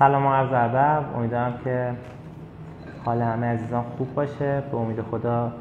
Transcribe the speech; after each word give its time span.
سلام 0.00 0.26
و 0.26 0.32
عرض 0.32 0.52
ادب. 0.52 1.16
امیدوارم 1.16 1.58
که 1.64 1.96
حال 3.04 3.22
همه 3.22 3.46
عزیزان 3.46 3.82
خوب 3.82 4.14
باشه. 4.14 4.62
به 4.70 4.76
امید 4.76 5.02
خدا 5.02 5.52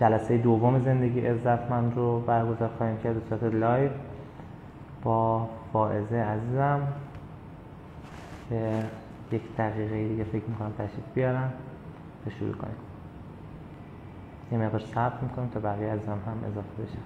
جلسه 0.00 0.38
دوم 0.38 0.78
زندگی 0.78 1.20
عزتمند 1.20 1.92
رو 1.96 2.20
برگزار 2.20 2.70
خواهیم 2.78 2.96
کرد 2.96 3.14
به 3.14 3.20
صورت 3.28 3.54
لایو 3.54 3.90
با 5.02 5.48
فائزه 5.72 6.16
عزیزم 6.16 6.80
که 8.48 8.84
یک 9.32 9.56
دقیقه 9.56 10.08
دیگه 10.08 10.24
فکر 10.24 10.44
می‌کنم 10.48 10.72
تشریف 10.78 11.04
بیارم 11.14 11.52
تا 12.24 12.30
شروع 12.30 12.54
کنیم. 12.54 12.76
یه 14.52 14.58
مقدار 14.58 14.80
صبر 14.80 15.20
می‌کنیم 15.22 15.48
تا 15.48 15.60
بقیه 15.60 15.92
عزیزم 15.92 16.12
هم 16.12 16.50
اضافه 16.50 16.82
بشن 16.82 16.98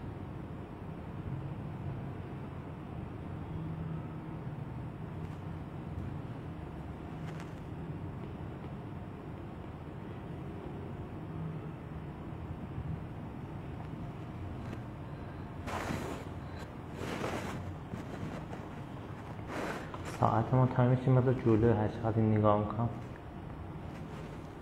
ساعت 20.20 20.54
ما 20.54 20.61
تایمش 20.76 20.98
این 21.06 21.12
مقدار 21.18 21.34
جلو 21.34 21.88
چقدر 21.88 22.16
این 22.16 22.38
نگاه 22.38 22.58
می‌کنم. 22.58 22.88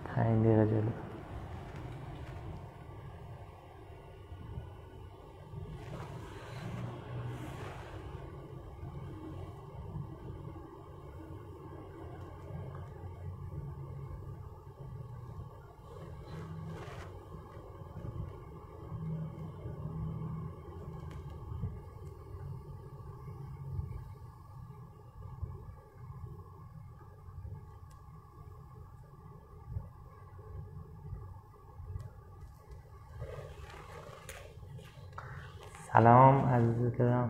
پنج 0.05 0.45
دقیقه 0.45 0.67
جلو 0.67 0.91
سلام 35.93 36.45
عزیز 36.45 36.97
دلم 36.97 37.29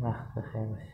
وقت 0.00 0.34
بخیر 0.36 0.66
باشه 0.66 0.92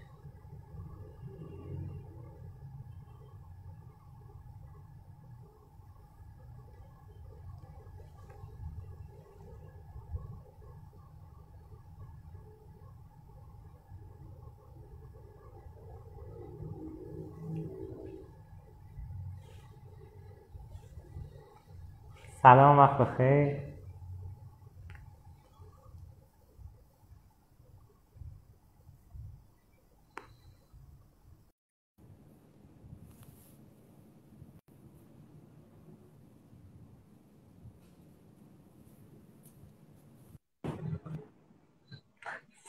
سلام 22.43 22.79
وقت 22.79 22.99
بخیر. 22.99 23.74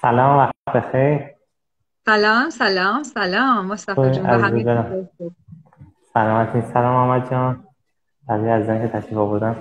سلام 0.05 0.37
وقت 0.37 0.53
بخیر. 0.75 1.19
سلام 2.05 2.49
سلام 2.49 3.03
سلام. 3.03 3.65
مصطفی 3.65 4.11
جون 4.11 4.63
دلم. 4.63 5.09
سلامتی. 6.13 6.61
سلام 6.61 6.95
آمد 6.95 7.31
جان. 7.31 7.63
بقیه 8.29 8.51
از 8.51 8.65
که 8.65 8.87
تشریف 8.87 9.17
آوردن. 9.17 9.55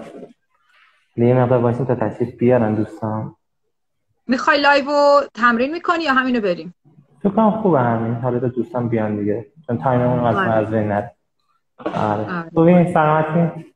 یه 1.16 1.34
مقدار 1.34 1.59
باشیم 1.59 1.84
تا 1.84 1.94
تشریف 1.94 2.34
بیارن 2.34 2.75
دوستان. 2.75 3.34
می‌خوای 4.27 4.60
لایو 4.60 4.84
رو 4.84 5.21
تمرین 5.34 5.72
می‌کنی 5.72 6.05
یا 6.05 6.12
همینو 6.12 6.41
بریم؟ 6.41 6.75
فکر 7.22 7.32
کنم 7.32 7.50
خوبه 7.50 7.81
همین. 7.81 8.15
حالا 8.15 8.41
تا 8.41 8.49
دوستان 8.49 8.88
بیان 8.88 9.16
دیگه. 9.16 9.47
چون 9.66 9.78
time 9.79 10.01
مون 10.01 10.19
اصلا 10.21 10.41
آره. 10.41 10.53
از 10.53 10.71
بین 10.71 10.93
آره. 10.93 12.50
آره. 12.56 12.93
سلامتی؟ 12.93 13.74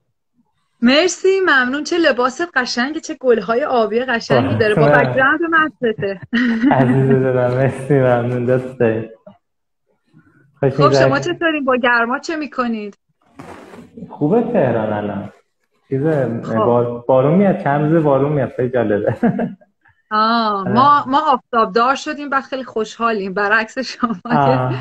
مرسی 0.83 1.41
ممنون. 1.47 1.85
چه 1.85 1.99
لباست 1.99 2.49
قشنگی 2.55 3.01
چه 3.01 3.15
گلهای 3.21 3.65
آبی 3.65 4.01
قشنگی 4.01 4.59
داره. 4.59 4.75
با. 4.75 4.89
background 4.89 5.41
مستته 5.51 6.21
عزیز 6.71 7.09
دلم 7.09 7.55
مرسی 7.55 7.95
ممنون. 7.95 8.45
دوست 8.45 8.79
داریم. 8.81 9.11
خب؟ 10.61 10.93
شما 10.93 11.19
چطورین؟ 11.19 11.65
با 11.65 11.77
گرما 11.77 12.19
چه 12.19 12.37
می‌کنید؟ 12.37 12.99
خوبه 14.11 14.43
تهران 14.43 14.93
الان. 14.93 15.33
چیز 15.89 16.03
خب. 16.45 16.57
بار... 16.57 17.05
بارون 17.09 17.35
میاد 17.35 17.65
چند 17.65 17.93
روز 17.93 18.05
بارون 18.05 18.33
میاد. 18.33 18.53
خیلی 18.57 18.69
جالبه. 18.69 19.17
آه. 20.11 20.69
ما 20.69 21.05
ما 21.07 21.33
آفتابدار 21.33 21.95
شدیم 21.95 22.29
و 22.33 22.41
خیلی 22.41 22.65
خوشحالیم. 22.65 23.35
برعکس 23.35 23.79
شما 23.79 24.15
که. 24.25 24.77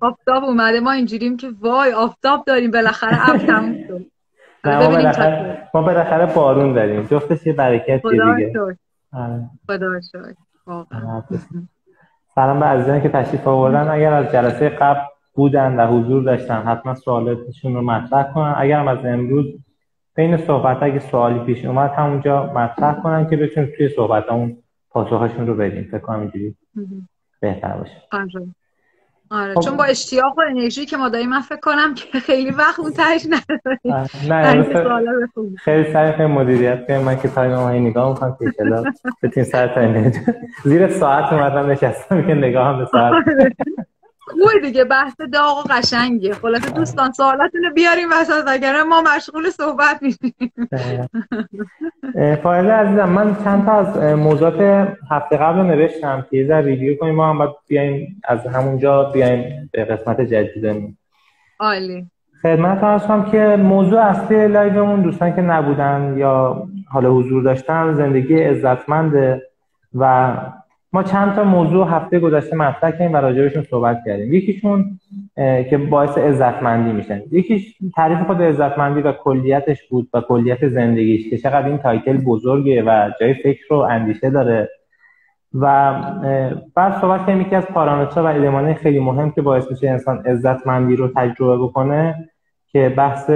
آفتاب 0.00 0.44
اومده 0.44 0.80
ما 0.80 0.92
اینجوریم 0.92 1.36
که 1.36 1.50
وای 1.60 1.92
آفتاب 1.92 2.44
داریم. 2.46 2.70
بالاخره 2.70 3.30
اب 3.30 3.36
تموم 3.36 3.76
شد. 3.88 4.11
ما 4.64 4.88
بالاخره 4.88 5.68
ما 5.74 5.82
بالاخره 5.82 6.34
بارون 6.34 6.72
داریم. 6.72 7.02
جفتش 7.02 7.46
یه 7.46 7.52
برکتی 7.52 7.98
خدا 7.98 8.34
دیگه. 8.34 8.52
آره. 9.12 9.50
خدا 9.66 9.86
واقعا. 10.66 11.22
سلام 12.34 12.60
به 12.60 12.66
عزیزانی 12.66 13.00
که 13.00 13.08
تشریف 13.08 13.48
آوردن. 13.48 13.88
اگر 13.88 14.12
از 14.12 14.32
جلسه 14.32 14.68
قبل 14.68 15.00
بودن 15.34 15.76
و 15.76 15.86
حضور 15.86 16.22
داشتن 16.22 16.62
حتما 16.62 16.94
سوالاتشون 16.94 17.74
رو 17.74 17.82
مطرح 17.82 18.32
کنن. 18.32 18.54
اگر 18.56 18.80
هم 18.80 18.88
از 18.88 19.04
امروز 19.04 19.46
بین 20.14 20.36
صحبت 20.36 20.82
اگه 20.82 20.98
سوالی 20.98 21.38
پیش 21.38 21.64
اومد 21.64 21.90
همونجا 21.90 22.52
مطرح 22.52 23.02
کنن 23.02 23.30
که 23.30 23.36
بتونیم 23.36 23.72
توی 23.76 23.88
صحبت 23.88 24.28
اون 24.28 24.56
پاسخشون 24.90 25.46
رو 25.46 25.54
بدیم. 25.54 25.84
فکر 25.84 25.98
کنم 25.98 26.20
اینجوری 26.20 26.56
بهتر 27.40 27.76
باشه. 27.76 28.02
آره 29.32 29.42
آره 29.42 29.54
خب. 29.54 29.60
چون 29.60 29.76
با 29.76 29.84
اشتیاق 29.84 30.38
و 30.38 30.40
انرژی 30.50 30.86
که 30.86 30.96
ما 30.96 31.08
داریم 31.08 31.28
من 31.28 31.40
فکر 31.40 31.60
کنم 31.60 31.94
که 31.94 32.20
خیلی 32.20 32.50
وقت 32.50 32.80
اون 32.80 32.92
تهش 32.92 33.26
نداریم 33.26 34.62
آره. 34.72 35.26
بخونیم. 35.26 35.56
خیلی 35.58 35.92
سعی 35.92 36.12
کنیم 36.12 36.30
مدیریت 36.30 36.86
کنیم 36.86 37.00
من 37.00 37.18
که 37.18 37.28
time 37.28 37.54
ما 37.54 37.70
نگاه 37.70 38.08
می‌کنم 38.08 38.36
که 38.38 38.46
ایشالا 38.46 38.84
بتونیم 39.22 39.48
سر 39.50 39.68
time 39.74 40.12
زیر 40.64 40.88
ساعت 40.88 41.32
اومدم 41.32 41.70
نشستم 41.70 42.26
که 42.26 42.34
نگاه 42.34 42.66
هم 42.66 42.78
به 42.78 42.84
ساعت 42.84 43.24
خوبه 44.32 44.60
دیگه 44.62 44.84
بحث 44.84 45.20
داغ 45.32 45.58
و 45.58 45.62
قشنگه. 45.70 46.34
خلاصه 46.34 46.70
دوستان 46.70 47.12
سوالاتونو 47.12 47.72
بیاریم 47.74 48.08
وسط 48.12 48.44
وگرنه 48.46 48.82
ما 48.82 49.02
مشغول 49.16 49.50
صحبت 49.50 50.02
میشیم. 50.02 50.34
فایده 52.42 52.72
عزیزم 52.72 53.08
من 53.08 53.36
چند 53.44 53.66
تا 53.66 53.72
از 53.72 54.18
موضوعات 54.18 54.88
هفته 55.10 55.36
قبل 55.36 55.58
رو 55.58 55.62
نوشتم. 55.62 56.26
که 56.30 56.36
یه 56.36 56.46
ذره 56.46 56.62
review 56.62 56.96
کنیم 56.96 57.14
ما 57.14 57.30
هم 57.30 57.38
باید 57.38 57.50
بیایم 57.68 58.22
از 58.24 58.46
همونجا 58.46 59.04
بیایم 59.04 59.70
به 59.72 59.84
قسمت 59.84 60.20
جدیدمون 60.20 60.96
عالی. 61.60 62.06
خدمت 62.42 62.80
کنم 62.80 63.30
که 63.30 63.56
موضوع 63.56 64.00
اصلی 64.00 64.48
لایومون 64.48 65.02
دوستان 65.02 65.34
که 65.34 65.40
نبودن 65.40 66.14
یا 66.18 66.62
حالا 66.88 67.10
حضور 67.10 67.42
داشتن 67.42 67.94
زندگی 67.94 68.42
عزتمنده 68.42 69.42
و 69.94 70.34
ما 70.92 71.02
چند 71.02 71.34
تا 71.34 71.44
موضوع 71.44 71.88
هفته 71.88 72.18
گذشته 72.18 72.56
مطرح 72.56 72.90
کردیم 72.90 73.12
و 73.12 73.16
راجبشون 73.16 73.62
صحبت 73.62 74.02
کردیم. 74.06 74.34
یکیشون 74.34 74.98
که 75.70 75.78
باعث 75.90 76.18
عزتمندی 76.18 76.92
میشن. 76.92 77.22
یکیش 77.30 77.74
تعریف 77.96 78.18
خود 78.26 78.42
عزتمندی 78.42 79.00
و 79.00 79.12
کلیتش 79.12 79.88
بود 79.88 80.08
و 80.14 80.20
کلیت 80.20 80.68
زندگیش 80.68 81.30
که 81.30 81.38
چقدر 81.38 81.66
این 81.66 81.78
تایتل 81.78 82.16
بزرگه 82.16 82.82
و 82.82 83.10
جای 83.20 83.34
فکر 83.34 83.74
و 83.74 83.76
اندیشه 83.76 84.30
داره. 84.30 84.68
و 85.54 85.94
بعد 86.74 87.00
صحبت 87.00 87.20
کردیم 87.20 87.40
یکی 87.40 87.56
از 87.56 87.66
پارامترها 87.66 88.24
و 88.24 88.28
المانهای 88.28 88.74
خیلی 88.74 89.00
مهم 89.00 89.30
که 89.30 89.42
باعث 89.42 89.70
میشه 89.70 89.90
انسان 89.90 90.26
عزتمندی 90.26 90.96
رو 90.96 91.08
تجربه 91.16 91.64
بکنه 91.64 92.28
که 92.68 92.88
بحث 92.88 93.30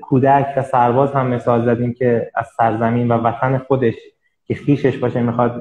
کودک 0.00 0.46
و 0.56 0.62
سرباز 0.62 1.12
هم 1.12 1.26
مثال 1.26 1.64
زدیم 1.64 1.92
که 1.92 2.30
از 2.34 2.46
سرزمین 2.56 3.08
و 3.08 3.14
وطن 3.14 3.58
خودش 3.58 3.94
که 4.46 4.54
خیشش 4.54 4.96
باشه 4.98 5.22
می‌خواد 5.22 5.60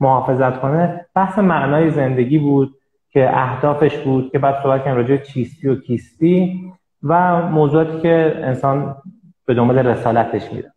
محافظت 0.00 0.60
کنه 0.60 1.06
بحث 1.14 1.38
معنای 1.38 1.90
زندگی 1.90 2.38
بود 2.38 2.74
که 3.10 3.30
اهدافش 3.32 3.98
بود 3.98 4.32
که 4.32 4.38
بعد 4.38 4.62
صحبت 4.62 4.84
کردیم 4.84 4.96
راجع 4.96 5.16
چیستی 5.16 5.68
و 5.68 5.80
کیستی 5.80 6.60
و 7.02 7.42
موضوعاتی 7.42 8.00
که 8.00 8.34
انسان 8.42 8.96
به 9.46 9.54
دنبال 9.54 9.78
رسالتش 9.78 10.52
میره. 10.52 10.72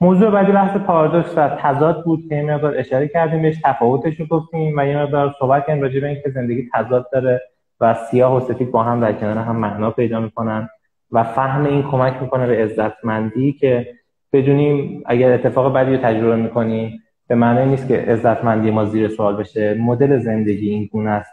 موضوع 0.00 0.30
بعدی 0.30 0.52
بحث 0.52 0.76
پارادوکس 0.76 1.38
و 1.38 1.48
تضاد 1.48 2.04
بود 2.04 2.20
که 2.28 2.34
یه 2.34 2.42
مقدار 2.42 2.78
اشاره 2.78 3.08
کردیم 3.08 3.42
بهش 3.42 3.56
تفاوتش 3.64 4.20
رو 4.20 4.26
گفتیم 4.26 4.74
و 4.78 4.86
یه 4.86 4.98
مقدار 4.98 5.34
صحبت 5.38 5.66
کردیم 5.66 5.82
راجع 5.82 6.00
به 6.00 6.06
اینکه 6.06 6.30
زندگی 6.30 6.68
تضاد 6.74 7.10
داره 7.12 7.40
و 7.80 7.94
سیاه 7.94 8.36
و 8.36 8.40
سفید 8.40 8.70
با 8.70 8.82
هم 8.82 9.00
در 9.00 9.12
کنار 9.12 9.38
هم 9.38 9.56
معنا 9.56 9.90
پیدا 9.90 10.20
می‌کنن 10.20 10.68
و 11.12 11.22
فهم 11.22 11.64
این 11.64 11.82
کمک 11.82 12.22
می‌کنه 12.22 12.46
به 12.46 12.62
عزتمندی 12.62 13.52
که 13.52 13.94
بدونیم 14.32 15.02
اگر 15.06 15.32
اتفاق 15.32 15.72
بدی 15.72 15.96
رو 15.96 16.02
تجربه 16.02 16.36
می‌کنیم 16.36 17.02
به 17.28 17.34
معنی 17.34 17.70
نیست 17.70 17.88
که 17.88 17.96
عزتمندی 17.96 18.70
ما 18.70 18.84
زیر 18.84 19.08
سوال 19.08 19.36
بشه. 19.36 19.74
مدل 19.74 20.18
زندگی 20.18 20.70
این 20.70 20.88
گونه 20.92 21.10
است 21.10 21.32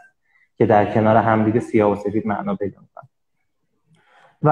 که 0.58 0.66
در 0.66 0.84
کنار 0.84 1.16
همدیگه 1.16 1.60
سیاه 1.60 1.92
و 1.92 1.94
سفید 1.94 2.26
معنا 2.26 2.54
پیدا 2.54 2.80
می‌کنن 2.80 3.08
و 4.42 4.50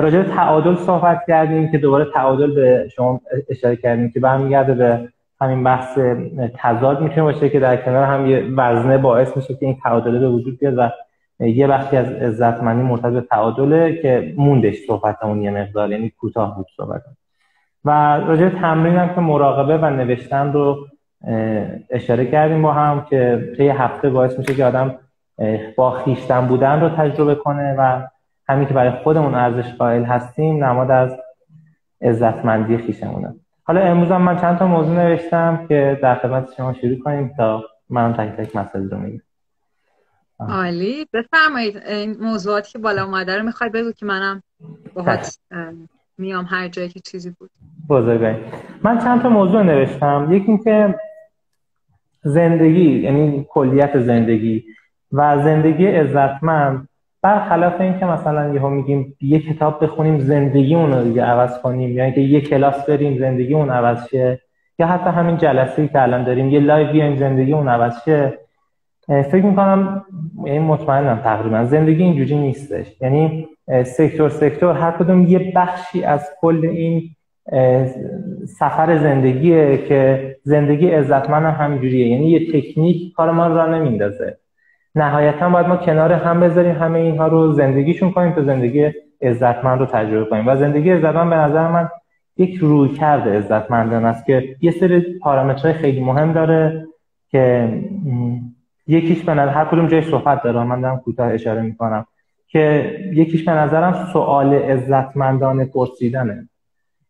راجع 0.00 0.22
به 0.22 0.28
تعادل 0.28 0.74
صحبت 0.74 1.20
کردیم 1.26 1.70
که 1.70 1.78
دوباره 1.78 2.06
تعادل 2.14 2.54
به 2.54 2.88
شما 2.96 3.20
اشاره 3.48 3.76
کردیم 3.76 4.10
که 4.10 4.20
برمیگرده 4.20 4.74
به 4.74 5.08
همین 5.40 5.64
بحث 5.64 5.98
تضاد 6.54 7.00
می‌تونه 7.00 7.22
باشه 7.22 7.48
که 7.48 7.60
در 7.60 7.76
کنار 7.76 8.04
هم 8.04 8.26
یه 8.26 8.44
وزنه 8.56 8.98
باعث 8.98 9.36
میشه 9.36 9.54
که 9.54 9.66
این 9.66 9.78
تعادله 9.82 10.18
به 10.18 10.28
وجود 10.28 10.58
بیاد 10.58 10.74
و 10.78 10.90
یه 11.40 11.66
بخشی 11.66 11.96
از 11.96 12.12
عزتمندی 12.12 12.82
مرتبط 12.82 13.12
به 13.12 13.20
تعادله 13.20 14.02
که 14.02 14.34
موندش 14.36 14.76
صحبتمون 14.86 15.42
یه 15.42 15.50
مقدار 15.50 15.90
یعنی 15.90 16.10
کوتاه 16.10 16.56
بود 16.56 16.66
صحبت 16.76 17.02
و 17.84 17.90
راجع 18.16 18.48
تمرین 18.48 18.96
هم 18.96 19.14
که 19.14 19.20
مراقبه 19.20 19.78
و 19.78 19.90
نوشتن 19.90 20.52
رو 20.52 20.86
اشاره 21.90 22.26
کردیم 22.26 22.62
با 22.62 22.72
هم 22.72 23.04
که 23.10 23.52
طی 23.56 23.68
هفته 23.68 24.10
باعث 24.10 24.38
میشه 24.38 24.54
که 24.54 24.64
آدم 24.64 24.98
با 25.76 25.90
خیشتن 25.90 26.46
بودن 26.46 26.80
رو 26.80 26.88
تجربه 26.88 27.34
کنه 27.34 27.74
و 27.78 28.08
همین 28.48 28.68
که 28.68 28.74
برای 28.74 28.90
خودمون 28.90 29.34
ارزش 29.34 29.74
قائل 29.74 30.04
هستیم 30.04 30.64
نماد 30.64 30.90
از 30.90 31.16
عزتمندی 32.02 32.78
خیشمونه. 32.78 33.34
حالا 33.64 33.80
امروز 33.80 34.10
هم 34.10 34.22
من 34.22 34.40
چند 34.40 34.58
تا 34.58 34.66
موضوع 34.66 34.94
نوشتم 34.94 35.66
که 35.68 35.98
در 36.02 36.14
خدمت 36.14 36.48
شما 36.56 36.72
شروع 36.72 36.98
کنیم 36.98 37.34
تا 37.36 37.64
من 37.90 38.12
تک 38.12 38.36
تک 38.36 38.56
مسئله 38.56 38.88
رو 38.88 38.98
میگم. 38.98 39.20
عالی. 40.38 41.06
بفرمایید 41.12 41.76
این 41.76 42.16
موضوعاتی 42.20 42.72
که 42.72 42.78
بالا 42.78 43.04
اومده 43.04 43.36
رو 43.36 43.42
می‌خوای 43.44 43.70
بگو 43.70 43.92
که 43.92 44.06
منم 44.06 44.42
باهات 44.94 45.38
میام 46.18 46.44
هر 46.48 46.68
جایی 46.68 46.88
که 46.88 47.00
چیزی 47.00 47.30
بود. 47.30 47.50
بزرگایی 47.88 48.36
من 48.82 48.98
چند 48.98 49.22
تا 49.22 49.28
موضوع 49.28 49.62
نوشتم. 49.62 50.28
یکی 50.30 50.46
اینکه 50.48 50.94
زندگی 52.22 53.00
یعنی 53.00 53.46
کلیت 53.48 54.00
زندگی 54.00 54.64
و 55.12 55.42
زندگی 55.44 55.86
عزتمند 55.86 56.88
برخلاف 57.22 57.80
اینکه 57.80 58.06
مثلا 58.06 58.54
یهو 58.54 58.68
میگیم 58.70 59.16
یه 59.20 59.38
کتاب 59.40 59.84
بخونیم 59.84 60.18
زندگیمون 60.18 60.92
رو 60.92 61.04
دیگه 61.04 61.22
عوض 61.22 61.58
کنیم 61.58 61.90
یا 61.90 62.04
اینکه 62.04 62.20
یه 62.20 62.40
کلاس 62.40 62.86
بریم 62.86 63.18
زندگیمون 63.18 63.70
عوض 63.70 64.08
شه 64.08 64.40
یا 64.78 64.86
حتی 64.86 65.10
همین 65.10 65.36
جلسه 65.36 65.88
که 65.88 66.02
الان 66.02 66.24
داریم 66.24 66.48
یه 66.48 66.60
لایو 66.60 66.92
بیایم 66.92 67.16
زندگیمون 67.16 67.68
عوض 67.68 68.04
شه. 68.04 68.38
فکر 69.06 69.44
می‌کنم 69.44 70.04
این 70.36 70.54
یعنی 70.54 70.66
مطمئنم 70.66 71.20
تقریبا 71.24 71.64
زندگی 71.64 72.02
اینجوری 72.02 72.36
نیستش. 72.36 72.86
یعنی 73.00 73.48
sector 73.86 74.28
sector 74.28 74.74
هر 74.74 74.90
کدوم 74.90 75.26
یه 75.26 75.52
بخشی 75.56 76.04
از 76.04 76.30
کل 76.40 76.66
این 76.66 77.02
سفر 78.58 78.98
زندگیه 78.98 79.78
که 79.78 80.36
زندگی 80.42 80.88
عزتمند 80.88 81.44
هم 81.44 81.64
همینجوریه 81.64 82.08
یعنی 82.08 82.30
یه 82.30 82.52
تکنیک 82.52 83.12
کار 83.12 83.30
ما 83.30 83.46
را 83.46 83.78
نمیندازه. 83.78 84.36
نهایتا 84.94 85.50
باید 85.50 85.66
ما 85.66 85.76
کنار 85.76 86.12
هم 86.12 86.40
بذاریم 86.40 86.74
همه 86.74 86.98
اینها 86.98 87.26
رو 87.26 87.52
زندگیشون 87.52 88.10
کنیم 88.10 88.32
تا 88.32 88.42
زندگی 88.42 88.90
عزتمند 89.22 89.80
رو 89.80 89.86
تجربه 89.86 90.30
کنیم. 90.30 90.48
و 90.48 90.56
زندگی 90.56 90.90
عزتمند 90.90 91.30
به 91.30 91.36
نظر 91.36 91.68
من 91.68 91.88
یک 92.36 92.58
روی 92.58 92.88
کرده 92.88 93.38
عزتمندان 93.38 94.04
است 94.04 94.26
که 94.26 94.56
یه 94.60 94.70
سری 94.70 95.18
پارامترهای 95.18 95.72
خیلی 95.72 96.00
مهم 96.00 96.32
داره 96.32 96.86
که 97.28 97.68
یکیش 98.86 99.22
به 99.22 99.32
هر 99.32 99.64
کدوم 99.64 99.86
جای 99.86 100.02
صحبت 100.02 100.42
داره. 100.42 100.64
من 100.64 100.80
دارم 100.80 100.98
کوتاه 100.98 101.32
اشاره 101.32 101.62
می‌کنم. 101.62 102.06
که 102.52 102.96
یکیش 103.12 103.44
به 103.44 103.52
نظرم 103.52 104.08
سوال 104.12 104.54
عزتمندانه 104.54 105.64
پرسیدنه. 105.64 106.48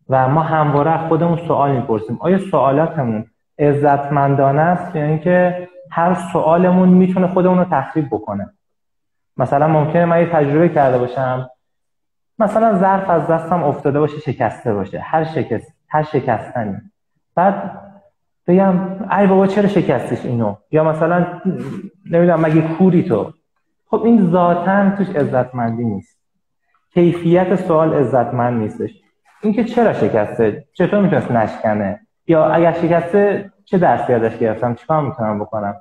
و 0.09 0.29
ما 0.29 0.43
همواره 0.43 1.09
خودمون 1.09 1.39
سوال 1.47 1.77
می‌پرسیم. 1.77 2.19
آیا 2.21 2.39
سوالاتمون 2.39 3.27
عزتمندانه 3.59 4.61
است 4.61 4.97
یا 4.97 5.05
اینکه 5.05 5.69
هر 5.91 6.15
سوالمون 6.33 6.89
می‌تونه 6.89 7.27
خودمون 7.27 7.59
رو 7.59 7.65
تخریب 7.65 8.06
بکنه؟ 8.06 8.50
مثلا 9.37 9.69
ممکنه 9.69 10.05
من 10.05 10.21
یه 10.21 10.27
تجربه 10.27 10.69
کرده 10.69 10.99
باشم. 10.99 11.50
مثلا 12.39 12.79
ظرف 12.79 13.11
از 13.11 13.27
دستم 13.27 13.62
افتاده 13.62 14.00
باشه 14.00 14.21
شکسته 14.21 14.75
باشه. 14.75 14.99
هر 14.99 15.25
شکست 15.25 15.75
هر 15.89 16.03
شکستنی. 16.03 16.77
بعد 17.35 17.79
بگم 18.47 18.75
ای 19.19 19.27
بابا 19.27 19.47
چرا 19.47 19.69
شکستش 19.69 20.27
اینو؟ 20.27 20.55
یا 20.71 20.85
مثلا 20.85 21.27
نمی‌دونم 22.11 22.41
مگه 22.41 22.61
کوری 22.61 23.03
تو؟ 23.03 23.33
خب 23.93 24.03
این 24.05 24.31
ذاتا 24.31 24.91
توش 24.97 25.09
عزتمندی 25.17 25.85
نیست. 25.85 26.19
کیفیت 26.94 27.55
سوال 27.55 27.94
عزتمند 27.94 28.61
نیستش. 28.61 28.91
اینکه 29.43 29.65
چرا 29.65 29.93
شکسته؟ 29.93 30.65
چطور 30.73 31.00
می‌تونست 31.00 31.31
نشکنه؟ 31.31 32.00
یا 32.27 32.44
اگر 32.44 32.73
شکسته 32.73 33.50
چه 33.65 33.79
درسی 33.79 34.12
ازش 34.12 34.39
گرفتم؟ 34.39 34.75
چیکار 34.75 35.03
می‌تونم 35.03 35.39
بکنم؟ 35.39 35.75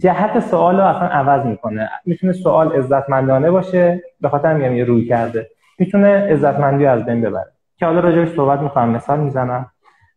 جهت 0.00 0.40
سوال 0.40 0.76
رو 0.76 0.86
اصلا 0.86 1.08
عوض 1.08 1.46
می‌کنه. 1.46 1.90
می‌تونه 2.04 2.32
سوال 2.32 2.72
عزتمندانه 2.72 3.50
باشه 3.50 4.02
به 4.20 4.28
خاطر 4.28 4.54
میگم 4.54 4.76
یه 4.76 4.84
روی 4.84 5.08
کرده. 5.08 5.50
می‌تونه 5.78 6.08
عزتمندی 6.08 6.86
از 6.86 7.04
بین 7.04 7.20
ببره. 7.20 7.52
که 7.76 7.86
حالا 7.86 8.00
راجعش 8.00 8.28
صحبت 8.28 8.60
می‌کنم 8.60 8.88
مثال 8.88 9.20
می‌زنم. 9.20 9.70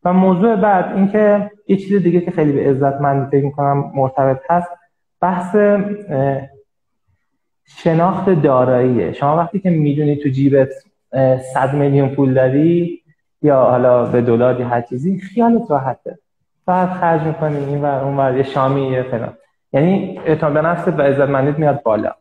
و 0.03 0.13
موضوع 0.13 0.55
بعد 0.55 0.95
اینکه 0.95 1.51
یه 1.67 1.77
چیز 1.77 2.03
دیگه 2.03 2.21
که 2.21 2.31
خیلی 2.31 2.51
به 2.51 2.69
عزتمندی 2.69 3.37
فکر 3.37 3.45
می‌کنم 3.45 3.91
مرتبط 3.95 4.41
هست 4.49 4.69
بحث 5.21 5.55
شناخت 7.77 8.29
داراییه. 8.29 9.13
شما 9.13 9.37
وقتی 9.37 9.59
که 9.59 9.69
می‌دونی 9.69 10.15
تو 10.15 10.29
جیبت 10.29 10.69
صد 11.53 11.73
میلیون 11.73 12.09
پول 12.09 12.33
داری 12.33 13.01
یا 13.41 13.63
حالا 13.63 14.05
به 14.05 14.21
دلار 14.21 14.59
یا 14.59 14.67
هر 14.67 14.81
چیزی 14.81 15.19
خیالت 15.19 15.71
راحته. 15.71 16.19
فقط 16.65 16.89
خرج 16.89 17.21
می‌کنی 17.21 17.57
این 17.57 17.81
و 17.81 17.85
اون 17.85 18.17
ور 18.17 18.37
یه 18.37 18.43
شامی 18.43 18.87
یه 18.87 19.03
فلان. 19.03 19.33
یعنی 19.73 20.19
اعتماد 20.25 20.53
به 20.53 20.61
نفست 20.61 20.87
و 20.87 21.01
عزتمندیت 21.01 21.59
میاد 21.59 21.83
بالا. 21.83 22.11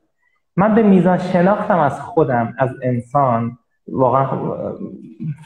من 0.56 0.74
به 0.74 0.82
میزان 0.82 1.18
شناختم 1.18 1.78
از 1.78 2.00
خودم 2.00 2.54
از 2.58 2.70
انسان 2.82 3.58
واقعا 3.88 4.26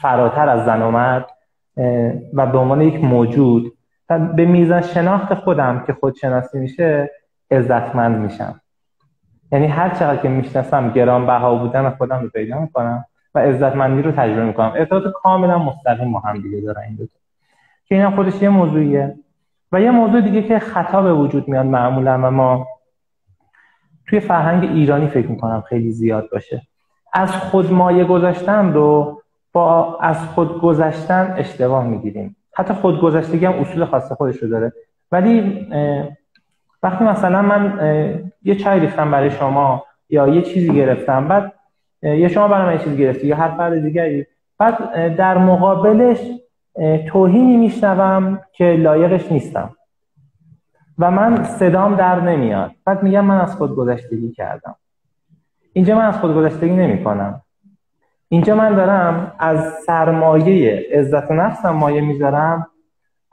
فراتر 0.01 0.49
از 0.49 0.65
زن 0.65 0.81
و 0.81 0.91
مرد 0.91 1.29
و 2.33 2.47
به 2.47 2.57
عنوان 2.57 2.81
یک 2.81 3.03
موجود. 3.03 3.73
به 4.35 4.45
میزان 4.45 4.81
شناخت 4.81 5.33
خودم 5.33 5.83
که 5.87 5.93
خودشناسی 5.93 6.59
میشه 6.59 7.11
عزتمند 7.51 8.17
میشم. 8.17 8.61
یعنی 9.51 9.67
هر 9.67 9.89
چقدر 9.89 10.21
که 10.21 10.29
می‌شناسم 10.29 10.89
گران 10.89 11.25
بها 11.25 11.55
بودن 11.55 11.89
خودم 11.89 12.21
رو 12.21 12.29
پیدا 12.29 12.59
می‌کنم 12.59 13.05
و 13.35 13.39
عزتمندی 13.39 14.01
رو 14.01 14.11
تجربه 14.11 14.45
می‌کنم. 14.45 14.71
ارتباط 14.75 15.03
کاملا 15.23 15.57
مستقیم 15.57 16.11
با 16.11 16.19
هم 16.19 16.41
دیگه 16.41 16.61
دارن 16.61 16.81
این 16.81 16.95
دو 16.95 17.05
که 17.85 17.95
این 17.95 18.09
خودش 18.09 18.41
یه 18.41 18.49
موضوعیه. 18.49 19.15
و 19.71 19.81
یه 19.81 19.91
موضوع 19.91 20.21
دیگه 20.21 20.41
که 20.41 20.59
خطا 20.59 21.01
به 21.01 21.13
وجود 21.13 21.47
میاد 21.47 21.65
معمولا 21.65 22.13
و 22.23 22.31
ما 22.31 22.67
توی 24.07 24.19
فرهنگ 24.19 24.63
ایرانی 24.63 25.07
فکر 25.07 25.27
می‌کنم 25.27 25.61
خیلی 25.61 25.91
زیاد 25.91 26.29
باشه. 26.31 26.61
از 27.13 27.31
خود 27.31 27.71
مایه 27.71 28.03
گذاشتن 28.03 28.73
رو 28.73 29.21
با 29.53 29.97
از 30.01 30.25
خود 30.25 30.61
گذشتن 30.61 31.35
اشتباه 31.37 31.87
می‌گیریم. 31.87 32.35
حتی 32.53 32.73
خود 32.73 33.01
گذشتگی 33.01 33.45
هم 33.45 33.53
اصول 33.53 33.85
خاص 33.85 34.11
خودش 34.11 34.37
رو 34.37 34.49
داره. 34.49 34.73
ولی 35.11 35.67
وقتی 36.83 37.03
مثلا 37.03 37.41
من 37.41 37.79
یه 38.45 38.55
چای 38.55 38.79
ریختم 38.79 39.11
برای 39.11 39.31
شما 39.31 39.85
یا 40.09 40.27
یه 40.27 40.41
چیزی 40.41 40.73
گرفتم. 40.73 41.27
بعد 41.27 41.53
یا 42.01 42.27
شما 42.27 42.47
برای 42.47 42.65
من 42.65 42.73
یه 42.73 42.77
چیزی 42.77 42.97
گرفتی 42.97 43.27
یا 43.27 43.35
هر 43.35 43.57
فرد 43.57 43.83
دیگری. 43.83 44.25
بعد 44.57 45.15
در 45.15 45.37
مقابلش 45.37 46.19
توهینی 47.07 47.57
میشنوم 47.57 48.41
که 48.53 48.65
لایقش 48.65 49.31
نیستم. 49.31 49.69
و 50.99 51.11
من 51.11 51.43
صدام 51.43 51.95
در 51.95 52.19
نمیاد. 52.19 52.71
بعد 52.85 53.03
میگم 53.03 53.25
من 53.25 53.41
از 53.41 53.55
خود 53.55 53.75
گذشتگی 53.75 54.31
کردم. 54.31 54.75
اینجا 55.73 55.95
من 55.95 56.05
از 56.05 56.17
خود 56.17 56.35
گذشتگی 56.35 56.73
نمی 56.73 57.03
کنم 57.03 57.41
اینجا 58.29 58.55
من 58.55 58.75
دارم 58.75 59.31
از 59.39 59.73
سرمایه 59.85 60.85
عزت 60.93 61.31
نفسم 61.31 61.69
مایه 61.69 62.01
می‌ذارم. 62.01 62.67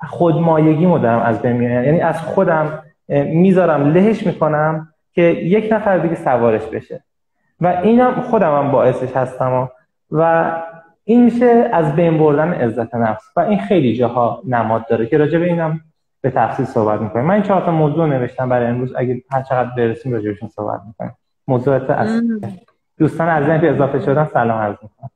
خودمایگی 0.08 0.86
دارم 0.86 1.22
از 1.22 1.42
بین 1.42 1.62
یعنی 1.62 2.00
از 2.00 2.20
خودم 2.20 2.82
می‌ذارم 3.08 3.92
لهش 3.92 4.26
می‌کنم. 4.26 4.91
که 5.12 5.22
یک 5.22 5.72
نفر 5.72 5.98
دیگه 5.98 6.14
سوارش 6.14 6.62
بشه. 6.62 7.04
و 7.60 7.66
اینم 7.66 8.20
خودم 8.20 8.58
هم 8.58 8.70
باعثش 8.70 9.16
هستم 9.16 9.68
و 10.10 10.62
این 11.04 11.24
میشه 11.24 11.70
از 11.72 11.96
بین 11.96 12.18
بردن 12.18 12.52
عزت 12.52 12.94
نفس. 12.94 13.32
و 13.36 13.40
این 13.40 13.58
خیلی 13.58 13.96
جاها 13.96 14.42
نماد 14.46 14.88
داره 14.88 15.06
که 15.06 15.18
راجع 15.18 15.38
به 15.38 15.44
اینم 15.44 15.80
به 16.20 16.30
تفصیل 16.30 16.66
صحبت 16.66 17.00
می‌کنیم. 17.00 17.24
من 17.24 17.34
این 17.34 17.42
چهار 17.42 17.64
تا 17.64 17.70
موضوع 17.70 18.06
نوشتم 18.06 18.48
برای 18.48 18.66
امروز. 18.66 18.94
اگه 18.96 19.22
هر 19.30 19.42
چقدر 19.42 19.70
برسیم 19.76 20.12
راجع 20.12 20.46
صحبت 20.48 20.80
می‌کنیم. 20.86 21.16
موضوعات 21.48 21.90
از 21.90 22.22
دوستان 22.98 23.28
از 23.28 23.60
که 23.60 23.70
اضافه 23.70 24.00
شدن 24.00 24.24
سلام 24.24 24.58
عرض 24.58 24.76
می‌کنم. 24.82 25.10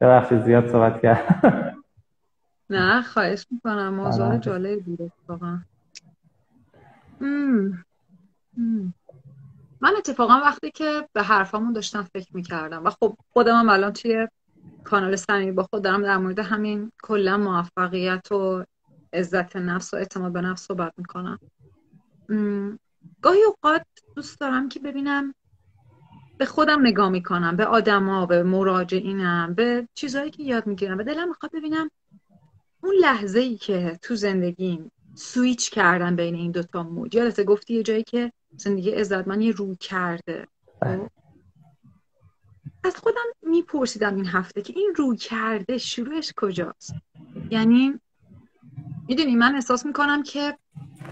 ببخشید 0.00 0.40
زیاد 0.40 0.68
صحبت 0.68 1.02
کرد 1.02 1.24
نه 2.70 3.02
خواهش 3.02 3.46
می‌کنم. 3.50 3.94
موضوع 3.94 4.36
جالب 4.36 4.82
بوده 4.84 5.10
واقعا. 5.28 5.58
من 9.80 9.94
اتفاقا 9.98 10.34
وقتی 10.34 10.70
که 10.70 11.08
به 11.12 11.22
حرفامون 11.22 11.72
داشتم 11.72 12.02
فکر 12.02 12.36
می‌کردم 12.36 12.84
و 12.84 12.90
خب 12.90 13.16
خودم 13.32 13.68
الان 13.68 13.92
توی 13.92 14.28
کانال 14.84 15.16
صمیمی 15.16 15.52
با 15.52 15.62
خود 15.62 15.84
دارم 15.84 16.02
در 16.02 16.16
مورد 16.16 16.38
همین 16.38 16.92
کلا 17.02 17.38
موفقیت 17.38 18.32
و 18.32 18.64
عزت 19.12 19.56
نفس 19.56 19.94
و 19.94 19.96
اعتماد 19.96 20.32
به 20.32 20.40
نفس 20.40 20.66
صحبت 20.66 20.92
می‌کنم. 20.96 21.38
گاهی 23.22 23.42
اوقات 23.42 23.86
دوست 24.16 24.40
دارم 24.40 24.68
که 24.68 24.80
ببینم 24.80 25.34
به 26.38 26.46
خودم 26.46 26.86
نگاه 26.86 27.08
می‌کنم 27.08 27.56
به 27.56 27.66
آدما 27.66 28.26
به 28.26 28.42
مراجعینم 28.42 29.54
به 29.54 29.88
چیزهایی 29.94 30.30
که 30.30 30.42
یاد 30.42 30.66
می‌گیرم 30.66 30.96
به 30.96 31.04
دلم 31.04 31.28
می‌خواد 31.28 31.52
ببینم 31.52 31.90
اون 32.82 32.94
لحظه 33.00 33.40
ای 33.40 33.56
که 33.56 33.98
تو 34.02 34.14
زندگیم 34.14 34.90
سویچ 35.18 35.70
کردن 35.70 36.16
بین 36.16 36.34
این 36.34 36.50
دوتا 36.50 36.82
موج. 36.82 37.14
یادته 37.14 37.44
گفتی 37.44 37.74
یه 37.74 37.82
جایی 37.82 38.02
که 38.02 38.32
زندگی 38.56 38.94
من 39.26 39.40
یه 39.40 39.52
رو 39.52 39.74
کرده. 39.74 40.46
بله. 40.80 41.10
از 42.84 42.96
خودم 42.96 43.22
میپرسیدم 43.42 44.16
این 44.16 44.26
هفته 44.26 44.62
که 44.62 44.72
این 44.76 44.92
رو 44.96 45.16
کرده 45.16 45.78
شروعش 45.78 46.32
کجاست؟ 46.36 46.94
یعنی 47.50 48.00
می‌دونی 49.08 49.36
من 49.36 49.54
احساس 49.54 49.86
می‌کنم 49.86 50.22
که 50.22 50.58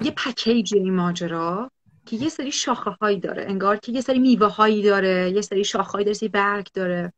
یه 0.02 0.10
پکیج 0.10 0.75
این 0.75 0.94
ماجرا 0.94 1.70
که 2.06 2.16
یه 2.16 2.28
سری 2.28 2.52
شاخه 2.52 2.90
هایی 2.90 3.20
داره. 3.20 3.44
انگار 3.48 3.76
که 3.76 3.92
یه 3.92 4.00
سری 4.00 4.18
میوه 4.18 4.46
هایی 4.46 4.82
داره 4.82 5.30
یه 5.30 5.40
سری 5.40 5.64
شاخه 5.64 5.92
هایی 5.92 6.04
داره 6.04 6.28
برگ 6.28 6.68
داره. 6.75 7.12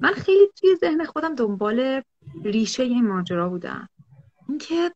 من 0.00 0.12
خیلی 0.12 0.46
توی 0.56 0.76
ذهن 0.76 1.04
خودم 1.04 1.34
دنبال 1.34 2.02
ریشه 2.44 2.82
این 2.82 3.06
ماجرا 3.06 3.48
بودم. 3.48 3.88
اینکه 4.48 4.90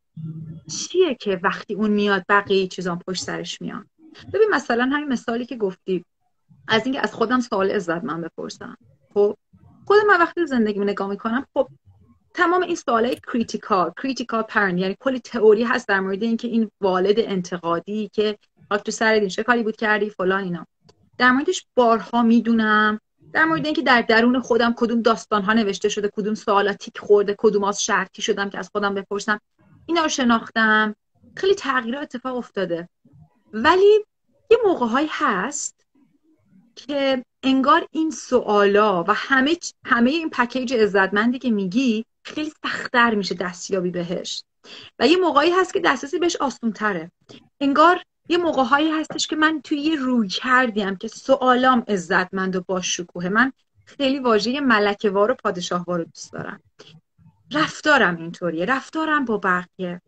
چیه 0.70 1.14
که 1.14 1.40
وقتی 1.42 1.74
اون 1.74 1.90
میاد 1.90 2.24
بقیه 2.28 2.66
چیزان 2.66 2.98
پشت 3.06 3.22
سرش 3.22 3.62
میان؟ 3.62 3.86
ببین 4.32 4.48
مثلا 4.50 4.84
همین 4.84 5.08
مثالی 5.08 5.46
که 5.46 5.56
گفتی 5.56 6.04
از 6.68 6.84
اینکه 6.84 7.00
از 7.00 7.14
خودم 7.14 7.40
سوال 7.40 7.70
عزتمند 7.70 8.20
بپرسم. 8.20 8.76
خب 9.14 9.36
خود 9.86 9.98
من 10.08 10.20
وقتی 10.20 10.46
زندگی 10.46 10.80
نگاه 10.80 11.08
می‌کنم 11.08 11.46
خب 11.54 11.68
تمام 12.34 12.62
این 12.62 12.76
سوالای 12.76 13.16
critical 13.32 13.92
critical 14.02 14.42
parent 14.42 14.78
یعنی 14.78 14.96
کلی 15.00 15.20
تئوری 15.20 15.64
هست 15.64 15.88
در 15.88 16.00
مورد 16.00 16.22
اینکه 16.22 16.48
این 16.48 16.70
والد 16.80 17.14
انتقادی 17.18 18.10
که 18.12 18.38
تو 18.84 18.90
سر 18.90 19.12
این 19.12 19.28
چه 19.28 19.42
کاری 19.42 19.62
بود 19.62 19.76
کردی 19.76 20.10
فلان 20.10 20.44
اینا. 20.44 20.66
در 21.18 21.30
موردش 21.30 21.66
بارها 21.76 22.22
می‌دونم. 22.22 23.00
در 23.32 23.44
مورد 23.44 23.64
اینکه 23.66 23.82
در 23.82 24.02
درون 24.02 24.40
خودم 24.40 24.74
کدوم 24.76 25.02
داستان 25.02 25.42
ها 25.42 25.52
نوشته 25.52 25.88
شده 25.88 26.10
کدوم 26.12 26.34
سوالاتی 26.34 26.92
خورده 26.98 27.34
کدوم 27.38 27.64
از 27.64 27.84
شرطی 27.84 28.22
شدم 28.22 28.50
که 28.50 28.58
از 28.58 28.70
خودم 28.72 28.94
بپرسم. 28.94 29.40
اینا 29.86 30.02
رو 30.02 30.08
شناختم. 30.08 30.94
خیلی 31.36 31.54
تغییرات 31.54 32.02
اتفاق 32.02 32.36
افتاده. 32.36 32.88
ولی 33.52 34.04
یه 34.50 34.58
موقع 34.64 35.06
هست 35.10 35.86
که 36.76 37.24
انگار 37.42 37.86
این 37.90 38.10
سوالا 38.10 39.04
و 39.04 39.14
همه 39.14 39.56
همه 39.84 40.10
این 40.10 40.30
پکیج 40.30 40.74
عزتمندی 40.74 41.38
که 41.38 41.50
میگی 41.50 42.04
خیلی 42.24 42.52
سختتر 42.64 43.14
میشه 43.14 43.34
دستیابی 43.34 43.90
بهش. 43.90 44.44
و 44.98 45.06
یه 45.06 45.16
موقعی 45.16 45.50
هست 45.50 45.72
که 45.72 45.80
دسترسی 45.80 46.18
بهش 46.18 46.36
آسونتره. 46.36 47.10
انگار 47.60 48.02
یه 48.28 48.38
موقعهایی 48.38 48.90
هستش 48.90 49.26
که 49.26 49.36
من 49.36 49.60
توی 49.64 49.78
یه 49.78 49.96
روی 49.96 50.28
کردیم 50.28 50.96
که 50.96 51.08
سوالام 51.08 51.84
عزتمند 51.88 52.56
و 52.56 52.60
با 52.60 52.80
شکوه 52.80 53.28
من 53.28 53.52
خیلی 53.86 54.18
واژه 54.18 54.60
ملکوار 54.60 55.30
و 55.30 55.34
پادشاهوار 55.34 55.98
رو 55.98 56.04
دوست 56.04 56.32
دارم. 56.32 56.60
رفتارم 57.52 58.16
اینطوریه 58.16 58.64
رفتارم 58.64 59.24
با 59.24 59.38
بقیه. 59.38 60.00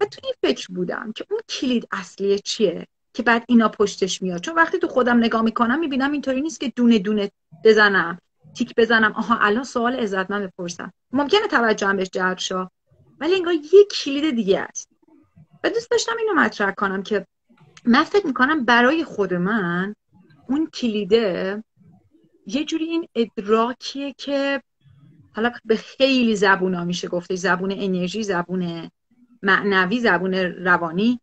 و 0.00 0.04
توی 0.04 0.20
این 0.24 0.34
فکر 0.42 0.66
بودم 0.72 1.12
که 1.12 1.26
اون 1.30 1.40
کلید 1.48 1.88
اصلی 1.92 2.38
چیه 2.38 2.86
که 3.14 3.22
بعد 3.22 3.44
اینا 3.48 3.68
پشتش 3.68 4.22
میاد؟ 4.22 4.40
چون 4.40 4.54
وقتی 4.54 4.78
تو 4.78 4.88
خودم 4.88 5.18
نگاه 5.18 5.42
می‌کنم 5.42 5.78
می‌بینم 5.78 6.12
اینطوری 6.12 6.40
نیست 6.40 6.60
که 6.60 6.72
دونه 6.76 6.98
دونه 6.98 7.30
بزنم 7.64 8.18
تیک 8.54 8.74
بزنم. 8.76 9.12
آها 9.12 9.38
الان 9.38 9.64
سوال 9.64 9.94
عزت 9.94 10.30
من 10.30 10.46
بپرسم. 10.46 10.92
ممکنه 11.12 11.46
توجهم 11.48 11.96
بهش 11.96 12.10
جلب 12.12 12.38
شو 12.38 12.68
ولی 13.20 13.34
انگار 13.34 13.54
یه 13.54 13.84
کلید 13.90 14.34
دیگه 14.34 14.60
است. 14.60 14.88
و 15.64 15.70
دوست 15.70 15.90
داشتم 15.90 16.12
اینو 16.18 16.40
مطرح 16.40 16.70
کنم 16.70 17.02
که 17.02 17.26
من 17.84 18.04
فکر 18.04 18.26
می‌کنم 18.26 18.64
برای 18.64 19.04
خود 19.04 19.34
من 19.34 19.94
اون 20.48 20.66
کلیده 20.66 21.64
یه 22.46 22.64
جوری 22.64 22.84
این 22.84 23.08
ادراکیه 23.14 24.14
که 24.18 24.62
حالا 25.32 25.52
به 25.64 25.76
خیلی 25.76 26.36
زبونا 26.36 26.84
میشه 26.84 27.08
گفته 27.08 27.36
زبون 27.36 27.72
انرژی 27.72 28.22
زبون 28.22 28.90
معنوی 29.42 30.00
زبون 30.00 30.34
روانی. 30.34 31.20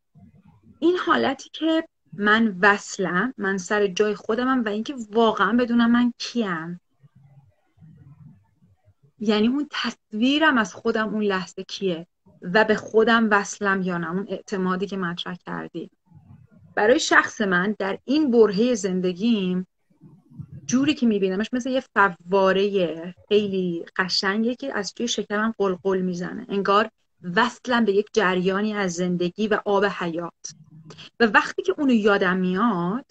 این 0.79 0.97
حالتی 0.97 1.49
که 1.53 1.87
من 2.13 2.55
وصلم 2.61 3.33
من 3.37 3.57
سر 3.57 3.87
جای 3.87 4.15
خودمم 4.15 4.63
و 4.63 4.69
اینکه 4.69 4.95
واقعا 5.11 5.53
بدونم 5.53 5.91
من 5.91 6.13
کیم. 6.17 6.79
یعنی 9.19 9.47
اون 9.47 9.67
تصویرم 9.71 10.57
از 10.57 10.73
خودم 10.73 11.09
اون 11.09 11.23
لحظه 11.23 11.63
کیه 11.63 12.07
و 12.41 12.63
به 12.63 12.75
خودم 12.75 13.27
وصلم 13.31 13.81
یا 13.81 13.97
نه. 13.97 14.11
اون 14.11 14.25
اعتمادی 14.29 14.87
که 14.87 14.97
مطرح 14.97 15.35
کردی. 15.35 15.91
برای 16.75 16.99
شخص 16.99 17.41
من 17.41 17.75
در 17.79 17.99
این 18.05 18.31
برهه 18.31 18.75
زندگیم 18.75 19.67
جوری 20.67 20.93
که 20.93 21.05
میبینمش 21.05 21.49
مثل 21.53 21.69
یه 21.69 21.83
فواره 21.95 23.15
خیلی 23.27 23.85
قشنگه 23.95 24.55
که 24.55 24.77
از 24.77 24.93
توی 24.93 25.07
شکمم 25.07 25.53
قلقل 25.57 26.01
می‌زنه. 26.01 26.45
انگار 26.49 26.89
وصلم 27.35 27.85
به 27.85 27.91
یک 27.91 28.07
جریانی 28.13 28.73
از 28.73 28.93
زندگی 28.93 29.47
و 29.47 29.59
آب 29.65 29.85
حیات. 29.85 30.53
و 31.19 31.25
وقتی 31.25 31.61
که 31.61 31.75
اونو 31.77 31.93
یادم 31.93 32.37
میاد 32.37 33.05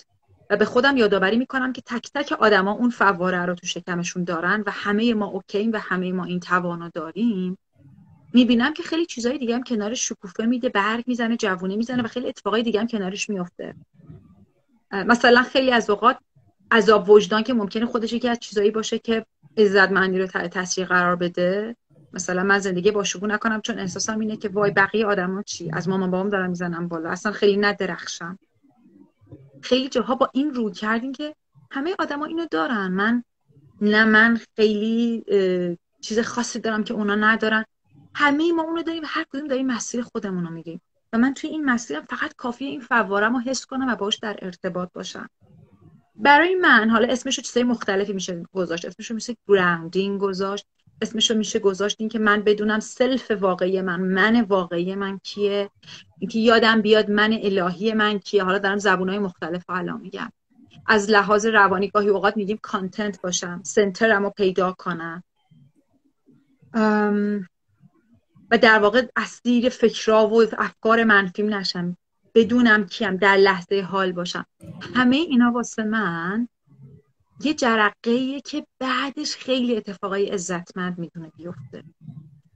و 0.50 0.56
به 0.56 0.64
خودم 0.64 0.96
یادآوری 0.96 1.36
می‌کنم 1.36 1.72
که 1.72 1.82
تک 1.86 2.10
تک 2.14 2.32
آدما 2.32 2.72
اون 2.72 2.90
فواره 2.90 3.44
رو 3.44 3.54
تو 3.54 3.66
شکمشون 3.66 4.25
دارن 4.25 4.62
و 4.66 4.70
همه 4.70 5.14
ما 5.14 5.26
اوکیم 5.26 5.72
و 5.72 5.78
همه 5.78 6.12
ما 6.12 6.25
این 6.25 6.40
توانا 6.40 6.88
داریم 6.88 7.58
می‌بینم 8.32 8.75
که 8.75 8.82
خیلی 8.82 9.06
چیزای 9.06 9.38
دیگه 9.38 9.54
هم 9.54 9.62
کنارش 9.62 10.08
شکوفه 10.08 10.46
میده 10.46 10.68
برگ 10.68 11.04
می‌زنه 11.06 11.36
جوونه 11.36 11.76
می‌زنه 11.76 12.02
و 12.02 12.06
خیلی 12.08 12.28
اتفاقای 12.28 12.62
دیگه 12.62 12.80
هم 12.80 12.86
کنارش 12.86 13.30
میفته 13.30 13.75
مثلا 14.92 15.42
خیلی 15.42 15.72
از 15.72 15.90
اوقات 15.90 16.16
عذاب 16.70 17.11
وجدان 17.11 17.42
که 17.42 17.54
ممکنه 17.54 17.87
خودش 17.87 18.12
یکی 18.12 18.28
از 18.28 18.38
چیزایی 18.38 18.70
باشه 18.70 18.99
که 18.99 19.26
عزتمندی 19.56 20.18
رو 20.18 20.26
تحت 20.26 20.50
تاثیر 20.50 20.87
قرار 20.87 21.16
بده. 21.16 21.76
مثلا 22.12 22.42
من 22.42 22.58
زندگی 22.58 22.90
با 22.90 23.04
نکنم 23.23 23.61
چون 23.61 23.78
احساسم 23.78 24.18
اینه 24.18 24.37
که 24.37 24.49
وای 24.49 24.70
بقیه 24.70 25.06
آدما 25.06 25.42
چی؟ 25.42 25.70
از 25.73 25.88
مامان 25.88 26.11
بابام 26.11 26.28
دارم 26.28 26.50
می‌زنم 26.50 26.88
بالا. 26.88 27.11
اصلا 27.11 27.32
خیلی 27.32 27.56
ندرخشم. 27.56 28.38
خیلی 29.62 29.88
جاها 29.88 30.14
با 30.14 30.30
این 30.35 30.54
رو 30.54 30.70
کردیم 30.70 31.12
که 31.12 31.35
همه 31.70 31.94
آدما 31.99 32.25
اینو 32.25 32.46
دارن. 32.50 32.88
من 32.88 33.23
نه 33.80 34.04
من 34.04 34.40
خیلی 34.56 35.25
چیز 36.00 36.18
خاصی 36.18 36.58
دارم 36.58 36.85
که 36.85 36.94
اونا 36.94 37.14
ندارن. 37.14 37.64
همه 38.14 38.52
ما 38.52 38.62
اونو 38.62 38.82
داریم 38.82 39.02
هر 39.06 39.25
کدوم 39.32 39.46
داریم 39.46 39.66
مسیر 39.66 40.02
خودمون 40.02 40.44
رو 40.44 40.50
میریم 40.50 40.80
و 41.12 41.18
من 41.18 41.35
توی 41.35 41.50
این 41.50 41.64
مسیرم 41.64 42.04
فقط 42.04 42.35
کافیه 42.37 42.68
این 42.68 42.80
فواره 42.80 43.37
رو 43.37 43.40
حس 43.40 43.66
کنم 43.66 43.88
و 43.88 43.96
باش 43.96 44.16
در 44.16 44.38
ارتباط 44.42 44.88
باشم. 44.92 45.28
برای 46.18 46.54
من 46.54 46.90
حالا 46.90 47.08
اسمش 47.08 47.37
رو 47.37 47.42
چیزای 47.42 47.62
مختلفی 47.62 48.12
میشه 48.12 48.42
گذاشت. 48.52 48.85
اسمش 48.85 49.11
رو 49.11 49.14
میشه 49.14 49.37
grounding 49.49 50.21
گذاشت. 50.20 50.66
اسمش 51.02 51.30
رو 51.30 51.37
میشه 51.37 51.58
گذاشت 51.58 51.96
این 51.99 52.08
که 52.08 52.18
من 52.18 52.42
بدونم 52.42 52.80
self 52.80 53.30
واقعی 53.30 53.80
من 53.82 54.00
من 54.00 54.40
واقعی 54.40 54.94
من 54.94 55.18
کیه. 55.18 55.70
اینکه 56.18 56.38
یادم 56.38 56.82
بیاد 56.82 57.11
من 57.11 57.32
الهی 57.42 57.92
من 57.92 58.18
کیه. 58.18 58.44
حالا 58.44 58.58
دارم 58.58 58.78
زبونهای 58.78 59.18
مختلف 59.18 59.70
الان 59.70 60.00
میگم. 60.00 60.32
از 60.87 61.11
لحاظ 61.11 61.46
روانی 61.46 61.88
گاهی 61.88 62.08
اوقات 62.08 62.37
میگیم 62.37 62.58
کانتنت 62.62 63.20
باشم 63.20 63.61
سنترم 63.64 64.23
رو 64.23 64.30
پیدا 64.30 64.73
کنم. 64.73 65.23
و 68.50 68.58
در 68.62 68.78
واقع 68.78 69.06
اسیر 69.16 69.68
فکرها 69.68 70.28
و 70.28 70.42
افکار 70.58 71.04
منفیم 71.04 71.54
نشم. 71.54 71.96
بدونم 72.37 72.87
کیم 72.87 73.16
در 73.16 73.37
لحظه 73.37 73.81
حال 73.81 74.12
باشم. 74.12 74.47
همه 74.95 75.16
اینا 75.16 75.52
واسه 75.52 75.85
من 75.85 76.49
یه 77.45 77.55
جرقه 77.55 78.40
که 78.40 78.66
بعدش 78.81 79.37
خیلی 79.37 79.76
اتفاقای 79.76 80.26
عزتمند 80.26 80.99
می‌تونه 80.99 81.33
بیفته. 81.37 81.83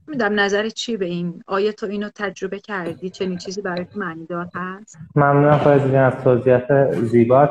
میدم 0.07 0.39
نظر 0.39 0.69
چی 0.69 0.97
به 0.97 1.05
این؟ 1.05 1.43
آیا 1.47 1.71
تو 1.71 1.85
اینو 1.85 2.09
تجربه 2.15 2.59
کردی؟ 2.59 3.09
چنین 3.09 3.37
چیزی 3.37 3.61
برای 3.61 3.85
تو 3.85 3.99
معنی 3.99 4.25
دار 4.25 4.47
هست؟ 4.55 4.97
ممنونم 5.15 5.57
فایز 5.57 5.81
از 5.81 6.23
توضیحات 6.23 6.91
زیبات. 6.91 7.49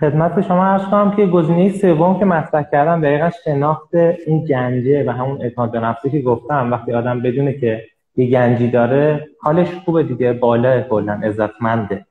خدمت 0.00 0.48
شما 0.48 0.66
عرض 0.66 0.82
کنم 0.82 1.16
که 1.16 1.26
گزینه 1.26 1.72
سوم 1.72 2.18
که 2.18 2.24
مطرح 2.24 2.62
کردم 2.72 3.00
دقیقا 3.00 3.30
شناخت 3.44 3.94
این 4.26 4.44
گنجه 4.44 5.04
و 5.06 5.10
همون 5.10 5.42
اعتماد 5.42 5.72
به 5.72 5.80
نفسی 5.80 6.10
که 6.10 6.20
گفتم. 6.20 6.72
وقتی 6.72 6.92
آدم 6.92 7.20
بدونه 7.20 7.58
که 7.58 7.84
یه 8.16 8.30
گنجی 8.30 8.70
داره 8.70 9.28
حالش 9.40 9.74
خوبه 9.84 10.02
دیگه 10.02 10.32
بالا 10.32 10.80
کلا 10.80 11.12
عزتمنده. 11.12 12.06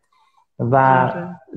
و 0.59 1.09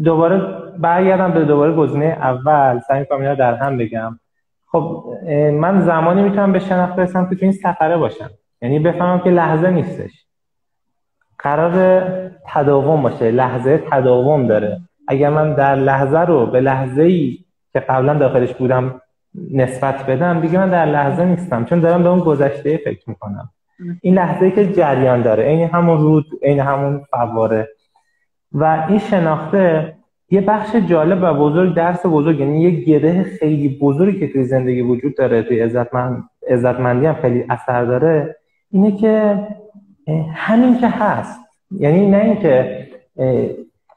دوباره 0.05 0.39
برگردم 0.79 1.33
به 1.33 1.45
دوباره 1.45 1.73
گزینه 1.73 2.05
اول. 2.05 2.79
سعی 2.79 3.01
می‌کنم 3.01 3.35
در 3.35 3.55
هم 3.55 3.79
بگم. 3.79 4.19
خب 4.67 5.05
من 5.53 5.81
زمانی 5.81 6.23
می‌تونم 6.23 6.53
به 6.53 6.59
شناخت 6.59 6.97
برسم 6.97 7.29
که 7.29 7.35
تو 7.35 7.45
این 7.45 7.53
سفره 7.53 7.97
باشم. 7.97 8.31
یعنی 8.63 8.79
بفهمم 8.79 9.21
که 9.21 9.31
لحظه 9.31 9.71
نیستش. 9.71 10.27
قرار 11.39 12.05
تداوم 12.47 13.03
باشه 13.03 13.31
لحظه 13.31 13.83
تداوم 13.91 14.47
داره. 14.47 14.81
اگر 15.09 15.31
من 15.31 15.55
در 15.55 15.75
لحظه 15.75 16.19
رو 16.19 16.47
به 16.47 16.61
لحظه 16.61 17.03
ای 17.03 17.39
که 17.73 17.81
قبلا 17.81 18.15
داخلش 18.15 18.55
بودم 18.55 19.01
نسبت 19.53 20.07
بدم 20.07 20.41
دیگه 20.41 20.59
من 20.59 20.71
در 20.71 20.87
لحظه 20.87 21.25
نیستم. 21.25 21.65
چون 21.65 21.81
دارم 21.81 22.03
به 22.03 22.09
اون 22.09 22.21
گذشته 22.21 22.77
فکر 22.77 23.11
می‌کنم. 23.11 23.49
این 24.01 24.15
لحظه 24.15 24.51
که 24.51 24.73
جریان 24.73 25.23
داره 25.23 25.45
این 25.45 25.69
همون 25.69 25.99
رود 25.99 26.27
این 26.43 26.61
همون 26.61 27.05
فواره. 27.11 27.69
و 28.53 28.87
این 28.89 28.99
شناخته 28.99 29.97
یه 30.31 30.41
بخش 30.41 30.77
جالب 30.77 31.19
و 31.23 31.35
بزرگ 31.35 31.75
درس 31.75 32.07
بزرگ 32.07 32.41
یعنی 32.41 32.63
یه 32.63 32.71
گره 32.71 33.23
خیلی 33.23 33.79
بزرگی 33.79 34.21
که 34.21 34.33
توی 34.33 34.45
زندگی 34.45 34.81
وجود 34.81 35.17
داره 35.17 35.43
توی 35.43 35.61
عزتمند 35.61 36.25
عزتمندی 36.51 37.07
هم 37.07 37.15
خیلی 37.15 37.45
اثر 37.49 37.85
داره 37.85 38.37
اینه 38.71 38.97
که 38.97 39.47
همین 40.35 40.79
که 40.79 40.89
هست. 40.89 41.41
یعنی 41.71 42.07
نه 42.07 42.17
اینکه 42.17 42.87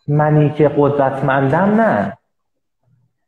منی 0.08 0.50
که 0.50 0.72
قدرتمندم 0.78 1.82
نه. 1.82 2.18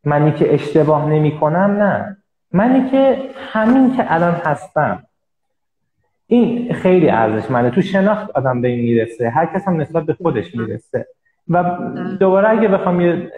منی 0.03 0.31
که 0.31 0.53
اشتباه 0.53 1.09
نمی 1.09 1.39
کنم 1.39 1.83
نه. 1.83 2.17
منی 2.51 2.89
که 2.89 3.17
همین 3.35 3.95
که 3.95 4.13
الان 4.13 4.33
هستم. 4.33 5.03
این 6.31 6.73
خیلی 6.73 7.09
ارزشمنده. 7.09 7.69
تو 7.69 7.81
شناخت 7.81 8.31
آدم 8.31 8.61
به 8.61 8.67
این 8.67 8.79
می‌رسه. 8.79 9.29
هر 9.29 9.45
کس 9.45 9.67
هم 9.67 9.81
نسبت 9.81 10.03
به 10.03 10.13
خودش 10.13 10.55
می‌رسه. 10.55 11.07
و 11.49 11.63
دوباره 12.19 12.49
اگه 12.49 12.67
بخوام 12.67 13.01
یه 13.01 13.31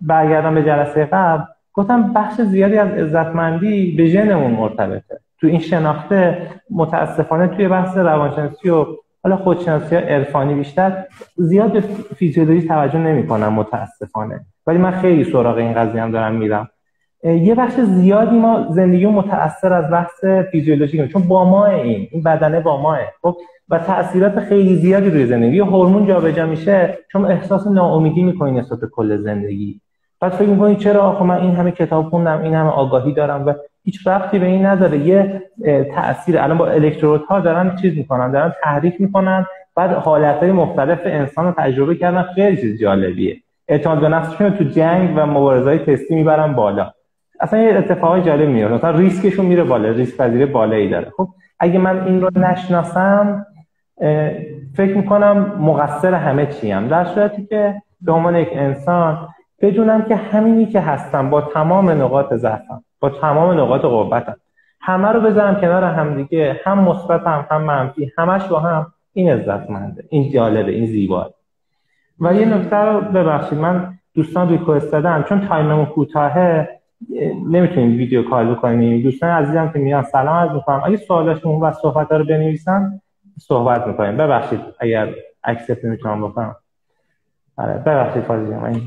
برگردم 0.00 0.54
به 0.54 0.62
جلسه 0.62 1.04
قبل 1.04 1.42
گفتم 1.72 2.12
بخش 2.12 2.40
زیادی 2.40 2.78
از 2.78 2.88
عزتمندی 2.88 3.96
به 3.96 4.06
ژنمون 4.06 4.50
مرتبطه. 4.50 5.20
تو 5.40 5.46
این 5.46 5.58
شناخته 5.58 6.46
متاسفانه 6.70 7.46
توی 7.46 7.68
بحث 7.68 7.96
روانشناسی 7.96 8.70
و 8.70 8.86
حالا 9.22 9.36
خودشناسی 9.36 9.96
ها 9.96 10.00
عرفانی 10.00 10.54
بیشتر 10.54 11.04
زیاد 11.36 11.80
فیزیولوژی 12.16 12.68
توجه 12.68 12.98
نمی‌کنم 12.98 13.52
متاسفانه. 13.52 14.40
ولی 14.66 14.78
من 14.78 14.90
خیلی 14.90 15.24
سراغ 15.24 15.56
این 15.56 15.72
قضیه 15.72 16.02
هم 16.02 16.10
دارم 16.10 16.34
میرم. 16.34 16.68
یه 17.24 17.54
بخش 17.54 17.80
زیادی 17.80 18.38
ما 18.38 18.66
زندگی 18.70 19.06
متاثر 19.06 19.72
از 19.72 19.90
بحث 19.90 20.24
فیزیولوژی 20.24 21.08
چون 21.08 21.22
با 21.22 21.44
ما 21.44 21.66
این 21.66 22.08
این 22.10 22.22
بدنه 22.22 22.60
با 22.60 22.82
ماه 22.82 22.98
خب 23.22 23.36
و 23.68 23.78
تاثیرات 23.78 24.40
خیلی 24.40 24.76
زیادی 24.76 25.10
روی 25.10 25.26
زندگی. 25.26 25.56
یه 25.56 25.64
هورمون 25.64 26.06
جابجا 26.06 26.46
میشه 26.46 26.98
شما 27.12 27.28
احساس 27.28 27.66
ناامیدی 27.66 28.22
می‌کنید 28.22 28.58
نسبت 28.58 28.78
کل 28.92 29.16
زندگی. 29.16 29.80
بعد 30.20 30.32
فکر 30.32 30.48
می‌کنید 30.48 30.78
چرا 30.78 31.02
آخه 31.02 31.24
من 31.24 31.40
این 31.40 31.50
همه 31.54 31.70
کتاب 31.70 32.08
خوندم 32.08 32.42
این 32.42 32.54
همه 32.54 32.70
آگاهی 32.70 33.12
دارم 33.12 33.46
و 33.46 33.54
هیچ 33.84 34.06
ربطی 34.06 34.38
به 34.38 34.46
این 34.46 34.66
نداره. 34.66 34.98
یه 34.98 35.42
تاثیر 35.94 36.38
الان 36.38 36.58
با 36.58 36.66
الکترودها 36.66 37.40
دارن 37.40 37.76
چیز 37.76 37.96
می‌کنن 37.96 38.30
دارن 38.30 38.52
تحریک 38.62 39.00
می‌کنن 39.00 39.46
بعد 39.76 39.90
حالتهای 39.92 40.52
مختلف 40.52 41.00
انسان 41.04 41.44
رو 41.44 41.52
تجربه 41.58 41.94
کردن 41.94 42.22
خیلی 42.22 42.56
چیز 42.56 42.80
جالبیه. 42.80 43.36
اعتماد 43.68 44.00
به 44.00 44.08
نفسشون 44.08 44.50
تو 44.50 44.64
جنگ 44.64 45.12
و 45.16 45.26
مبارزهای 45.26 45.78
تستی 45.78 46.14
می‌برن 46.14 46.52
بالا. 46.52 46.90
اصلا 47.40 47.62
یه 47.62 47.78
اتفاقای 47.78 48.22
جالب 48.22 48.48
میاد 48.48 48.72
مثلا 48.72 48.90
ریسکشون 48.90 49.46
میره 49.46 49.64
بالا 49.64 49.88
ریسک 49.88 50.16
پذیری 50.16 50.46
بالایی 50.46 50.88
داره. 50.88 51.12
خب 51.16 51.28
اگه 51.60 51.78
من 51.78 52.06
این 52.06 52.20
رو 52.20 52.30
نشناسم 52.34 53.46
فکر 54.74 54.96
می‌کنم 54.96 55.56
مقصر 55.60 56.14
همه 56.14 56.46
چیم. 56.46 56.88
در 56.88 57.04
صورتی 57.04 57.46
که 57.46 57.82
به 58.00 58.12
عنوان 58.12 58.36
یک 58.36 58.48
انسان 58.52 59.28
بدونم 59.60 60.02
که 60.02 60.16
همینی 60.16 60.66
که 60.66 60.80
هستم 60.80 61.30
با 61.30 61.40
تمام 61.40 61.90
نقاط 61.90 62.34
ضعفم 62.34 62.84
با 63.00 63.10
تمام 63.10 63.60
نقاط 63.60 63.80
قوتم. 63.80 64.36
همه 64.80 65.08
رو 65.08 65.20
بذارم 65.20 65.60
کنار 65.60 65.84
هم 65.84 66.14
دیگه 66.14 66.60
هم 66.64 66.78
مثبتم 66.78 67.46
هم 67.50 67.62
منفی 67.62 68.12
همش 68.18 68.44
با 68.44 68.60
هم. 68.60 68.86
این 69.12 69.30
عزتمنده 69.30 70.04
این 70.08 70.30
جالبه 70.30 70.72
این 70.72 70.86
زیبا. 70.86 71.30
و 72.20 72.34
یه 72.34 72.46
نکته 72.46 72.76
رو 72.76 73.00
ببخشید 73.00 73.58
من 73.58 73.94
دوستان 74.14 74.48
ریکوست 74.48 74.92
دادم 74.92 75.22
چون 75.22 75.48
تایممون 75.48 75.86
کوتاهه. 75.86 76.79
نمی‌تونیم 77.46 77.96
ویدیو 77.96 78.30
کال 78.30 78.54
بکنیم 78.54 79.02
دوستان 79.02 79.30
عزیزم 79.30 79.72
که 79.72 79.78
میان 79.78 80.02
سلام 80.02 80.36
عرض 80.36 80.50
می‌کنم. 80.50 80.82
اگه 80.84 80.96
سوالاشون 80.96 81.60
و 81.60 81.72
صحبت 81.72 82.12
رو 82.12 82.24
بنویسن 82.24 83.00
صحبت 83.38 83.86
می‌کنیم. 83.86 84.16
ببخشید 84.16 84.60
اگر 84.80 85.14
اکسپت 85.44 85.84
نمی‌تونم 85.84 86.28
بکنم. 86.28 86.56
آره 87.56 87.72
ببخشید 87.72 88.22
فاضی 88.22 88.54
من 88.54 88.80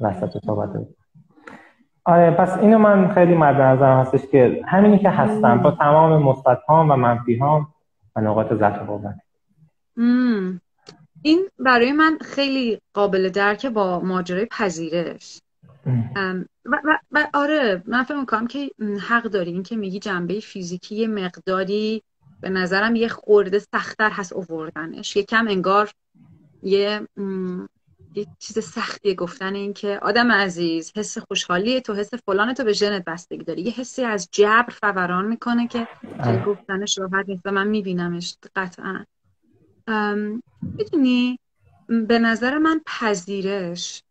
وسط 0.00 0.44
صحبت 0.46 0.68
آره 2.04 2.30
پس 2.30 2.58
اینو 2.58 2.78
من 2.78 3.14
خیلی 3.14 3.34
مد 3.34 3.60
نظرم 3.60 4.00
هستش 4.00 4.26
که 4.26 4.62
همینی 4.66 4.98
که 4.98 5.10
هستم 5.10 5.58
با 5.58 5.70
تمام 5.70 6.22
مثبت 6.22 6.58
و 6.68 6.96
منفی 6.96 7.36
هام 7.36 7.68
و 8.16 8.20
نقاط 8.20 8.52
ضعف 8.52 8.78
قوت. 8.78 9.14
این 11.22 11.48
برای 11.58 11.92
من 11.92 12.18
خیلی 12.20 12.80
قابل 12.94 13.28
درکه 13.28 13.70
با 13.70 14.00
ماجرای 14.00 14.46
پذیرش. 14.46 15.40
و, 16.64 16.80
و, 16.84 16.98
و, 17.10 17.26
آره 17.34 17.82
من 17.86 18.02
فکر 18.02 18.20
می‌کنم 18.20 18.46
که 18.46 18.70
حق 19.08 19.22
داری. 19.22 19.52
این 19.52 19.62
که 19.62 19.76
میگی 19.76 19.98
جنبه 19.98 20.40
فیزیکی 20.40 20.96
یه 20.96 21.08
مقداری 21.08 22.02
به 22.40 22.48
نظرم 22.48 22.96
یه 22.96 23.08
خورده 23.08 23.58
سختتر 23.58 24.10
هست 24.10 24.32
اووردنش. 24.32 25.16
کم 25.16 25.48
انگار 25.48 25.90
یه 26.62 27.08
یه 28.14 28.26
چیز 28.38 28.58
سختیه 28.58 29.14
گفتن 29.14 29.54
این 29.54 29.72
که 29.72 29.98
آدم 30.02 30.32
عزیز 30.32 30.92
حس 30.96 31.18
خوشحالی 31.18 31.80
تو 31.80 31.94
حس 31.94 32.14
فلان 32.14 32.54
تو 32.54 32.64
به 32.64 32.72
ژنت 32.72 33.04
بستگی 33.04 33.44
داری. 33.44 33.62
یه 33.62 33.72
حسی 33.72 34.04
از 34.04 34.28
جبر 34.32 34.72
فوران 34.80 35.26
می‌کنه 35.26 35.68
که 35.68 35.88
گفتنش 36.46 36.98
راحت 36.98 37.28
نیست 37.28 37.42
و 37.44 37.50
من 37.50 37.68
میبینمش 37.68 38.36
قطعا. 38.56 39.04
می‌دونی 40.62 41.38
به 41.88 42.18
نظر 42.18 42.58
من 42.58 42.80
پذیرش 42.86 44.02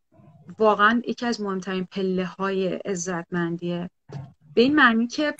واقعا 0.57 1.01
یکی 1.07 1.25
از 1.25 1.41
مهمترین 1.41 1.87
پله 1.91 2.25
های 2.25 2.67
عزتمندیه 2.67 3.89
به 4.53 4.61
این 4.61 4.75
معنی 4.75 5.07
که 5.07 5.35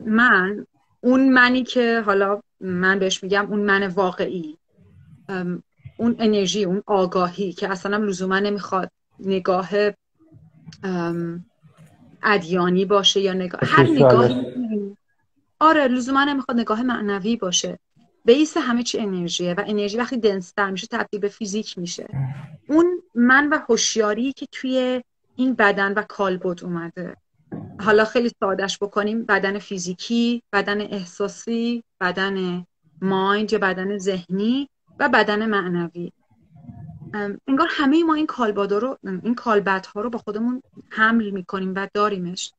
من 0.00 0.66
اون 1.00 1.28
منی 1.28 1.64
که 1.64 2.02
حالا 2.06 2.40
من 2.60 2.98
بهش 2.98 3.22
میگم 3.22 3.46
اون 3.50 3.60
من 3.60 3.86
واقعی 3.86 4.58
اون 5.96 6.16
انرژی 6.18 6.64
اون 6.64 6.82
آگاهی 6.86 7.52
که 7.52 7.68
اصلا 7.68 7.96
لزوما 7.96 8.38
نمی‌خواد 8.38 8.90
نگاه 9.20 9.68
ادیانی 12.22 12.84
باشه 12.84 13.20
یا 13.20 13.32
نگاه 13.32 13.60
هر 13.64 13.82
نگاهی 13.82 14.96
آره 15.60 15.88
لزوما 15.88 16.24
نمی‌خواد 16.24 16.60
نگاه 16.60 16.82
معنوی 16.82 17.36
باشه. 17.36 17.78
بیس 18.24 18.56
همه 18.56 18.82
چی 18.82 18.98
انرژیه 18.98 19.54
و 19.54 19.64
انرژی 19.66 19.96
وقتی 19.96 20.16
دنستر 20.16 20.70
میشه 20.70 20.86
تبدیل 20.86 21.20
به 21.20 21.28
فیزیک 21.28 21.78
میشه. 21.78 22.08
اون 22.68 23.02
من 23.14 23.48
و 23.48 23.58
هوشیاری 23.68 24.32
که 24.32 24.46
توی 24.52 25.02
این 25.36 25.54
بدن 25.54 25.92
و 25.92 26.02
کالبد 26.02 26.64
اومده. 26.64 27.16
حالا 27.80 28.04
خیلی 28.04 28.30
سادش 28.40 28.78
بکنیم 28.78 29.24
بدن 29.24 29.58
فیزیکی 29.58 30.42
بدن 30.52 30.80
احساسی 30.80 31.84
بدن 32.00 32.66
مایند 33.02 33.52
یا 33.52 33.58
بدن 33.58 33.98
ذهنی 33.98 34.68
و 34.98 35.08
بدن 35.08 35.46
معنوی. 35.46 36.12
انگار 37.48 37.68
همه 37.70 38.04
ما 38.04 38.14
این 38.14 38.26
کالبادا 38.26 38.78
رو 38.78 38.98
این 39.04 39.34
کالبدها 39.34 40.00
رو 40.00 40.10
با 40.10 40.18
خودمون 40.18 40.62
حمل 40.90 41.30
می‌کنیم 41.30 41.72
و 41.76 41.88
داریمش. 41.94 42.52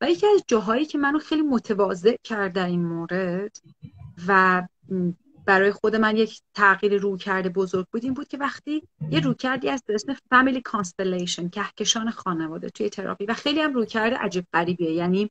و 0.00 0.10
یکی 0.10 0.26
از 0.26 0.44
جاهایی 0.46 0.84
که 0.86 0.98
منو 0.98 1.18
خیلی 1.18 1.42
متواضع 1.42 2.16
کرد 2.24 2.52
در 2.52 2.66
این 2.66 2.84
مورد 2.84 3.56
و 4.28 4.62
برای 5.46 5.72
خود 5.72 5.96
من 5.96 6.16
یک 6.16 6.40
تغییر 6.54 6.98
رو 6.98 7.16
کرده 7.16 7.48
بزرگ 7.48 7.86
بود 7.92 8.04
این 8.04 8.14
بود 8.14 8.28
که 8.28 8.38
وقتی 8.38 8.82
یه 9.10 9.20
رویکردی 9.20 9.70
از 9.70 9.82
اسم 9.88 10.16
family 10.30 10.60
constellation 10.60 11.48
کهکشان 11.48 12.10
خانواده 12.10 12.70
توی 12.70 12.88
تراپی 12.88 13.26
و 13.26 13.34
خیلی 13.34 13.60
هم 13.60 13.74
رویکرد 13.74 14.16
عجیب 14.16 14.44
غریبیه. 14.52 14.92
یعنی 14.92 15.30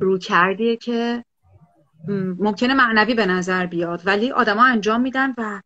رویکردیه 0.00 0.76
که 0.76 1.24
ممکنه 2.38 2.74
معنوی 2.74 3.14
به 3.14 3.26
نظر 3.26 3.66
بیاد 3.66 4.02
ولی 4.06 4.32
آدما 4.32 4.64
انجام 4.64 5.00
میدن 5.00 5.34
و 5.38 5.60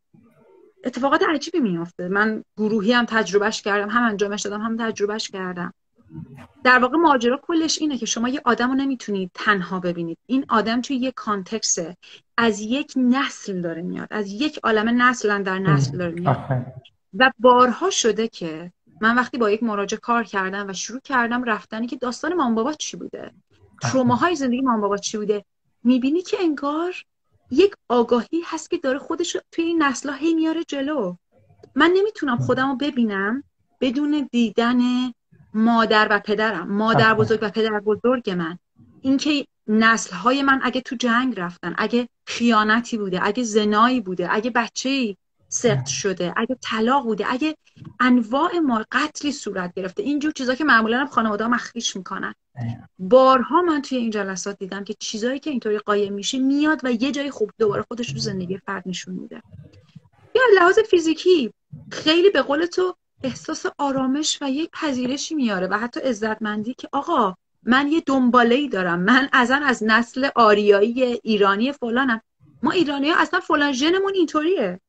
اتفاقات 0.85 1.23
عجیبی 1.29 1.61
میافته. 1.61 2.09
من 2.09 2.45
گروهی 2.57 2.93
هم 2.93 3.05
تجربهش 3.05 3.63
کردم 3.63 3.89
هم 3.89 4.03
انجامش 4.03 4.43
دادم 4.43 4.61
هم 4.61 4.77
تجربهش 4.77 5.29
کردم. 5.29 5.73
در 6.65 6.79
واقع 6.79 6.97
ماجرا 6.97 7.41
کلش 7.43 7.79
اینه 7.79 7.99
که 7.99 8.07
شما 8.07 8.29
یه 8.29 8.41
آدم 8.45 8.69
رو 8.69 8.75
نمی‌تونید 8.75 9.31
تنها 9.35 9.81
ببینید. 9.81 10.19
این 10.27 10.45
آدم 10.49 10.81
توی 10.81 10.97
یه 10.97 11.13
context 11.13 11.86
ه 11.86 11.97
از 12.37 12.61
یک 12.61 12.93
نسل 12.97 13.61
داره 13.61 13.83
میاد. 13.83 14.09
از 14.11 14.33
یک 14.33 14.61
عالم 14.63 15.03
نسل 15.03 15.43
در 15.43 15.59
نسل 15.59 15.99
داره 15.99 16.13
میاد. 16.13 16.67
و 17.15 17.33
بارها 17.39 17.91
شده 17.91 18.29
که 18.29 18.73
من 19.01 19.17
وقتی 19.17 19.39
با 19.39 19.51
یک 19.51 19.63
مراجع 19.63 19.97
کار 19.97 20.25
کردم 20.25 20.69
و 20.69 20.73
شروع 20.73 21.01
کردم 21.01 21.45
رفتنی 21.45 21.87
که 21.87 21.97
داستان 21.97 22.35
مام 22.35 22.55
بابا 22.55 22.73
چی 22.73 22.97
بوده؟ 22.97 23.31
تروماهای 23.83 24.35
زندگی 24.35 24.61
مام 24.61 24.81
بابا 24.81 24.97
چی 24.97 25.19
بوده؟ 25.19 25.45
می‌بینی 25.85 26.23
که 26.23 26.37
انگار 26.41 27.05
یک 27.51 27.75
آگاهی 27.89 28.43
هست 28.45 28.71
که 28.71 28.79
داره 28.79 28.99
خودش 28.99 29.37
توی 29.53 29.65
این 29.65 29.83
نسلا 29.83 30.13
هی 30.13 30.35
میاره 30.35 30.65
جلو. 30.65 31.15
من 31.75 31.91
نمی‌تونم 31.97 32.39
خودم 32.39 32.69
رو 32.69 32.77
ببینم 32.77 33.45
بدون 33.81 34.29
دیدن 34.33 34.81
مادر 35.55 36.09
و 36.11 36.21
پدرم 36.21 36.69
مادر 36.69 37.15
بزرگ 37.15 37.39
و 37.43 37.51
پدر 37.51 37.81
بزرگ 37.81 38.31
من. 38.31 38.59
اینکه 39.01 39.47
نسل 39.67 40.17
های 40.17 40.43
من 40.43 40.61
اگه 40.63 40.81
تو 40.81 40.97
جنگ 40.97 41.41
رفتن 41.41 41.75
اگه 41.79 42.09
خیانتی 42.27 42.99
بوده 42.99 43.21
اگه 43.23 43.43
زنایی 43.43 44.01
بوده 44.01 44.35
اگه 44.35 44.51
بچه 44.51 45.17
سخت 45.49 45.87
شده 45.87 46.35
اگه 46.37 46.57
طلاق 46.63 47.05
بوده 47.05 47.33
اگه 47.33 47.57
انواع 48.01 48.59
ما 48.59 48.85
قتلی 48.93 49.33
صورت 49.33 49.75
گرفته 49.75 50.03
اینجور 50.03 50.33
چیزا 50.33 50.55
که 50.55 50.65
معمولا 50.65 51.01
هم 51.01 51.07
خانواده 51.07 51.47
مخفیش 51.47 51.97
می‌کنن. 51.97 52.35
بارها 52.99 53.63
من 53.63 53.83
توی 53.83 53.99
این 53.99 54.11
جلسات 54.11 54.59
دیدم 54.59 54.85
که 54.85 54.95
چیزایی 54.99 55.41
که 55.41 55.51
اینطوری 55.51 55.79
قایم 55.79 56.13
میشه 56.13 56.39
میاد 56.39 56.81
و 56.85 56.93
یه 56.93 57.13
جای 57.13 57.31
خوب 57.31 57.51
دوباره 57.59 57.85
خودش 57.89 58.13
رو 58.13 58.19
زندگی 58.19 58.59
فرد 58.59 58.83
نشون 58.87 59.15
میده. 59.15 59.43
یا 60.35 60.43
لحاظ 60.57 60.79
فیزیکی 60.79 61.53
خیلی 61.93 62.31
به 62.31 62.43
قول 62.43 62.67
تو 62.67 62.97
احساس 63.23 63.67
آرامش 63.79 64.39
و 64.41 64.51
یک 64.51 64.71
پذیرشی 64.73 65.35
میاره 65.35 65.67
و 65.67 65.79
حتی 65.79 66.01
عزتمندی 66.01 66.75
که 66.75 66.89
آقا 66.93 67.35
من 67.63 67.89
یه 67.89 68.03
دنباله 68.07 68.55
ای 68.55 68.69
دارم. 68.69 69.01
من 69.01 69.29
ازن 69.33 69.63
از 69.63 69.83
نسل 69.83 70.29
آریایی 70.35 71.03
ایرانی 71.03 71.73
فلانم. 71.73 72.21
ما 72.63 72.71
ایرانی 72.71 73.11
ها 73.11 73.21
اصلا 73.21 73.41
فلان 73.41 73.73
ژنمون 73.73 74.15
اینطوریه. 74.15 74.81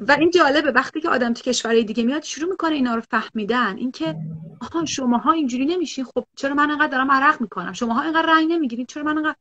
و 0.00 0.12
این 0.12 0.30
جالبه 0.30 0.70
وقتی 0.70 1.00
که 1.00 1.08
آدم 1.08 1.32
تو 1.32 1.42
کشورهای 1.42 1.84
دیگه 1.84 2.02
میاد 2.02 2.22
شروع 2.22 2.50
می‌کنه 2.50 2.74
اینا 2.74 2.94
رو 2.94 3.02
فهمیدن. 3.10 3.76
اینکه 3.76 4.16
آها 4.60 4.84
شماها 4.84 5.32
اینجوری 5.32 5.66
نمیشین. 5.66 6.04
خب 6.04 6.24
چرا 6.36 6.54
من 6.54 6.70
انقدر 6.70 6.86
دارم 6.86 7.10
عرق 7.10 7.40
می‌کنم؟ 7.40 7.72
شماها 7.72 8.02
اینقدر 8.02 8.28
رنگ 8.28 8.52
نمی‌گیرین. 8.52 8.86
چرا 8.86 9.02
من 9.02 9.18
انقدر؟ 9.18 9.36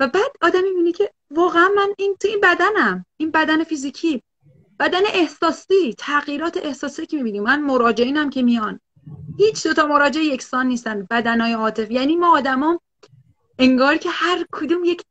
و 0.00 0.08
بعد 0.08 0.30
آدم 0.42 0.62
می‌بینی 0.64 0.92
که 0.92 1.10
واقعا 1.30 1.68
من 1.76 1.88
این 1.98 2.16
تو 2.20 2.28
این 2.28 2.40
بدنم. 2.42 3.06
این 3.16 3.30
بدن 3.30 3.64
فیزیکی. 3.64 4.22
بدن 4.80 5.02
احساسی 5.12 5.94
تغییرات 5.98 6.56
احساسی 6.56 7.06
که 7.06 7.16
می‌بینیم. 7.16 7.42
من 7.42 7.62
مراجعینم 7.62 8.30
که 8.30 8.42
میان. 8.42 8.80
هیچ 9.38 9.66
دو 9.66 9.74
تا 9.74 9.86
مراجع 9.86 10.20
یکسان 10.20 10.66
نیستن. 10.66 11.06
بدنهای 11.10 11.52
عاطفی. 11.52 11.94
یعنی 11.94 12.16
ما 12.16 12.36
آدما 12.36 12.80
انگار 13.58 13.96
که 13.96 14.10
هر 14.10 14.46
کدوم 14.52 14.84
یک 14.84 15.02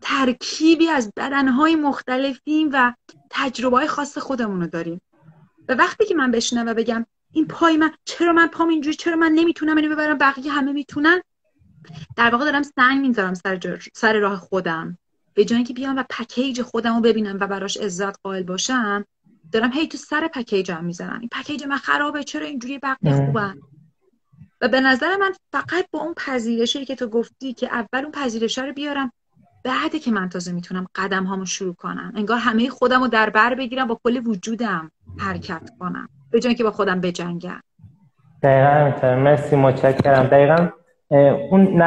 ترکیبی 0.00 0.88
از 0.88 1.12
بدنهای 1.16 1.76
مختلفیم 1.76 2.70
و 2.72 2.94
تجربه 3.30 3.76
های 3.76 3.86
خاص 3.86 4.18
خودمون 4.18 4.60
رو 4.60 4.66
داریم. 4.66 5.00
و 5.68 5.74
وقتی 5.74 6.04
که 6.04 6.14
من 6.14 6.30
بشنم 6.30 6.66
و 6.66 6.74
بگم 6.74 7.06
این 7.32 7.46
پای 7.46 7.76
من 7.76 7.92
چرا 8.04 8.32
من 8.32 8.46
پام 8.46 8.68
اینجوری؟ 8.68 8.96
چرا 8.96 9.16
من 9.16 9.32
نمی‌تونم 9.32 9.76
اینو 9.76 9.94
ببرم؟ 9.94 10.18
بقیه 10.18 10.52
همه 10.52 10.72
می‌تونن. 10.72 11.22
در 12.16 12.30
واقع 12.30 12.44
دارم 12.44 12.62
سنگ 12.62 13.00
می‌ذارم 13.00 13.34
سر, 13.34 13.80
سر 13.94 14.18
راه 14.18 14.36
خودم. 14.36 14.98
به 15.34 15.44
جایی 15.44 15.64
که 15.64 15.74
بیام 15.74 15.96
و 15.96 16.04
پکیج 16.10 16.62
خودم 16.62 16.94
رو 16.94 17.00
ببینم 17.00 17.36
و 17.40 17.46
براش 17.46 17.76
عزت 17.76 18.18
قائل 18.22 18.42
باشم 18.42 19.04
دارم 19.52 19.72
هی 19.72 19.88
تو 19.88 19.98
سر 19.98 20.28
پکیجم 20.28 20.84
می‌زنم. 20.84 21.20
این 21.20 21.28
پکیج 21.32 21.64
من 21.64 21.76
خرابه 21.76 22.24
چرا 22.24 22.46
اینجوری 22.46 22.78
بقیه 22.78 23.26
خوبن 23.26 23.54
و 24.60 24.68
به 24.68 24.80
نظر 24.80 25.16
من 25.16 25.32
فقط 25.52 25.86
با 25.90 26.00
اون 26.00 26.14
پذیرشی 26.14 26.84
که 26.84 26.94
تو 26.94 27.06
گفتی 27.06 27.54
که 27.54 27.66
اول 27.66 28.04
اون 28.04 28.12
پذیرش 28.12 28.58
رو 28.58 28.72
بیارم 28.72 29.12
بعده 29.64 29.98
که 29.98 30.10
من 30.10 30.28
تازه 30.28 30.52
می‌تونم 30.52 30.86
قدم 30.94 31.24
هامو 31.24 31.46
شروع 31.46 31.74
کنم. 31.74 32.12
انگار 32.16 32.38
همه 32.38 32.68
خودم 32.68 33.00
رو 33.00 33.08
در 33.08 33.30
بر 33.30 33.54
بگیرم 33.54 33.86
با 33.86 34.00
کل 34.04 34.26
وجودم 34.26 34.90
حرکت 35.18 35.70
کنم. 35.80 36.08
به 36.30 36.40
جای 36.40 36.54
که 36.54 36.64
با 36.64 36.70
خودم 36.70 37.00
بجنگم. 37.00 37.60
دقیقا 38.42 39.16
مرسی 39.16 39.56
متشکرم. 39.56 40.26
دقیقا 40.26 40.68
اون 41.50 41.80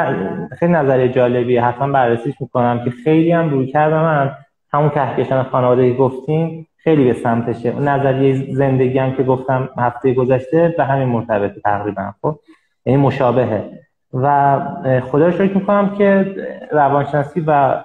خیلی 0.59 0.71
نظر 0.71 1.07
جالبیه. 1.07 1.65
حتما 1.65 1.93
بررسیش 1.93 2.41
می‌کنم 2.41 2.83
که 2.83 2.89
خیلی 2.89 3.31
هم 3.31 3.49
روی 3.49 3.67
کرده. 3.67 3.95
من 3.95 4.31
همون 4.73 4.89
کهکشان 4.89 5.43
خانواده 5.43 5.93
گفتیم 5.93 6.67
خیلی 6.77 7.05
به 7.05 7.13
سمتشه. 7.13 7.69
اون 7.69 7.87
نظریه 7.87 8.53
زندگی 8.53 8.97
هم 8.97 9.15
که 9.15 9.23
گفتم 9.23 9.69
هفته 9.77 10.13
گذشته 10.13 10.73
به 10.77 10.83
همین 10.83 11.07
مرتبطه 11.07 11.61
تقریبا 11.61 12.13
خب؟ 12.21 12.39
یعنی 12.85 13.01
مشابهه. 13.01 13.69
و 14.13 14.59
خدا 15.01 15.25
رو 15.25 15.31
شکر 15.31 15.53
می‌کنم 15.53 15.95
که 15.97 16.35
روانشناسی 16.71 17.43
و 17.47 17.83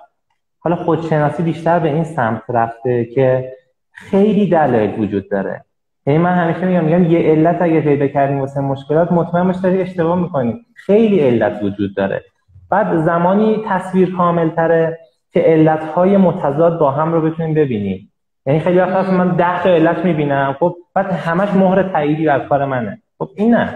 حالا 0.60 0.76
خودشناسی 0.76 1.42
بیشتر 1.42 1.78
به 1.78 1.88
این 1.88 2.04
سمت 2.04 2.42
رفته 2.48 3.04
که 3.04 3.52
خیلی 3.92 4.46
دلایل 4.46 5.00
وجود 5.00 5.30
داره. 5.30 5.64
یعنی 6.08 6.18
من 6.18 6.34
همیشه 6.34 6.66
میگم 6.66 6.84
میگم 6.84 7.04
یه 7.04 7.18
علت 7.18 7.62
اگه 7.62 7.80
پیدا 7.80 8.06
کردیم 8.06 8.40
واسه 8.40 8.60
مشکلات 8.60 9.12
مطمئن 9.12 9.46
باش 9.46 9.56
داری 9.56 9.80
اشتباه 9.80 10.20
می‌کنی. 10.20 10.54
خیلی 10.74 11.20
علت 11.20 11.62
وجود 11.62 11.96
داره. 11.96 12.24
بعد 12.70 12.96
زمانی 12.96 13.62
تصویر 13.66 14.16
کامل 14.16 14.48
تره 14.48 14.98
که 15.32 15.40
علت 15.40 15.84
های 15.84 16.16
متضاد 16.16 16.78
با 16.78 16.90
هم 16.90 17.12
رو 17.12 17.20
بتونیم 17.20 17.54
ببینیم. 17.54 18.12
یعنی 18.46 18.60
خیلی 18.60 18.78
وقت 18.78 19.10
من 19.10 19.36
ده 19.36 19.62
تا 19.62 19.68
علت 19.68 20.04
می‌بینم 20.04 20.56
خب 20.60 20.76
بعد 20.94 21.06
همش 21.12 21.48
مهر 21.54 21.82
تاییدی 21.82 22.26
بر 22.26 22.38
کار 22.38 22.64
منه. 22.64 23.02
خب 23.18 23.28
این 23.36 23.54
نه. 23.54 23.74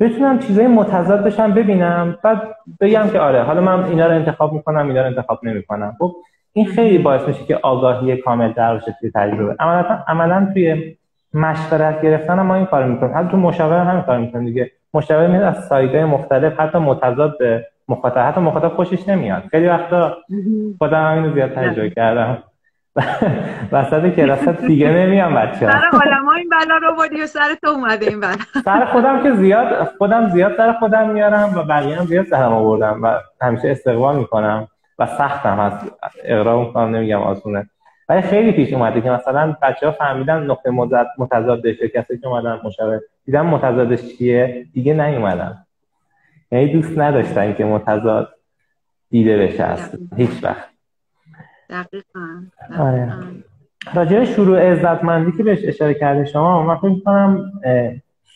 بتونم 0.00 0.38
چیزای 0.38 0.66
متضاد 0.66 1.24
بشم 1.24 1.52
ببینم 1.52 2.18
بعد 2.22 2.42
بگم 2.80 3.08
که 3.12 3.20
آره 3.20 3.42
حالا 3.42 3.60
من 3.60 3.84
اینا 3.84 4.06
رو 4.06 4.12
انتخاب 4.12 4.52
می‌کنم 4.52 4.88
اینا 4.88 5.00
رو 5.00 5.06
انتخاب 5.06 5.40
نمی‌کنم. 5.42 5.96
خب 5.98 6.12
این 6.52 6.66
خیلی 6.66 6.98
باعث 6.98 7.28
میشه 7.28 7.44
که 7.44 7.56
آگاهی 7.56 8.16
کامل 8.16 8.52
در 8.52 8.74
باشه 8.74 8.96
توی 9.00 9.10
تجربه. 9.14 9.56
عملا 9.60 9.98
عملا 10.08 10.50
توی 10.52 10.96
مشورت 11.34 12.02
گرفتن 12.02 12.40
ما 12.40 12.54
این 12.54 12.66
کارو 12.66 12.88
می‌کنیم. 12.88 13.18
حتی 13.18 13.28
تو 13.28 13.36
مشاوره 13.36 13.80
هم 13.80 14.02
کار 14.02 14.18
می‌کنیم 14.18 14.44
دیگه. 14.44 14.70
مشاوره 14.94 15.26
میاد 15.26 15.42
از 15.42 15.66
سایدهای 15.66 16.04
مختلف 16.04 16.60
حتی 16.60 16.78
متضاد 16.78 17.38
به 17.38 17.66
مخاطب. 17.88 18.28
حتی 18.28 18.40
مخاطب 18.40 18.68
خوشش 18.68 19.08
نمیاد. 19.08 19.42
خیلی 19.50 19.68
وقتا 19.68 20.16
خودم 20.78 21.04
اینو 21.04 21.34
زیاد 21.34 21.50
تجربه 21.50 21.90
کردم. 21.90 22.42
وسط 23.72 24.08
کلاس 24.08 24.48
دیگه 24.48 24.88
نمیام 24.90 25.34
بچه 25.34 25.58
سر 25.58 25.88
علما 26.02 26.32
این 26.34 26.48
بلا 26.48 26.76
رو 26.76 26.94
بودی 26.96 27.22
و 27.22 27.26
سر 27.26 27.54
تو 27.62 27.68
اومده 27.68 28.06
این 28.06 28.20
بلا. 28.20 28.36
سر 28.64 28.84
خودم 28.84 29.22
که 29.22 29.32
زیاد 29.32 29.84
خودم 29.98 30.28
زیاد 30.28 30.56
سر 30.56 30.72
خودم 30.72 31.10
میارم 31.10 31.52
و 31.56 31.62
بقیه 31.62 31.98
هم 31.98 32.04
زیاد 32.04 32.26
سرم 32.26 32.52
آوردم 32.52 33.00
و 33.02 33.18
همیشه 33.40 33.70
استقبال 33.70 34.16
می‌کنم 34.16 34.68
و 34.98 35.06
سختم 35.06 35.56
هست 35.56 35.92
اقرار 36.24 36.66
می‌کنم 36.66 36.96
نمیگم 36.96 37.20
آسونه. 37.20 37.66
ولی 38.08 38.22
خیلی 38.22 38.52
پیش 38.52 38.72
اومده 38.72 39.00
که 39.00 39.10
مثلا 39.10 39.56
بچه 39.62 39.86
ها 39.86 39.92
فهمیدن 39.92 40.42
نقطه 40.42 40.70
متضاد 41.18 41.64
داشته 41.64 41.88
کسی 41.88 42.18
که 42.18 42.26
اومدن 42.26 42.60
مشابه 42.64 43.02
دیدن 43.24 43.40
متضادش 43.40 44.16
چیه؟ 44.18 44.66
دیگه 44.72 44.94
نیومدن. 44.94 45.66
یعنی 46.52 46.72
دوست 46.72 46.98
نداشتن 46.98 47.54
که 47.54 47.64
متضاد 47.64 48.28
دیده 49.10 49.38
بشه 49.38 49.62
اصلا 49.62 50.00
هیچ 50.16 50.44
وقت. 50.44 50.68
دقیقا, 51.70 52.42
آره. 52.78 53.12
راجع 53.94 54.24
شروع 54.24 54.60
عزتمندی 54.60 55.36
که 55.36 55.42
بهش 55.42 55.58
اشاره 55.64 55.94
کرده 55.94 56.24
شما 56.24 56.62
من 56.62 56.76
فکر 56.76 57.00
کنم 57.04 57.52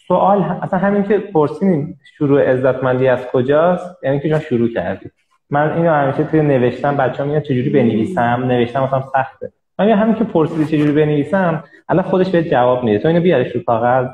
سوال 0.09 0.43
اصلا 0.43 0.79
همین 0.79 1.03
که 1.03 1.19
پرسیدیم 1.19 2.01
شروع 2.19 2.43
عزتمندی 2.43 3.09
از 3.09 3.27
کجاست 3.27 4.05
یعنی 4.05 4.21
که 4.21 4.39
شروع 4.39 4.69
کردیم 4.69 5.13
من 5.51 5.73
اینو 5.73 5.93
همیشه 5.93 6.25
توی 6.25 6.43
نوشتم 6.43 6.97
بچه‌ها 6.97 7.29
میگن 7.29 7.41
چجوری 7.41 7.71
بنویسم؟ 7.71 8.45
نوشتم 8.47 8.83
مثلا 8.83 9.01
سخته. 9.01 9.53
من 9.79 9.89
همین 9.89 10.15
که 10.15 10.25
پرسیدی 10.25 10.65
چجوری 10.65 10.93
بنویسم 10.93 11.65
الان 11.89 12.03
خودش 12.03 12.31
بهت 12.31 12.49
جواب 12.49 12.85
میده. 12.85 12.99
تو 12.99 13.09
اینو 13.09 13.21
بیارش 13.21 13.55
رو 13.55 13.63
کاغذ. 13.63 14.07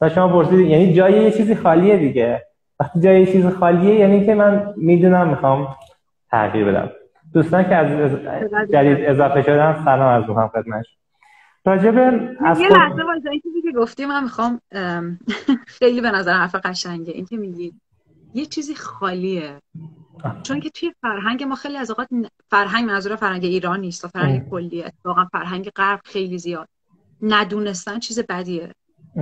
تا 0.00 0.08
شما 0.08 0.28
پرسیدی 0.28 0.66
یعنی 0.66 0.94
جای 0.94 1.22
یه 1.22 1.30
چیزی 1.30 1.54
خالیه 1.54 1.96
دیگه. 1.96 2.42
وقتی 2.80 3.00
جای 3.00 3.20
یه 3.20 3.26
چیزی 3.26 3.48
خالیه 3.48 3.94
یعنی 3.94 4.26
که 4.26 4.34
من 4.34 4.74
می‌دونم 4.76 5.28
می‌خوام 5.28 5.76
تغییر 6.30 6.64
بدم. 6.64 6.90
دوستان 7.34 7.64
که 7.64 7.76
از 7.76 8.12
جدید 8.72 9.04
اضافه 9.04 9.42
شدن 9.42 9.82
سلام 9.84 10.22
از 10.22 10.28
می‌کنم 10.28 10.48
خدمتش 10.48 10.96
راجب 11.64 11.98
از 12.44 12.60
یه 12.60 12.68
لحظه 12.68 13.02
واسه 13.02 13.30
این 13.30 13.40
چیزی 13.40 13.62
که 13.62 13.72
گفتی 13.78 14.06
من 14.06 14.22
می‌خوام 14.22 14.60
خیلی 15.78 16.00
به 16.00 16.10
نظر 16.10 16.32
حرف 16.32 16.54
قشنگه. 16.54 17.12
این 17.12 17.24
که 17.24 17.36
میگی 17.36 17.72
یه 18.34 18.46
چیزی 18.46 18.74
خالیه. 18.74 19.50
چون 20.42 20.60
که 20.60 20.70
توی 20.70 20.92
فرهنگ 21.02 21.42
ما 21.42 21.54
خیلی 21.54 21.76
از 21.76 21.90
اوقات 21.90 22.08
فرهنگ 22.50 22.84
منظور 22.90 23.16
فرهنگ 23.16 23.44
ایران 23.44 23.80
نیست 23.80 24.04
و 24.04 24.08
فرهنگ 24.08 24.50
کلیه. 24.50 24.86
اتفاقا 24.86 25.24
فرهنگ 25.24 25.70
غرب 25.76 26.00
خیلی 26.04 26.38
زیاد. 26.38 26.68
ندونستن 27.22 27.98
چیز 27.98 28.20
بدیه. 28.28 28.72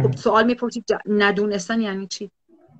خب 0.02 0.12
سوال 0.12 0.46
می‌پرسید 0.46 0.84
ندونستن 1.06 1.80
یعنی 1.80 2.06
چی؟ 2.06 2.30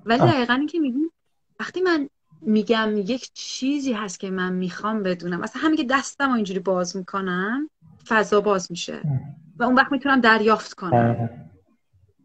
ولی 0.05 0.19
دقیقا 0.19 0.53
این 0.53 0.67
که 0.67 0.79
میگیم 0.79 1.11
وقتی 1.59 1.81
من 1.81 2.09
میگم 2.41 2.89
یک 2.97 3.29
چیزی 3.33 3.93
هست 3.93 4.19
که 4.19 4.29
من 4.29 4.53
می‌خوام 4.53 5.03
بدونم 5.03 5.39
مثلا 5.39 5.61
همین 5.61 5.77
که 5.77 5.85
دستم 5.89 6.31
اینجوری 6.31 6.59
باز 6.59 6.97
می‌کنم 6.97 7.69
فضا 8.07 8.41
باز 8.41 8.71
میشه. 8.71 8.99
و 9.57 9.63
اون 9.63 9.75
وقت 9.75 9.91
می‌تونم 9.91 10.21
دریافت 10.21 10.73
کنم. 10.73 11.29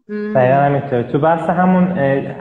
دقیقا 0.09 0.61
همینطور 0.61 1.03
تو 1.03 1.19
بحث 1.19 1.51
همون 1.51 1.99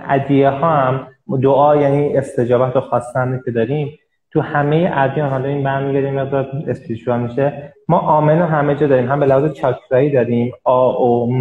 ادیه 0.10 0.50
ها 0.50 0.76
هم 0.76 1.08
دعا 1.44 1.76
یعنی 1.76 2.18
استجابت 2.18 2.76
و 2.76 2.82
خواستن 2.82 3.42
که 3.46 3.52
داریم 3.52 4.00
تو 4.32 4.42
همه 4.42 4.92
ادیان 4.94 5.30
حالا 5.30 5.50
این 5.50 5.64
برمیگردیم 5.64 6.14
مقدار 6.14 6.48
اسپریچوال 6.68 7.20
میشه. 7.20 7.74
ما 7.88 8.00
آمن 8.00 8.40
رو 8.40 8.46
همه 8.46 8.76
جا 8.76 8.88
داریم 8.88 9.12
هم 9.12 9.20
به 9.20 9.26
لحاظ 9.26 9.54
چاکرایی 9.54 10.10
داریم 10.10 10.52
آ 10.64 10.92
او 10.92 11.34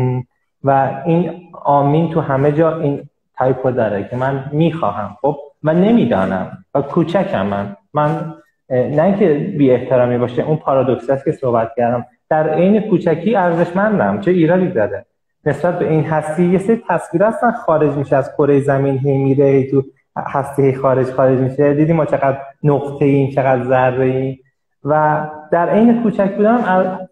و 0.65 1.03
این 1.07 1.31
آمین 1.65 2.11
تو 2.11 2.21
همه 2.21 2.53
جا 2.53 2.81
این 2.81 3.09
تایپو 3.39 3.71
داره 3.71 4.09
که 4.11 4.17
من 4.17 4.45
می‌خواهم 4.53 5.17
خب؟ 5.23 5.37
و 5.65 5.75
نمی‌دانم 5.75 6.65
و 6.75 6.83
کوچکم 6.83 7.47
من. 7.47 7.77
من 7.95 8.35
نه 8.71 9.03
اینکه 9.03 9.55
بی 9.59 9.71
احترامی 9.71 10.19
باشه 10.19 10.43
اون 10.43 10.57
پارادوکس 10.57 11.11
است 11.11 11.25
که 11.25 11.33
صحبت 11.33 11.71
کردم. 11.77 12.07
در 12.31 12.49
عین 12.49 12.81
کوچکی 12.81 13.37
ارزشمندم 13.37 14.21
چه 14.21 14.31
ایرادی 14.31 14.69
داره. 14.69 15.07
نسبت 15.47 15.79
به 15.79 15.91
این 15.91 16.05
هستی 16.05 16.45
یه 16.45 16.59
سری 16.59 16.83
تصویر 16.89 17.23
هستن 17.23 17.53
خارج 17.53 17.97
میشه 17.97 18.17
از 18.17 18.33
کره 18.33 18.61
زمین 18.61 18.99
هی 18.99 19.19
میره 19.19 19.45
هی 19.45 19.71
تو 19.71 19.83
هستی 20.17 20.75
خارج 20.75 21.07
خارج 21.07 21.39
میشه. 21.39 21.75
دیدیم 21.75 21.97
ما 21.97 22.05
چقدر 22.05 22.39
نقطه 22.63 23.05
ایم 23.05 23.31
چقدر 23.31 23.65
ذره 23.65 24.05
ایم 24.05 24.39
و 24.85 25.21
در 25.53 25.69
عین 25.69 26.03
کوچک 26.03 26.37
بودم 26.37 26.59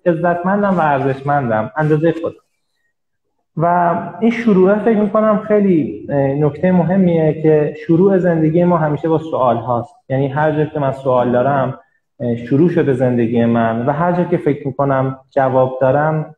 عزتمندم 0.06 0.78
و 0.78 0.80
ارزشمندم. 0.80 1.70
اندازه 1.76 2.14
خودم 2.22 2.36
و 3.56 3.96
این 4.20 4.30
شروع 4.30 4.78
فکر 4.78 4.98
می‌کنم 4.98 5.38
خیلی 5.38 6.06
نکته 6.40 6.72
مهمیه 6.72 7.42
که 7.42 7.74
شروع 7.86 8.18
زندگی 8.18 8.64
ما 8.64 8.76
همیشه 8.76 9.08
با 9.08 9.18
سوال 9.18 9.56
هاست. 9.56 9.94
یعنی 10.08 10.28
هر 10.28 10.52
جا 10.52 10.64
که 10.64 10.80
من 10.80 10.92
سوال 10.92 11.32
دارم 11.32 11.78
شروع 12.46 12.68
شده 12.68 12.92
زندگی 12.92 13.44
من. 13.44 13.86
و 13.86 13.90
هر 13.90 14.12
جا 14.12 14.24
که 14.24 14.36
فکر 14.36 14.66
می‌کنم 14.66 15.18
جواب 15.30 15.78
دارم 15.80 16.34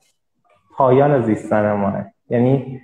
پایان 0.77 1.21
زیستن 1.21 1.73
ماه 1.73 2.05
یعنی 2.31 2.81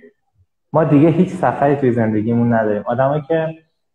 ما 0.73 0.83
دیگه 0.83 1.09
هیچ 1.09 1.29
سفری 1.29 1.75
توی 1.75 1.91
زندگیمون 1.91 2.53
نداریم. 2.53 2.83
آدمایی 2.85 3.21
که 3.27 3.47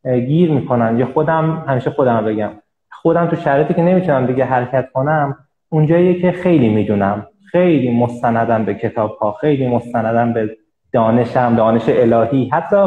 گیر 0.04 0.50
می‌کنن 0.50 0.98
یا 0.98 1.06
خودم 1.06 1.64
همیشه 1.68 1.90
خودم 1.90 2.24
بگم. 2.24 2.50
خودم 2.90 3.26
تو 3.26 3.36
شرایطی 3.36 3.74
که 3.74 3.82
نمی‌تونم 3.82 4.26
دیگه 4.26 4.44
حرکت 4.44 4.90
کنم 4.92 5.36
اونجاییه 5.68 6.20
که 6.20 6.32
خیلی 6.32 6.68
می‌دونم. 6.68 7.26
خیلی 7.50 7.96
مستندم 7.96 8.64
به 8.64 8.74
کتاب 8.74 9.16
ها 9.16 9.32
خیلی 9.32 9.66
مستندم 9.66 10.32
به 10.32 10.56
دانشم 10.92 11.56
دانش 11.56 11.88
الهی. 11.88 12.50
حتی 12.52 12.86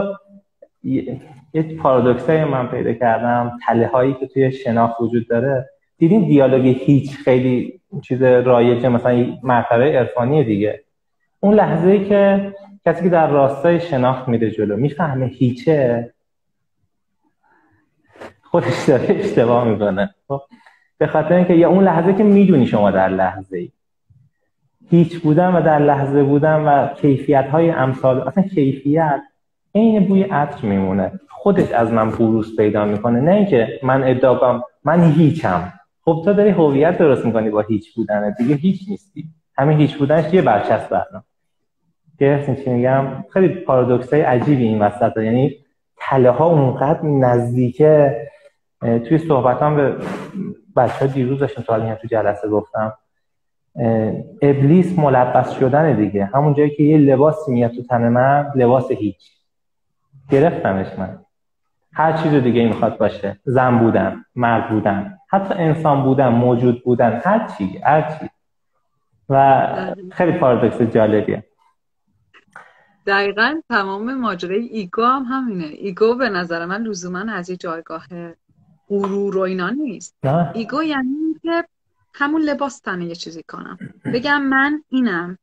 یه 1.54 1.78
پارادوکسای 1.82 2.46
من 2.46 2.68
پیدا 2.68 2.94
کردم 2.94 3.58
تله 3.66 3.88
هایی 3.88 4.14
که 4.14 4.28
توی 4.28 4.52
شناخت 4.52 5.02
وجود 5.02 5.28
داره. 5.28 5.70
دیدین 5.98 6.26
دیالوگ 6.28 6.68
هیچ 6.68 7.18
خیلی 7.18 7.82
چیز 8.02 8.24
رایجه 8.24 8.90
مثلا 8.90 9.26
مرتبه 9.44 10.00
عرفانی 10.00 10.44
دیگه. 10.44 10.84
اون 11.40 11.54
لحظه 11.54 11.90
ای 11.90 12.06
که 12.06 12.54
کسی 12.86 13.04
که 13.04 13.10
در 13.10 13.28
راستای 13.28 13.80
شناخت 13.80 14.28
میره 14.28 14.52
جلو 14.52 14.78
می‌فهمه 14.78 15.26
هیچه 15.26 16.10
خودش 18.44 18.90
داره 18.90 19.06
اشتباه 19.10 19.68
می‌کنه. 19.68 20.16
خب، 20.28 20.42
به 20.98 21.08
خاطر 21.08 21.34
اینکه 21.34 21.54
یا 21.54 21.70
اون 21.70 21.84
لحظه 21.84 22.14
که 22.14 22.24
می‌دونی 22.24 22.66
شما 22.66 22.92
در 22.92 23.10
لحظه 23.10 23.58
ای 23.58 23.72
هیچ 24.90 25.20
بودن 25.20 25.56
و 25.56 25.62
در 25.62 25.80
لحظه 25.80 26.24
بودن 26.24 26.56
و 26.56 26.88
کیفیت 26.88 27.48
های 27.52 27.70
امثال 27.70 28.22
اصلا 28.22 28.44
کیفیت 28.44 29.22
این 29.72 30.08
بوی 30.08 30.24
عطر 30.24 30.68
میمونه. 30.68 31.12
خودش 31.30 31.72
از 31.72 31.92
من 31.92 32.12
بروز 32.12 32.56
پیدا 32.58 32.86
می‌کنه. 32.86 33.22
نه 33.22 33.32
اینکه 33.32 33.80
من 33.84 34.04
ادعا 34.04 34.36
کنم 34.36 34.64
من 34.84 35.12
هیچم. 35.12 35.74
خب 36.06 36.22
تو 36.26 36.34
داری 36.34 36.50
هویت 36.50 36.98
درست 36.98 37.26
می‌کنی 37.26 37.50
با 37.50 37.62
هیچ 37.62 37.96
بودن 37.96 38.34
دیگه 38.38 38.56
هیچ 38.56 38.90
نیستی. 38.90 39.26
همین 39.58 39.78
هیچ 39.78 39.98
بودنش 39.98 40.34
یه 40.34 40.42
برچسب 40.42 40.90
برنامه 40.90 41.24
که 42.20 42.56
چی 42.64 42.70
میگم؟ 42.70 43.06
خیلی 43.34 43.48
پارادوکس 43.48 44.14
های 44.14 44.22
عجیبی 44.22 44.64
این 44.64 44.80
وسط. 44.80 45.18
یعنی 45.18 45.56
تله 45.98 46.30
ها 46.30 46.46
اونقدر 46.46 47.06
نزدیکه. 47.06 48.28
توی 48.80 49.18
صحبت 49.18 49.62
هم 49.62 49.76
به 49.76 49.96
بچه 50.76 50.94
ها 50.94 51.06
دیروز 51.06 51.40
داشتم 51.40 51.62
تو 51.62 51.96
تو 51.96 52.08
جلسه 52.08 52.50
گفتم 52.50 52.94
ابلیس 54.42 55.00
ملبس 55.00 55.52
شدن 55.52 55.96
دیگه. 55.96 56.26
همون 56.26 56.54
جایی 56.54 56.70
که 56.70 56.84
یه 56.84 56.98
لباسی 56.98 57.52
میاد 57.52 57.72
تو 57.72 57.84
تن 57.84 58.10
من 58.10 58.52
لباس 58.56 58.92
هیچ. 58.92 59.32
گرفتمش 60.32 60.88
من. 60.98 61.20
هر 61.94 62.14
چیز 62.14 62.34
دیگه 62.34 62.68
می‌خواد 62.68 62.98
باشه. 62.98 63.40
زن 63.44 63.80
بودن 63.80 64.26
مرد 64.36 64.70
بودن 64.70 65.18
حتی 65.30 65.54
انسان 65.54 66.04
بودن 66.04 66.28
موجود 66.28 66.84
بودن 66.84 67.22
هر 67.24 67.48
چی 67.58 67.78
هر 67.84 68.02
چی. 68.02 68.30
و 69.30 69.68
خیلی 70.12 70.32
پارادوکس 70.32 70.82
جالبیه. 70.82 71.44
دقیقا 73.10 73.62
تمام 73.70 74.14
ماجرای 74.14 74.66
ego 74.68 75.04
هم 75.04 75.24
همینه. 75.24 75.66
ego 75.66 76.16
به 76.16 76.30
نظر 76.30 76.66
من 76.66 76.84
لزوما 76.84 77.20
از 77.20 77.50
یه 77.50 77.58
جایگاه 77.58 78.08
غرور 78.90 79.38
و 79.38 79.40
اینا 79.40 79.70
نیست. 79.70 80.16
ego 80.54 80.84
یعنی 80.84 81.36
که 81.44 81.66
همون 82.14 82.42
لباس 82.42 82.80
تنه 82.80 83.06
یه 83.06 83.16
چیزی 83.16 83.44
کنم. 83.44 83.78
بگم 84.14 84.42
من 84.42 84.84
اینم. 84.90 85.38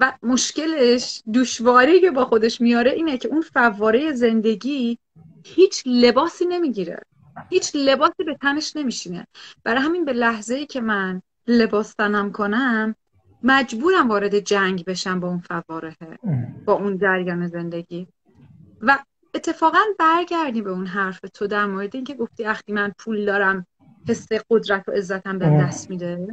و 0.00 0.12
مشکلش 0.22 1.22
دشواری 1.34 2.00
که 2.00 2.10
با 2.10 2.24
خودش 2.24 2.60
میاره 2.60 2.90
اینه 2.90 3.18
که 3.18 3.28
اون 3.28 3.40
فواره 3.40 4.12
زندگی 4.12 4.98
هیچ 5.44 5.82
لباسی 5.86 6.46
نمی‌گیره. 6.46 7.00
هیچ 7.48 7.70
لباسی 7.74 8.24
به 8.24 8.36
تنش 8.40 8.76
نمیشینه. 8.76 9.26
برای 9.64 9.82
همین 9.82 10.04
به 10.04 10.12
لحظه 10.12 10.54
ای 10.54 10.66
که 10.66 10.80
من 10.80 11.22
لباس 11.46 11.94
تنم 11.94 12.32
کنم 12.32 12.94
مجبورم 13.42 14.08
وارد 14.08 14.38
جنگ 14.38 14.84
بشم 14.84 15.20
با 15.20 15.28
اون 15.28 15.38
فواره 15.38 15.96
با 16.64 16.72
اون 16.72 16.98
جریان 16.98 17.46
زندگی. 17.46 18.08
و 18.80 18.98
اتفاقا 19.34 19.78
برگردی 19.98 20.62
به 20.62 20.70
اون 20.70 20.86
حرف 20.86 21.20
تو 21.34 21.46
در 21.46 21.66
مورد 21.66 21.96
اینکه 21.96 22.14
گفتی 22.14 22.44
وقتی 22.44 22.72
من 22.72 22.92
پول 22.98 23.26
دارم 23.26 23.66
حس 24.08 24.28
قدرت 24.50 24.88
و 24.88 24.92
عزتم 24.92 25.38
به 25.38 25.46
دست 25.46 25.90
میده. 25.90 26.26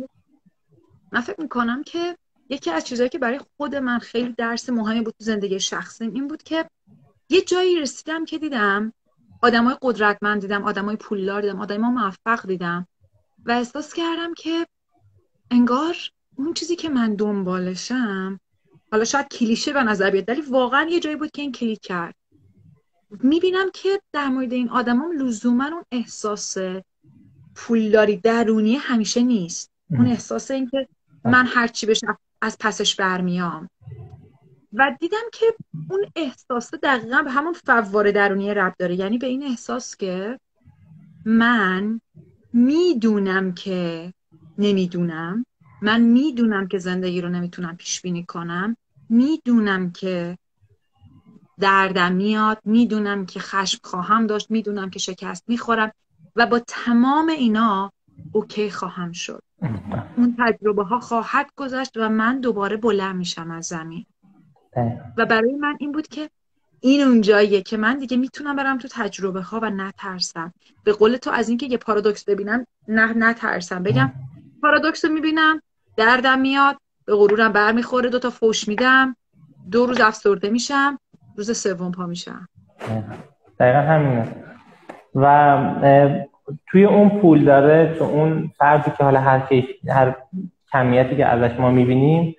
من 1.11 1.21
فکر 1.21 1.41
می‌کنم 1.41 1.83
که 1.83 2.17
یکی 2.49 2.71
از 2.71 2.83
چیزهایی 2.83 3.09
که 3.09 3.19
برای 3.19 3.39
خود 3.57 3.75
من 3.75 3.99
خیلی 3.99 4.33
درس 4.37 4.69
مهمی 4.69 5.01
بود 5.01 5.13
تو 5.19 5.25
زندگی 5.25 5.59
شخصیم 5.59 6.13
این 6.13 6.27
بود 6.27 6.43
که 6.43 6.65
یه 7.29 7.41
جایی 7.41 7.79
رسیدم 7.79 8.25
که 8.25 8.37
دیدم 8.37 8.93
آدمای 9.41 9.75
قدرتمند 9.81 10.41
دیدم 10.41 10.63
آدمای 10.63 10.95
پولدار 10.95 11.41
دیدم 11.41 11.61
آدمای 11.61 11.91
موفق 11.91 12.47
دیدم 12.47 12.87
و 13.45 13.51
احساس 13.51 13.93
کردم 13.93 14.33
که 14.33 14.67
انگار 15.51 15.95
اون 16.37 16.53
چیزی 16.53 16.75
که 16.75 16.89
من 16.89 17.15
دنبالشم 17.15 18.39
حالا 18.91 19.05
شاید 19.05 19.27
کلیشه 19.27 19.73
به 19.73 19.83
نظر 19.83 20.09
بیاد 20.09 20.29
ولی 20.29 20.41
واقعا 20.41 20.87
یه 20.89 20.99
جایی 20.99 21.15
بود 21.15 21.31
که 21.31 21.41
این 21.41 21.51
کلیک 21.51 21.79
کرد. 21.81 22.15
می‌بینم 23.23 23.69
که 23.73 24.01
در 24.13 24.27
مورد 24.27 24.53
این 24.53 24.69
آدمام 24.69 25.11
لزوما 25.11 25.65
اون 25.65 25.83
احساس 25.91 26.57
پولداری 27.55 28.17
درونی 28.17 28.75
همیشه 28.75 29.21
نیست. 29.21 29.71
اون 29.89 30.07
احساس 30.07 30.51
این 30.51 30.69
که 30.69 30.87
من 31.25 31.45
هرچی 31.47 31.85
بشم 31.85 32.17
از 32.41 32.57
پسش 32.59 32.95
برمیام. 32.95 33.69
و 34.73 34.97
دیدم 34.99 35.23
که 35.33 35.45
اون 35.89 36.05
احساس 36.15 36.73
دقیقا 36.73 37.21
به 37.21 37.31
همون 37.31 37.53
فوار 37.53 38.11
درونی 38.11 38.53
رب 38.53 38.73
داره. 38.79 38.95
یعنی 38.95 39.17
به 39.17 39.27
این 39.27 39.43
احساس 39.43 39.97
که 39.97 40.39
من 41.25 42.01
می‌دونم 42.53 43.53
که 43.53 44.13
نمی‌دونم. 44.57 45.45
من 45.81 46.01
می‌دونم 46.01 46.67
که 46.67 46.77
زندگی 46.77 47.21
رو 47.21 47.29
نمی‌تونم 47.29 47.77
پیش 47.77 48.01
بینی 48.01 48.23
کنم. 48.25 48.77
می‌دونم 49.09 49.91
که 49.91 50.37
دردم 51.59 52.13
میاد. 52.13 52.61
می‌دونم 52.65 53.25
که 53.25 53.39
خشم 53.39 53.79
خواهم 53.83 54.27
داشت. 54.27 54.51
می‌دونم 54.51 54.89
که 54.89 54.99
شکست 54.99 55.43
می‌خورم. 55.47 55.91
و 56.35 56.45
با 56.45 56.59
تمام 56.67 57.29
اینا 57.29 57.91
اوکی 58.31 58.71
خواهم 58.71 59.11
شد. 59.11 59.43
اون 60.17 60.35
تجربه 60.39 60.83
ها 60.83 60.99
خواهد 60.99 61.49
گذشت 61.55 61.91
و 61.97 62.09
من 62.09 62.39
دوباره 62.39 62.77
بلند 62.77 63.15
میشم 63.15 63.51
از 63.51 63.65
زمین. 63.65 64.05
و 65.17 65.25
برای 65.25 65.55
من 65.55 65.77
این 65.79 65.91
بود 65.91 66.07
که 66.07 66.29
این 66.79 67.01
اونجاییه 67.01 67.61
که 67.61 67.77
من 67.77 67.97
دیگه 67.97 68.17
می‌تونم 68.17 68.55
برم 68.55 68.77
تو 68.77 68.87
تجربه 68.91 69.41
ها 69.41 69.59
و 69.59 69.69
نترسم. 69.69 70.53
به 70.83 70.93
قول 70.93 71.17
تو 71.17 71.29
از 71.29 71.49
اینکه 71.49 71.65
یه 71.65 71.77
پارادوکس 71.77 72.23
ببینم 72.25 72.65
نه 72.87 73.13
نترسم. 73.13 73.83
بگم 73.83 74.11
پارادوکس 74.61 75.05
رو 75.05 75.11
می‌بینم 75.11 75.61
دردم 75.97 76.39
میاد 76.39 76.75
به 77.05 77.15
غرورم 77.15 77.51
برمیخوره 77.51 78.09
دوتا 78.09 78.29
فوش 78.29 78.67
میدم 78.67 79.15
دو 79.71 79.85
روز 79.85 80.01
افسرده 80.01 80.49
میشم 80.49 80.99
روز 81.37 81.57
سوم 81.57 81.91
پا 81.91 82.05
میشم. 82.05 82.47
دقیقا 83.59 83.79
همینه. 83.79 84.35
و 85.15 86.15
توی 86.67 86.85
اون 86.85 87.09
پول 87.09 87.45
داره 87.45 87.95
تو 87.99 88.03
اون 88.03 88.51
فردی 88.57 88.91
که 88.97 89.03
حالا 89.03 89.19
هر, 89.19 89.39
کیف... 89.39 89.65
هر 89.89 90.15
کمیتی 90.71 91.15
که 91.15 91.25
ازش 91.25 91.59
ما 91.59 91.71
می‌بینیم 91.71 92.35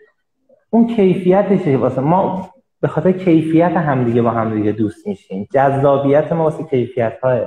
اون 0.70 0.86
کیفیتشه 0.86 1.76
واسه 1.76 2.00
ما 2.00 2.50
به 2.80 2.88
خاطر 2.88 3.12
کیفیت 3.12 3.72
همدیگه 3.76 4.22
با 4.22 4.30
همدیگه 4.30 4.72
دوست 4.72 5.06
میشیم. 5.06 5.48
جذابیت 5.52 6.32
ما 6.32 6.44
واسه 6.44 6.64
کیفیت 6.64 7.18
های 7.22 7.40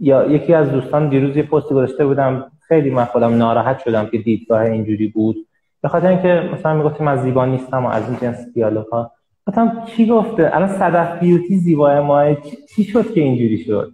یا 0.00 0.26
یکی 0.26 0.54
از 0.54 0.70
دوستان 0.70 1.08
دیروز 1.08 1.36
یه 1.36 1.42
پستی 1.42 1.74
گذاشته 1.74 2.06
بودم 2.06 2.52
خیلی 2.68 2.90
من 2.90 3.04
خودم 3.04 3.36
ناراحت 3.36 3.78
شدم 3.78 4.06
که 4.06 4.18
دیدگاه 4.18 4.60
اینجوری 4.60 5.08
بود. 5.08 5.36
به 5.82 5.88
خاطر 5.88 6.06
اینکه 6.06 6.50
مثلا 6.54 6.74
می‌گفتیم 6.74 7.06
من 7.06 7.16
زیبا 7.16 7.46
نیستم 7.46 7.86
و 7.86 7.88
از 7.88 8.08
این 8.08 8.18
جنس 8.20 8.52
دیالوگ 8.54 8.86
ها 8.86 9.12
گفتم 9.46 9.84
کی 9.86 10.06
گفته؟ 10.06 10.56
الان 10.56 10.68
صدف 10.68 11.18
بیوتی 11.20 11.56
زیبای 11.56 12.00
ما. 12.00 12.34
چی 12.74 12.84
شد 12.84 13.12
که 13.12 13.20
اینجوری 13.20 13.58
شد؟ 13.58 13.92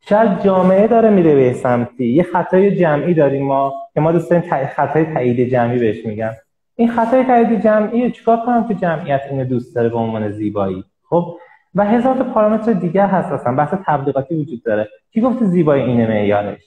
شاید 0.00 0.42
جامعه 0.42 0.86
داره 0.86 1.10
میره 1.10 1.34
به 1.34 1.52
سمتی. 1.52 2.06
یه 2.06 2.22
خطای 2.22 2.76
جمعی 2.76 3.14
داریم 3.14 3.46
ما 3.46 3.74
که 3.94 4.00
ما 4.00 4.12
دوست 4.12 4.30
داریم 4.30 4.50
خطای 4.66 5.04
تایید 5.04 5.50
جمعی 5.50 5.78
بهش 5.78 6.06
میگن. 6.06 6.32
این 6.76 6.90
خطای 6.90 7.24
تایید 7.24 7.62
جمعی 7.62 8.10
چیکار 8.10 8.36
کنم 8.46 8.68
که 8.68 8.74
جمعیت 8.74 9.20
اینو 9.30 9.44
دوست 9.44 9.76
داره 9.76 9.88
به 9.88 9.98
عنوان 9.98 10.30
زیبایی؟ 10.30 10.84
خب 11.08 11.36
و 11.74 11.84
هزار 11.84 12.14
تا 12.14 12.24
پارامتر 12.24 12.72
دیگه 12.72 13.06
هست 13.06 13.32
اصلا. 13.32 13.54
بحث 13.54 13.74
تبلیغاتی 13.86 14.34
وجود 14.34 14.62
داره. 14.62 14.88
کی 15.12 15.20
گفته 15.20 15.44
زیبایی 15.44 15.82
اینه 15.82 16.06
معیارش؟ 16.06 16.62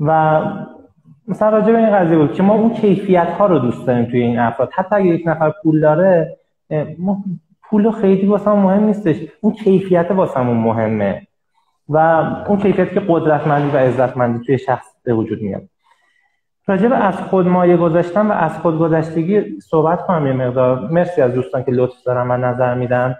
و 0.00 0.40
مثلا 1.28 1.48
راجع 1.48 1.72
به 1.72 1.78
این 1.78 1.90
قضیه 1.90 2.18
بود 2.18 2.32
که 2.32 2.42
ما 2.42 2.54
اون 2.54 2.70
کیفیت 2.70 3.28
ها 3.28 3.46
رو 3.46 3.58
دوست 3.58 3.86
داریم 3.86 4.04
توی 4.04 4.20
این 4.20 4.38
افراد. 4.38 4.70
حتی 4.72 4.96
اگه 4.96 5.06
یک 5.06 5.22
نفر 5.26 5.52
پول 5.62 5.80
داره 5.80 6.36
ما 6.98 7.24
پول 7.62 7.90
خیلی 7.90 8.26
واسه 8.26 8.50
مهم 8.50 8.84
نیستش. 8.84 9.16
اون 9.40 9.52
کیفیت 9.52 10.10
واسه 10.10 10.40
مهمه. 10.40 11.22
و 11.88 11.96
اون 12.48 12.58
کیفیت 12.58 12.92
که 12.92 13.02
قدرتمندی 13.08 13.76
و 13.76 13.78
عزتمندی 13.78 14.44
توی 14.46 14.58
شخص 14.58 14.86
به 15.04 15.14
وجود 15.14 15.42
میاد. 15.42 15.62
راجب 16.66 16.92
از 16.92 17.16
خود 17.16 17.46
مایه 17.46 17.76
گذاشتن 17.76 18.26
و 18.26 18.32
از 18.32 18.58
خود 18.58 18.78
گذشتگی 18.78 19.60
صحبت 19.60 20.06
کنم 20.06 20.26
یه 20.26 20.32
مقدار. 20.32 20.80
مرسی 20.80 21.22
از 21.22 21.34
دوستان 21.34 21.64
که 21.64 21.72
لطف 21.72 22.02
دارن 22.06 22.30
و 22.30 22.36
نظر 22.36 22.74
میدن. 22.74 23.16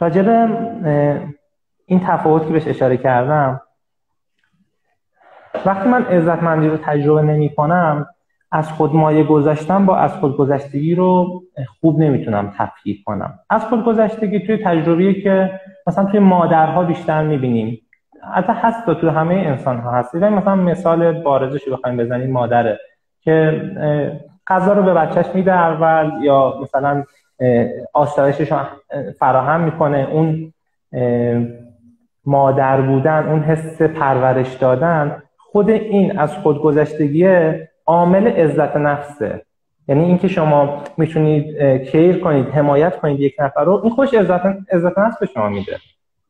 راجب 0.00 0.28
این 1.86 2.00
تفاوت 2.00 2.46
که 2.46 2.52
بهش 2.52 2.68
اشاره 2.68 2.96
کردم 2.96 3.60
وقتی 5.66 5.88
من 5.88 6.02
عزتمندی 6.04 6.68
رو 6.68 6.76
تجربه 6.76 7.22
نمی 7.22 7.54
کنم 7.54 8.06
از 8.52 8.72
خود 8.72 8.94
مایه 8.94 9.24
گذاشتن 9.24 9.86
با 9.86 9.96
از 9.96 10.14
خود 10.14 10.36
گذشتگی 10.36 10.94
رو 10.94 11.42
خوب 11.80 12.00
نمی‌تونم 12.00 12.52
تفکیک 12.58 13.04
کنم. 13.04 13.38
از 13.50 13.64
خود 13.64 13.84
گذشتگی 13.84 14.40
توی 14.40 14.56
تجربیه 14.64 15.22
که 15.22 15.60
مثلا 15.86 16.04
توی 16.04 16.20
مادرها 16.20 16.84
بیشتر 16.84 17.22
می‌بینیم. 17.22 17.80
حتی 18.34 18.52
هست 18.52 18.90
تو 18.90 19.10
همه 19.10 19.34
انسان 19.34 19.78
ها 19.78 19.90
هست 19.90 20.14
مثلا 20.14 20.54
مثال 20.54 21.22
بارزش 21.22 21.62
رو 21.62 21.76
بخوایم 21.76 21.96
بزنیم 21.96 22.30
مادره 22.30 22.80
که 23.20 23.62
غذا 24.46 24.72
رو 24.72 24.82
به 24.82 24.94
بچهش 24.94 25.26
میده 25.34 25.52
اول 25.52 26.10
یا 26.22 26.54
مثلا 26.62 27.04
آستایشش 27.92 28.52
فراهم 29.18 29.60
می‌کنه. 29.60 30.08
اون 30.10 30.52
مادر 32.24 32.80
بودن 32.80 33.28
اون 33.28 33.40
حس 33.40 33.82
پرورش 33.82 34.54
دادن 34.54 35.22
خود 35.52 35.70
این 35.70 36.18
از 36.18 36.36
خودگذشتگیه 36.36 37.68
عامل 37.86 38.26
عزت 38.26 38.76
نفسه. 38.76 39.42
یعنی 39.88 40.04
اینکه 40.04 40.28
شما 40.28 40.82
می‌تونید 40.96 41.56
کیر 41.82 42.20
کنید 42.20 42.48
حمایت 42.48 42.96
کنید 42.96 43.20
یک 43.20 43.34
نفر 43.38 43.64
رو 43.64 43.80
این 43.84 43.92
خوش 43.92 44.14
عزت 44.14 44.46
عزت 44.72 44.98
نفس 44.98 45.18
به 45.18 45.26
شما 45.26 45.48
میده. 45.48 45.76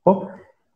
خب؟ 0.04 0.22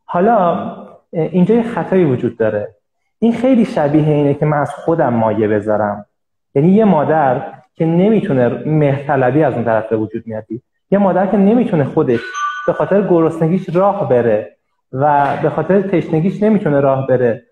حالا 0.04 0.70
اینجا 1.12 1.54
یه 1.54 1.62
خطایی 1.62 2.04
وجود 2.04 2.37
داره. 2.37 2.74
این 3.18 3.33
خیلی 3.33 3.64
شبیه 3.64 4.09
اینه 4.09 4.35
که 4.35 4.46
من 4.46 4.59
از 4.59 4.70
خودم 4.70 5.14
مایه 5.14 5.48
بذارم. 5.48 6.07
یعنی 6.54 6.68
یه 6.68 6.85
مادر 6.85 7.42
که 7.74 7.87
نمی‌تونه 7.87 8.48
مهرطلبی 8.66 9.44
از 9.44 9.54
اون 9.54 9.64
طرف 9.64 9.88
به 9.88 9.96
وجود 9.96 10.26
میادی 10.26 10.62
یه 10.90 10.98
مادر 10.98 11.26
که 11.26 11.37
نمی‌تونه 11.37 11.85
خودش 11.85 12.20
به 12.66 12.72
خاطر 12.72 13.02
گرسنگیش 13.02 13.76
راه 13.76 14.09
بره 14.09 14.57
و 14.92 15.37
به 15.42 15.50
خاطر 15.50 15.80
تشنگیش 15.80 16.42
نمی‌تونه 16.42 16.80
راه 16.80 17.07
بره. 17.07 17.42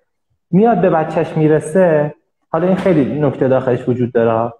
میاد 0.52 0.80
به 0.80 0.90
بچهش 0.90 1.36
می‌رسه. 1.36 2.14
حالا 2.50 2.66
این 2.66 2.76
خیلی 2.76 3.20
نکته 3.20 3.48
داخلش 3.48 3.88
وجود 3.88 4.12
داره. 4.12 4.52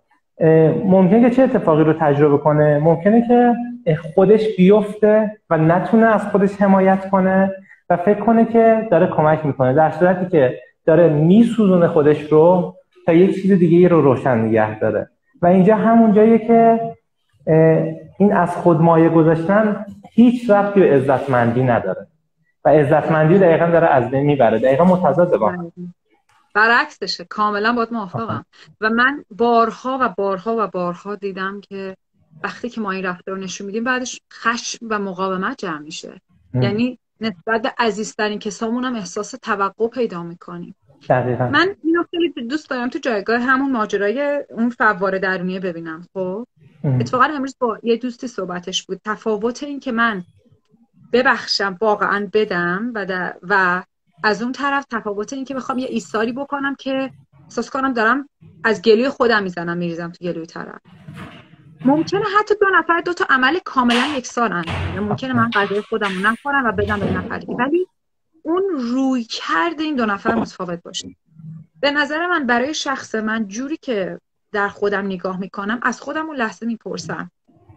ممکنه 0.85 1.21
که 1.21 1.31
چه 1.31 1.43
اتفاقی 1.43 1.85
رو 1.85 1.93
تجربه 1.93 2.39
کنه؟ 2.39 2.79
ممکنه 2.79 3.29
که 3.29 3.55
خودش 4.15 4.57
بیفته 4.57 5.39
و 5.51 5.59
نتونه 5.59 6.07
از 6.07 6.29
خودش 6.29 6.63
حمایت 6.63 7.11
کنه 7.11 7.53
و 7.91 7.97
فکر 7.97 8.21
کنه 8.21 8.45
که 8.45 8.89
داره 8.91 9.07
کمک 9.07 9.47
می‌کنه. 9.47 9.73
در 9.73 9.91
صورتی 9.91 10.27
که 10.27 10.59
داره 10.87 11.09
میسوزونه 11.09 11.89
خودش 11.89 12.33
رو 12.33 12.75
تا 13.07 13.13
یک 13.13 13.43
چیز 13.43 13.53
دیگه 13.53 13.89
رو 13.89 14.01
روشن 14.01 14.39
نگه 14.39 14.79
داره. 14.79 15.09
و 15.43 15.47
اینجا 15.47 15.77
همون 15.77 16.13
جاییه 16.13 16.39
که 16.39 16.81
این 18.19 18.33
از 18.33 18.57
خود 18.57 18.81
مایه 18.81 19.09
گذاشتن 19.09 19.85
هیچ 20.13 20.51
ربطی 20.51 20.81
به 20.81 20.93
عزتمندی 20.93 21.63
نداره. 21.63 22.07
و 22.65 22.69
عزتمندی 22.69 23.39
دقیقا 23.39 23.67
داره 23.67 23.87
از 23.87 24.11
بین 24.11 24.27
می‌بره. 24.27 24.59
دقیقا 24.59 24.85
متضاد 24.85 25.37
با 25.37 25.73
برعکسشه. 26.55 27.25
کاملا 27.25 27.73
باید 27.73 27.93
موافقم. 27.93 28.45
و 28.81 28.91
من 28.91 29.25
بارها 29.31 29.99
و 30.01 30.09
بارها 30.09 30.57
و 30.59 30.67
بارها 30.67 31.15
دیدم 31.15 31.61
که 31.61 31.97
وقتی 32.45 32.69
که 32.69 32.81
ما 32.81 32.91
این 32.91 33.05
رفتار 33.05 33.35
رو 33.35 33.41
نشون 33.41 33.67
میدیم 33.67 33.85
بعدش 33.85 34.21
خشم 34.33 34.87
و 34.91 34.99
مقاومت 34.99 35.59
جمع 35.59 35.79
میشه. 35.79 36.21
یعنی 36.55 36.99
نسبت 37.21 37.63
به 37.63 37.73
عزیزترین 37.79 38.39
کسامون 38.39 38.85
هم 38.85 38.95
احساس 38.95 39.31
توقع 39.31 39.89
پیدا 39.89 40.23
می‌کنیم. 40.23 40.75
من 41.53 41.77
اینو 41.85 42.05
خیلی 42.11 42.49
دوست 42.49 42.71
دارم 42.71 42.89
تو 42.89 42.99
جایگاه 42.99 43.41
همون 43.41 43.73
ماجرای 43.73 44.45
اون 44.51 44.71
فواره 44.71 45.19
درونیه 45.19 45.61
ببینم 45.61 46.07
خب؟ 46.15 46.47
اتفاقا 46.85 47.25
امروز 47.25 47.57
با 47.61 47.79
یه 47.83 47.97
دوستی 47.97 48.27
صحبتش 48.27 48.87
بود. 48.87 49.01
تفاوت 49.05 49.63
این 49.63 49.81
که 49.81 49.93
من 49.93 50.23
ببخشم 51.13 51.77
واقعا 51.81 52.31
بدم 52.33 52.93
و, 52.95 53.33
و 53.43 53.83
از 54.25 54.43
اون 54.43 54.53
طرف 54.53 54.85
تفاوت 54.91 55.33
این 55.33 55.45
که 55.45 55.55
بخوام 55.55 55.79
یه 55.79 55.87
ایستاری 55.87 56.33
بکنم 56.33 56.75
که 56.75 57.11
احساس 57.45 57.71
کنم 57.71 57.93
دارم 57.93 58.29
از 58.65 58.83
گلوی 58.83 59.09
خودم 59.09 59.43
می‌زنم 59.43 59.77
میریزم 59.77 60.11
تو 60.11 60.25
گلوی 60.25 60.47
طرف. 60.47 60.81
ممکنه 61.85 62.25
حتی 62.39 62.55
دو 62.61 62.67
نفر 62.79 63.01
دو 63.01 63.13
تا 63.13 63.27
عمل 63.31 63.59
کاملا 63.65 64.07
یکسانن. 64.17 64.65
ممکنه 64.97 65.33
من 65.33 65.51
غذای 65.51 65.81
خودم 65.81 66.09
رو 66.09 66.31
نخورم 66.31 66.65
و 66.65 66.73
بدم 66.73 67.01
به 67.01 67.13
نفر 67.13 67.43
ولی 67.49 67.87
اون 68.43 68.63
روی 68.79 69.25
کرده 69.25 69.83
این 69.83 69.97
دو 69.97 70.07
نفر 70.07 70.35
متفاوت 70.35 70.83
باشه. 70.83 71.17
به 71.81 71.91
نظر 71.91 72.27
من 72.27 72.47
برای 72.47 72.75
شخص 72.75 73.15
من 73.15 73.49
جوری 73.49 73.77
که 73.77 74.21
در 74.53 74.69
خودم 74.69 75.07
نگاه 75.07 75.41
می‌کنم 75.41 75.81
از 75.83 76.01
خودم 76.01 76.27
اون 76.27 76.37
لحظه 76.37 76.67
می‌پرسم. 76.67 77.31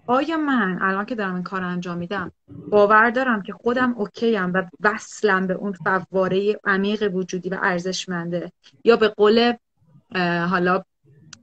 آیا 0.07 0.37
من 0.37 0.79
الان 0.81 1.05
که 1.05 1.15
دارم 1.15 1.33
این 1.33 1.43
کار 1.43 1.63
انجام 1.63 1.97
میدم 1.97 2.31
باور 2.69 3.09
دارم 3.09 3.41
که 3.41 3.53
خودم 3.53 3.93
اوکیم 3.97 4.53
و 4.53 4.63
وصلم 4.81 5.47
به 5.47 5.53
اون 5.53 5.71
فواره 5.71 6.59
عمیق 6.63 7.15
وجودی 7.15 7.49
و 7.49 7.59
ارزشمنده؟ 7.61 8.51
یا 8.83 8.95
به 8.95 9.07
قول 9.07 9.53
حالا 10.49 10.83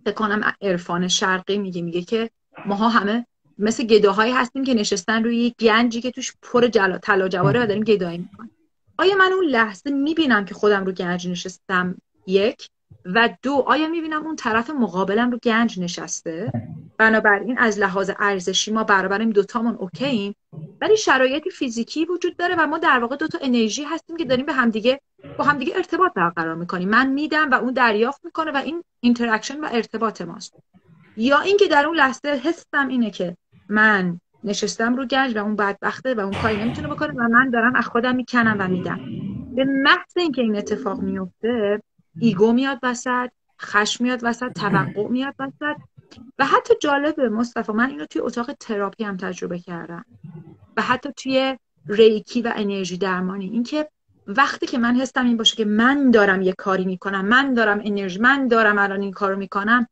بکنم 0.07 0.53
عرفان 0.63 1.09
شرقی 1.09 1.59
میگه 1.59 1.83
میگه 1.83 2.03
که 2.03 2.31
ماها 2.67 2.89
همه 2.89 3.27
مثل 3.59 3.85
گداهایی 3.85 4.33
هستیم 4.33 4.65
که 4.65 4.75
نشستن 4.75 5.25
روی 5.25 5.37
یک 5.37 5.55
گنجی 5.57 6.01
که 6.01 6.11
توش 6.11 6.33
پر 6.43 6.67
جلا 6.67 6.99
طلا 6.99 7.29
جواره 7.29 7.63
و 7.63 7.67
داریم 7.67 7.85
گدایی 7.85 8.19
می‌کنیم. 8.19 8.51
آیا 8.99 9.17
من 9.17 9.33
اون 9.33 9.45
لحظه 9.45 9.91
می‌بینم 9.91 10.45
که 10.45 10.55
خودم 10.55 10.85
رو 10.85 10.93
گنج 10.93 11.29
نشستم 11.29 11.97
یک؟ 12.27 12.69
و 13.05 13.29
دو 13.43 13.65
آیا 13.67 13.89
می‌بینم 13.89 14.27
اون 14.27 14.37
طرف 14.37 14.71
مقابلم 14.71 15.31
رو 15.31 15.39
گنج 15.43 15.81
نشسته؟ 15.81 16.53
بنابراین 16.99 17.59
از 17.59 17.79
لحاظ 17.79 18.11
ارزشی 18.19 18.73
ما 18.73 18.85
برابر 18.85 19.19
این 19.19 19.31
دوتامون 19.31 19.75
okay 19.75 20.15
یم 20.15 20.35
ولی 20.81 20.97
شرایطی 20.97 21.51
فیزیکی 21.51 22.05
وجود 22.05 22.37
داره 22.37 22.55
و 22.59 22.67
ما 22.67 22.79
در 22.79 22.99
واقع 22.99 23.17
دوتا 23.17 23.39
انرژی 23.43 23.85
هستیم 23.85 24.17
که 24.17 24.25
داریم 24.25 24.47
به 24.47 24.53
همدیگه 24.53 25.01
با 25.39 25.45
همدیگه 25.45 25.77
ارتباط 25.77 26.13
برقرار 26.15 26.55
می‌کنیم. 26.55 26.89
من 26.89 27.07
میدم 27.07 27.51
و 27.51 27.55
اون 27.55 27.73
دریافت 27.73 28.25
می‌کنه 28.25 28.51
و 28.51 28.57
این 28.57 28.85
interaction 29.01 29.61
و 29.61 29.69
ارتباط 29.73 30.23
ماست. 30.23 30.55
یا 31.17 31.41
اینکه 31.41 31.67
در 31.67 31.87
اون 31.87 31.97
لحظه 31.97 32.29
حسم 32.29 32.89
اینه 32.89 33.11
که 33.11 33.37
من 33.69 34.21
نشستم 34.45 34.97
رو 34.97 35.07
گنج 35.07 35.37
و 35.37 35.39
اون 35.39 35.57
بدبخته 35.57 36.15
و 36.15 36.21
اون 36.21 36.43
کاری 36.43 36.57
نمی‌تونه 36.57 36.89
بکنه 36.89 37.13
و 37.13 37.29
من 37.29 37.51
دارم 37.51 37.75
از 37.75 37.87
خودم 37.87 38.17
می‌کنم 38.17 38.57
و 38.59 38.69
میدم. 38.69 39.01
به 39.55 39.65
محض 39.65 40.17
اینکه 40.17 40.43
این 40.43 40.57
اتفاق 40.57 41.01
میفته 41.01 41.83
ego 42.21 42.53
میاد 42.53 42.79
وسط 42.83 43.31
خشم 43.63 44.05
میاد 44.05 44.21
وسط 44.23 44.53
توقع 44.53 45.09
میاد 45.09 45.35
وسط. 45.39 45.77
و 46.39 46.47
حتی 46.47 46.75
جالبه 46.81 47.29
مصطفی 47.29 47.73
من 47.73 47.91
اینو 47.91 48.07
توی 48.07 48.23
اتاق 48.23 48.53
تراپی 48.53 49.05
هم 49.05 49.17
تجربه 49.17 49.59
کردم. 49.59 50.05
و 50.77 50.83
حتی 50.83 51.13
توی 51.17 51.59
ریکی 51.87 52.43
و 52.43 52.53
انرژی 52.57 52.97
درمانی. 52.97 53.47
اینکه 53.47 53.89
وقتی 54.27 54.67
که 54.67 54.79
من 54.79 54.97
حسم 54.97 55.25
این 55.25 55.37
باشه 55.37 55.57
که 55.57 55.65
من 55.65 56.11
دارم 56.11 56.43
یه 56.43 56.53
کاری 56.53 56.85
می‌کنم 56.85 57.25
من 57.25 57.55
دارم 57.55 57.81
انرژی 57.85 58.19
من 58.21 58.49
دارم 58.49 58.79
الان 58.79 59.03
این 59.03 59.13
کارو 59.13 59.37
می‌کنم 59.37 59.87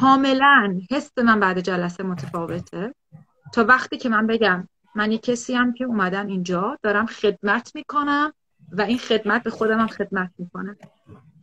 کاملا 0.00 0.80
حس 0.90 1.18
من 1.18 1.40
بعد 1.40 1.60
جلسه 1.60 2.04
متفاوته. 2.04 2.94
تا 3.52 3.64
وقتی 3.64 3.96
که 3.96 4.08
من 4.08 4.26
بگم 4.26 4.68
من 4.94 5.12
یه 5.12 5.18
کسی 5.18 5.54
هم 5.54 5.72
که 5.72 5.84
اومدم 5.84 6.26
اینجا 6.26 6.78
دارم 6.82 7.06
خدمت 7.06 7.72
می‌کنم 7.74 8.32
و 8.72 8.82
این 8.82 8.98
خدمت 8.98 9.42
به 9.42 9.50
خودم 9.50 9.80
هم 9.80 9.86
خدمت 9.86 10.30
می‌کنه. 10.38 10.76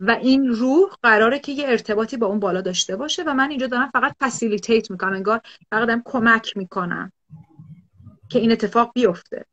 و 0.02 0.12
این 0.12 0.48
روح 0.48 0.90
قراره 1.04 1.40
که 1.40 1.52
یه 1.52 1.68
ارتباطی 1.68 2.18
با 2.18 2.28
اون 2.28 2.40
بالا 2.40 2.62
داشته 2.62 2.96
باشه 2.96 3.24
و 3.24 3.34
من 3.34 3.50
اینجا 3.50 3.68
دارم 3.68 3.90
فقط 3.90 4.16
facilitate 4.20 4.92
می‌کنم 4.92 5.14
انگار 5.14 5.42
فقط 5.70 5.88
دارم 5.88 6.02
کمک 6.06 6.58
می‌کنم 6.58 7.12
که 8.30 8.40
این 8.40 8.52
اتفاق 8.52 8.92
بیفته. 8.94 9.46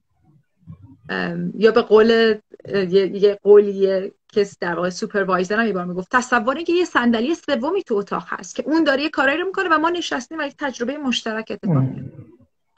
یا 1.55 1.71
به 1.71 1.83
قول 1.83 2.39
یه 2.91 3.39
قولی 3.43 4.13
کسی 4.33 4.57
در 4.61 4.75
واقع 4.75 4.91
supervisor 4.91 5.61
هم 5.61 5.67
یه 5.67 5.73
بار 5.73 5.85
می‌گفت 5.85 6.09
تصور 6.11 6.63
که 6.63 6.73
یه 6.73 6.85
صندلی 6.85 7.35
سومی 7.35 7.83
تو 7.83 7.95
اتاق 7.95 8.25
هست 8.27 8.55
که 8.55 8.63
اون 8.67 8.85
داره 8.85 9.03
یه 9.03 9.09
کارایی 9.09 9.39
رو 9.39 9.47
می‌کنه 9.47 9.69
و 9.69 9.79
ما 9.79 9.91
نشستیم 9.91 10.39
و 10.39 10.43
یک 10.43 10.55
تجربه 10.59 10.99
مشترک 10.99 11.47
اتفاق 11.51 11.85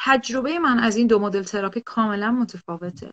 تجربه 0.00 0.58
من 0.58 0.78
از 0.78 0.96
این 0.96 1.06
دو 1.06 1.18
مدل 1.18 1.42
تراپی 1.42 1.80
کاملا 1.80 2.30
متفاوته. 2.30 3.10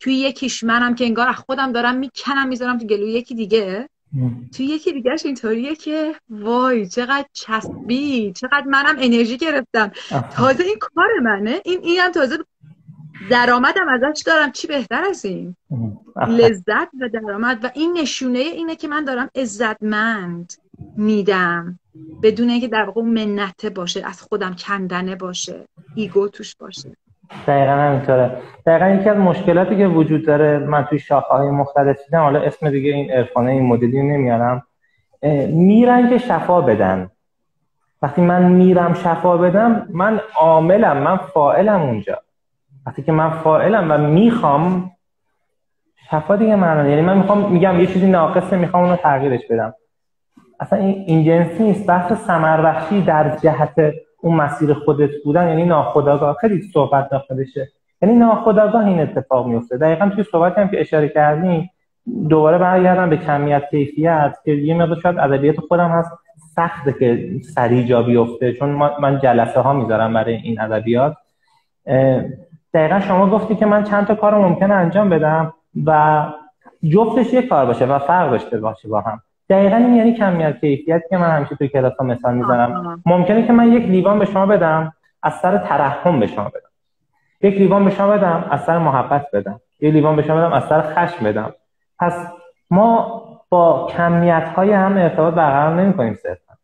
توی 0.00 0.14
یکیش 0.14 0.64
منم 0.64 0.94
که 0.94 1.04
انگار 1.04 1.32
خودم 1.32 1.72
دارم 1.72 1.96
می‌کنم 1.96 2.48
می‌ذارم 2.48 2.78
تو 2.78 2.86
گلوی 2.86 3.12
یکی 3.12 3.34
دیگه. 3.34 3.88
توی 4.56 4.66
یکی 4.66 4.92
دیگهش 4.92 5.26
اینطوریه 5.26 5.76
که 5.76 6.14
وای 6.30 6.88
چقدر 6.88 7.26
چسبی 7.32 8.32
چقدر 8.32 8.64
منم 8.66 8.96
انرژی 8.98 9.36
گرفتم. 9.36 9.92
تازه 10.36 10.64
این 10.64 10.76
کار 10.80 11.08
منه. 11.22 11.60
این 11.64 11.80
اینم 11.82 12.10
تازه 12.10 12.38
درآمدم 13.30 13.88
ازش 13.88 14.22
دارم. 14.26 14.52
چی 14.52 14.66
بهتر 14.66 15.04
از 15.10 15.24
این؟ 15.24 15.56
لذت 16.28 16.88
و 17.00 17.08
درآمد. 17.08 17.64
و 17.64 17.70
این 17.74 17.92
نشونه 17.98 18.38
اینه 18.38 18.76
که 18.76 18.88
من 18.88 19.04
دارم 19.04 19.30
عزتمند 19.34 20.52
میدم. 20.96 21.78
بدون 22.22 22.50
اینکه 22.50 22.68
در 22.68 22.82
واقع 22.82 23.02
منته 23.02 23.70
باشه 23.70 24.06
از 24.06 24.22
خودم 24.22 24.54
کندنه 24.54 25.16
باشه 25.16 25.68
ایگو 25.94 26.28
توش 26.28 26.56
باشه. 26.56 26.96
دقیقا 27.46 27.72
همینطوره. 27.72 28.30
دقیقا 28.66 28.88
یکی 28.88 29.08
از 29.08 29.16
مشکلاتی 29.16 29.76
که 29.76 29.86
وجود 29.86 30.26
داره 30.26 30.58
من 30.58 30.84
توی 30.84 30.98
شاخه 30.98 31.34
های 31.34 31.50
مختلف 31.50 31.96
دیدم 32.04 32.20
حالا 32.20 32.40
اسم 32.40 32.70
دیگه 32.70 32.90
این 32.90 33.12
ارفانه 33.12 33.50
این 33.50 33.66
مدلی 33.66 34.02
نمیارم 34.02 34.62
میرن 35.48 36.10
که 36.10 36.18
شفا 36.18 36.60
بدن. 36.60 37.10
وقتی 38.02 38.22
من 38.22 38.42
میرم 38.42 38.94
شفا 38.94 39.36
بدم 39.36 39.86
من 39.90 40.20
عاملم 40.36 40.96
من 40.96 41.16
فائلم 41.16 41.82
اونجا. 41.82 42.18
وقتی 42.86 43.02
که 43.02 43.12
من 43.12 43.30
فائلم 43.30 43.90
و 43.90 43.98
می‌خوام 43.98 44.90
شفا 46.10 46.36
دیگه 46.36 46.56
معنی 46.56 46.90
یعنی 46.90 47.02
من 47.02 47.16
می‌خوام 47.16 47.52
میگم 47.52 47.80
یه 47.80 47.86
چیزی 47.86 48.06
ناقصه 48.06 48.56
می‌خوام 48.56 48.82
اونو 48.84 48.96
تغییرش 48.96 49.40
بدم. 49.50 49.74
اصلا 50.60 50.78
این 50.78 51.24
جنسی 51.24 51.62
نیست. 51.62 51.86
بحث 51.86 52.12
سمر 52.12 52.82
در 53.06 53.36
جهت 53.36 53.74
اون 54.24 54.36
مسیر 54.36 54.74
خودت 54.74 55.10
بودن 55.24 55.48
یعنی 55.48 55.64
ناخداگاه 55.64 56.36
خیلی 56.40 56.62
صحبت 56.72 57.10
داخلشه. 57.10 57.68
یعنی 58.02 58.14
ناخداگاه 58.14 58.86
این 58.86 59.00
اتفاق 59.00 59.46
میفته 59.46 59.76
دقیقا 59.76 60.08
توی 60.08 60.24
صحبت 60.24 60.58
هم 60.58 60.68
که 60.68 60.80
اشاره 60.80 61.08
کردیم 61.08 61.70
دوباره 62.28 62.58
برگردم 62.58 63.10
به 63.10 63.16
کمیت 63.16 63.62
کیفیت 63.70 64.36
که 64.44 64.52
یه 64.52 64.74
مقدار 64.74 65.00
شاید 65.00 65.18
ادبیات 65.18 65.60
خودم 65.60 65.88
هست 65.88 66.10
سخته 66.56 66.92
که 66.92 67.40
سریع 67.54 67.86
جا 67.86 68.02
بیفته. 68.02 68.52
چون 68.52 68.68
من 69.00 69.18
جلسه 69.18 69.60
ها 69.60 69.72
می‌ذارم 69.72 70.12
برای 70.12 70.34
این 70.34 70.60
ادبیات. 70.60 71.16
دقیقا 72.74 73.00
شما 73.00 73.30
گفتی 73.30 73.54
که 73.54 73.66
من 73.66 73.84
چند 73.84 74.06
تا 74.06 74.14
کار 74.14 74.34
ممکنه 74.34 74.74
انجام 74.74 75.08
بدم 75.08 75.52
و 75.86 76.24
جفتش 76.92 77.32
یک 77.32 77.48
کار 77.48 77.66
باشه 77.66 77.86
و 77.86 77.98
فرق 77.98 78.30
داشته 78.30 78.58
باشه 78.58 78.88
با 78.88 79.00
هم. 79.00 79.20
دقیقا 79.50 79.76
این 79.76 79.94
یعنی 79.94 80.14
کمیت 80.14 80.60
کیفیت 80.60 81.02
که 81.10 81.16
من 81.16 81.30
همیشه 81.36 81.56
توی 81.56 81.68
کلاس 81.68 81.92
ها 82.00 82.06
مثال 82.06 82.34
می‌زنم. 82.34 83.02
ممکنه 83.06 83.46
که 83.46 83.52
من 83.52 83.72
یک 83.72 83.82
لیوان 83.82 84.18
به 84.18 84.24
شما 84.24 84.46
بدم 84.46 84.92
از 85.22 85.34
سر 85.34 85.58
ترحم 85.58 86.20
به 86.20 86.26
شما 86.26 86.44
بدم. 86.44 86.68
یک 87.40 87.54
لیوان 87.54 87.84
به 87.84 87.90
شما 87.90 88.06
بدم 88.06 88.44
از 88.50 88.64
سر 88.64 88.78
محبت 88.78 89.26
بدم. 89.32 89.60
یک 89.80 89.92
لیوان 89.92 90.16
به 90.16 90.22
شما 90.22 90.36
بدم 90.36 90.52
از 90.52 90.64
سر 90.64 90.80
خشم 90.80 91.24
بدم. 91.24 91.54
پس 91.98 92.26
ما 92.70 93.22
با 93.48 93.88
کمیت 93.96 94.48
های 94.56 94.72
هم 94.72 94.96
ارتباط 94.96 95.34
برقرار 95.34 95.80
نمی 95.80 95.92
کنیم 95.92 96.14
صرفا. 96.14 96.54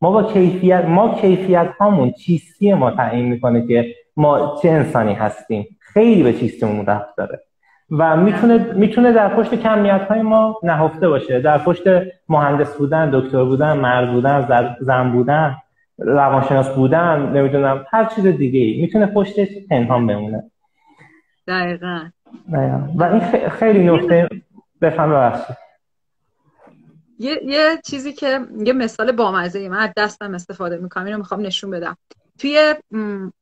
ما 0.00 0.10
با 0.10 0.22
کیفیت 0.22 0.84
ما 0.84 1.14
کیفیت 1.14 1.68
هامون 1.80 2.10
چیستی 2.10 2.74
ما 2.74 2.90
تعیین 2.90 3.26
می‌کنه 3.26 3.66
که 3.66 3.94
ما 4.16 4.56
چه 4.62 4.68
انسانی 4.68 5.14
هستیم. 5.14 5.78
خیلی 5.80 6.22
به 6.22 6.32
چیستیمون 6.32 6.86
رفت 6.86 7.16
داره. 7.16 7.42
و 7.90 8.16
می‌تونه 8.16 8.72
می‌تونه 8.74 9.12
در 9.12 9.36
پشت 9.36 9.54
کمیت 9.54 10.06
های 10.08 10.22
ما 10.22 10.60
نهفته 10.62 11.08
باشه. 11.08 11.40
در 11.40 11.58
پشت 11.58 11.82
مهندس 12.28 12.76
بودن 12.76 13.10
دکتر 13.10 13.44
بودن 13.44 13.72
مرد 13.72 14.12
بودن 14.12 14.76
زن 14.80 15.12
بودن 15.12 15.56
روانشناس 15.98 16.68
بودن 16.68 17.32
نمی‌دونم 17.32 17.86
هر 17.90 18.04
چیز 18.04 18.26
دیگه 18.26 18.60
ای 18.60 18.80
می‌تونه 18.80 19.06
پشتش 19.06 19.48
پنهان 19.70 20.06
بمونه. 20.06 20.50
دقیقا. 21.48 22.00
و 22.96 23.04
این 23.04 23.48
خیلی 23.48 23.90
نکته 23.90 24.28
بفهم 24.80 25.10
ببخشید. 25.10 25.56
یه،, 27.18 27.40
یه 27.44 27.78
چیزی 27.84 28.12
که 28.12 28.40
یه 28.64 28.72
مثال 28.72 29.12
بامزه 29.12 29.68
من 29.68 29.78
از 29.78 29.90
دستم 29.96 30.34
استفاده 30.34 30.76
می‌کنم 30.76 31.04
اینو 31.04 31.18
می‌خوام 31.18 31.40
نشون 31.40 31.70
بدم. 31.70 31.96
توی 32.38 32.74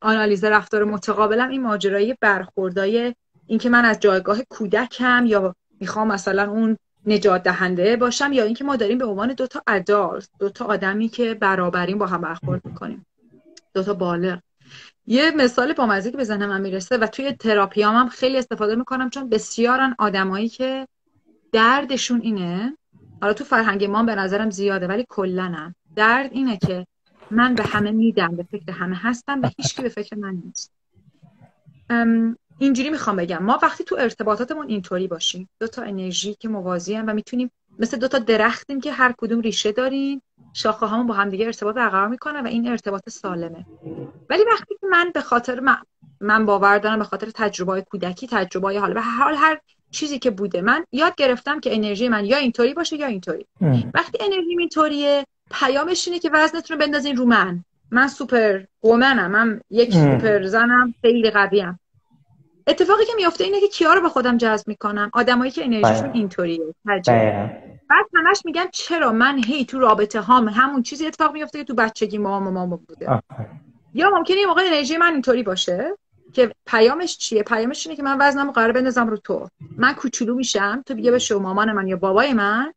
آنالیز 0.00 0.44
رفتار 0.44 0.84
متقابلم 0.84 1.48
این 1.48 1.62
ماجرایی 1.62 2.14
برخوردای 2.20 3.14
اینکه 3.48 3.68
من 3.68 3.84
از 3.84 4.00
جایگاه 4.00 4.38
کودکم 4.48 5.26
یا 5.26 5.54
می‌خوام 5.80 6.08
مثلا 6.08 6.50
اون 6.50 6.76
نجات 7.06 7.42
دهنده 7.42 7.96
باشم 7.96 8.32
یا 8.32 8.44
اینکه 8.44 8.64
ما 8.64 8.76
داریم 8.76 8.98
به 8.98 9.04
عنوان 9.04 9.32
دو 9.32 9.46
تا 9.46 9.62
ادالت 9.66 10.28
دو 10.38 10.48
تا 10.48 10.64
آدمی 10.64 11.08
که 11.08 11.34
برابرین 11.34 11.98
با 11.98 12.06
هم 12.06 12.20
برخورد 12.20 12.64
می‌کنیم. 12.64 13.06
دو 13.74 13.82
تا 13.82 13.94
بالغ. 13.94 14.38
یه 15.06 15.30
مثال 15.30 15.72
با 15.72 15.86
مزه 15.86 16.10
که 16.10 16.16
به 16.16 16.24
ذهن 16.24 16.60
می‌رسه 16.60 16.96
و 16.96 17.06
توی 17.06 17.32
تراپیام 17.32 17.94
هم 17.96 18.08
خیلی 18.08 18.38
استفاده 18.38 18.74
می‌کنم 18.74 19.10
چون 19.10 19.28
بسیارن 19.28 19.94
آدمایی 19.98 20.48
که 20.48 20.88
دردشون 21.52 22.20
اینه. 22.20 22.76
حالا 23.20 23.32
تو 23.32 23.44
فرهنگ 23.44 23.84
ما 23.84 24.02
به 24.02 24.14
نظرم 24.14 24.50
زیاده 24.50 24.86
ولی 24.86 25.04
کلنم 25.08 25.74
درد 25.96 26.32
اینه 26.32 26.56
که 26.56 26.86
من 27.30 27.54
به 27.54 27.62
همه 27.62 27.90
میدم 27.90 28.36
به 28.36 28.42
فکر 28.42 28.72
همه 28.72 28.96
هستم 28.96 29.42
و 29.42 29.50
هیچکی 29.56 29.82
به 29.82 29.88
فکر 29.88 30.16
من 30.16 30.42
نیست. 30.44 30.72
اینجوری 32.58 32.90
می‌خوام 32.90 33.16
بگم. 33.16 33.42
ما 33.42 33.58
وقتی 33.62 33.84
تو 33.84 33.96
ارتباطاتمون 33.98 34.68
اینطوری 34.68 35.08
باشیم. 35.08 35.48
دو 35.60 35.66
تا 35.66 35.82
انرژی 35.82 36.34
که 36.34 36.48
موازی 36.48 36.94
هم 36.94 37.08
و 37.08 37.12
می‌تونیم 37.12 37.50
مثل 37.78 37.96
دو 37.96 38.08
تا 38.08 38.18
درختیم 38.18 38.80
که 38.80 38.92
هر 38.92 39.14
کدوم 39.18 39.40
ریشه 39.40 39.72
داریم 39.72 40.22
شاخه 40.52 40.86
همون 40.86 41.06
با 41.06 41.14
هم 41.14 41.28
دیگه 41.28 41.46
ارتباط 41.46 41.74
برقرار 41.74 42.08
می‌کنه 42.08 42.42
و 42.42 42.46
این 42.46 42.68
ارتباط 42.68 43.08
سالمه. 43.08 43.66
ولی 44.30 44.42
وقتی 44.52 44.74
که 44.80 44.86
من 44.90 45.10
به 45.14 45.20
خاطر 45.20 45.60
من, 45.60 45.76
من 46.20 46.46
باور 46.46 46.78
دارم 46.78 46.98
به 46.98 47.04
خاطر 47.04 47.30
تجربه 47.34 47.82
کودکی 47.82 48.26
تجربه 48.26 48.80
حالا 48.80 48.94
به 48.94 49.00
هر 49.00 49.24
حال 49.24 49.34
هر 49.34 49.58
چیزی 49.90 50.18
که 50.18 50.30
بوده 50.30 50.60
من 50.60 50.84
یاد 50.92 51.14
گرفتم 51.14 51.60
که 51.60 51.74
انرژی 51.74 52.08
من 52.08 52.24
یا 52.24 52.36
اینطوری 52.36 52.74
باشه 52.74 52.96
یا 52.96 53.06
اینطوری. 53.06 53.46
وقتی 53.94 54.18
انرژی 54.20 54.56
اینطوریه 54.58 55.24
پیامش 55.50 56.08
اینه 56.08 56.20
که 56.20 56.30
وزنتون 56.32 56.78
رو 56.78 56.86
بندازین 56.86 57.16
رو 57.16 57.24
من. 57.24 57.64
من 57.90 58.08
سوپر 58.08 58.60
وومنم. 58.82 59.30
من 59.30 59.60
یک 59.70 59.92
سوپر 59.92 60.42
زنم 60.46 60.94
خیلی 61.02 61.30
قویم. 61.30 61.80
اتفاقی 62.68 63.04
که 63.04 63.12
میفته 63.16 63.44
اینه 63.44 63.60
که 63.60 63.68
کیا 63.68 63.94
رو 63.94 64.00
به 64.00 64.08
خودم 64.08 64.36
جذب 64.36 64.68
می‌کنم؟ 64.68 65.10
آدمایی 65.12 65.50
که 65.50 65.64
انرژیشون 65.64 66.08
بله. 66.08 66.14
اینطوریه 66.14 66.74
بعد 67.90 68.06
همش 68.14 68.42
میگن 68.44 68.66
چرا 68.72 69.12
من 69.12 69.44
هی 69.44 69.64
تو 69.64 69.78
رابطه 69.78 70.20
هام 70.20 70.48
همون 70.48 70.82
چیزی 70.82 71.06
اتفاق 71.06 71.32
میفته 71.32 71.58
که 71.58 71.64
تو 71.64 71.74
بچگی 71.74 72.18
مام 72.18 72.46
و 72.46 72.50
مام 72.50 72.70
بوده. 72.70 73.22
یا 73.94 74.10
ممکنه 74.10 74.36
یه 74.36 74.46
موقع 74.46 74.62
انرژی 74.66 74.96
من 74.96 75.12
اینطوری 75.12 75.42
باشه 75.42 75.96
که 76.32 76.52
پیامش 76.66 77.16
چیه؟ 77.16 77.42
پیامش 77.42 77.86
اینه 77.86 77.96
که 77.96 78.02
من 78.02 78.16
وزنمو 78.20 78.52
قرار 78.52 78.72
بندازم 78.72 79.06
رو 79.06 79.16
تو. 79.16 79.48
من 79.76 79.92
کوچولو 79.92 80.34
میشم 80.34 80.82
تو 80.86 80.94
به 80.94 81.18
شو 81.18 81.38
مامان 81.38 81.72
من 81.72 81.88
یا 81.88 81.96
بابای 81.96 82.32
من 82.32 82.72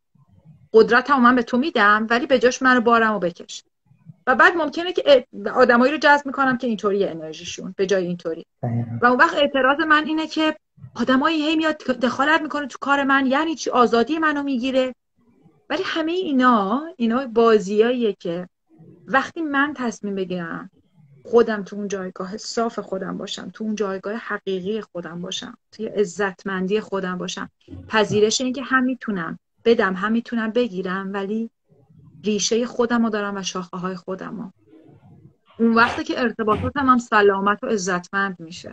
قدرتمو 0.72 1.20
من 1.20 1.34
به 1.34 1.42
تو 1.42 1.58
میدم 1.58 2.06
ولی 2.10 2.26
به 2.26 2.38
جاش 2.38 2.62
منو 2.62 2.80
بارمو 2.80 3.18
بکش. 3.18 3.64
و 4.26 4.34
بعد 4.34 4.56
ممکنه 4.56 4.92
که 4.92 5.26
آدمایی 5.54 5.92
رو 5.92 5.98
جذب 5.98 6.26
می‌کنم 6.26 6.58
که 6.58 6.66
اینطوری 6.66 7.04
انرژیشون 7.04 7.74
به 7.76 7.86
جای 7.86 8.06
اینطوری. 8.06 8.46
و 9.02 9.06
اون 9.06 9.18
وقت 9.18 9.36
اعتراض 9.36 9.80
من 9.80 10.06
اینه 10.06 10.26
که 10.26 10.56
آدمایی 10.94 11.42
هی 11.42 11.56
میاد 11.56 11.76
دخالت 11.76 12.42
می‌کنه 12.42 12.66
تو 12.66 12.78
کار 12.80 13.04
من 13.04 13.26
یعنی 13.26 13.54
چی؟ 13.54 13.70
آزادی 13.70 14.18
منو 14.18 14.42
می‌گیره. 14.42 14.94
ولی 15.70 15.82
همه 15.86 16.12
اینا 16.12 16.82
اینا 16.96 17.26
بازیاییه 17.26 18.16
که 18.20 18.48
وقتی 19.06 19.42
من 19.42 19.74
تصمیم 19.76 20.14
بگیرم 20.14 20.70
خودم 21.24 21.62
تو 21.62 21.76
اون 21.76 21.88
جایگاه 21.88 22.36
صاف 22.36 22.78
خودم 22.78 23.18
باشم 23.18 23.50
تو 23.54 23.64
اون 23.64 23.74
جایگاه 23.74 24.14
حقیقی 24.14 24.80
خودم 24.80 25.20
باشم 25.20 25.58
توی 25.72 25.86
عزتمندی 25.86 26.80
خودم 26.80 27.18
باشم 27.18 27.50
پذیرش 27.88 28.40
اینکه 28.40 28.62
هم 28.62 28.84
می‌تونم 28.84 29.38
بدم 29.64 29.94
هم 29.94 30.12
می‌تونم 30.12 30.50
بگیرم 30.50 31.12
ولی 31.12 31.50
ریشه 32.24 32.66
خودم 32.66 33.04
رو 33.04 33.10
دارم 33.10 33.36
و 33.36 33.42
شاخه 33.42 33.76
های 33.76 33.94
خودم 33.94 34.36
رو. 34.38 34.44
اون 35.58 35.74
وقتی 35.74 36.04
که 36.04 36.20
ارتباطاتم 36.20 36.86
هم 36.86 36.98
سلامت 36.98 37.64
و 37.64 37.66
عزتمند 37.66 38.36
میشه. 38.38 38.70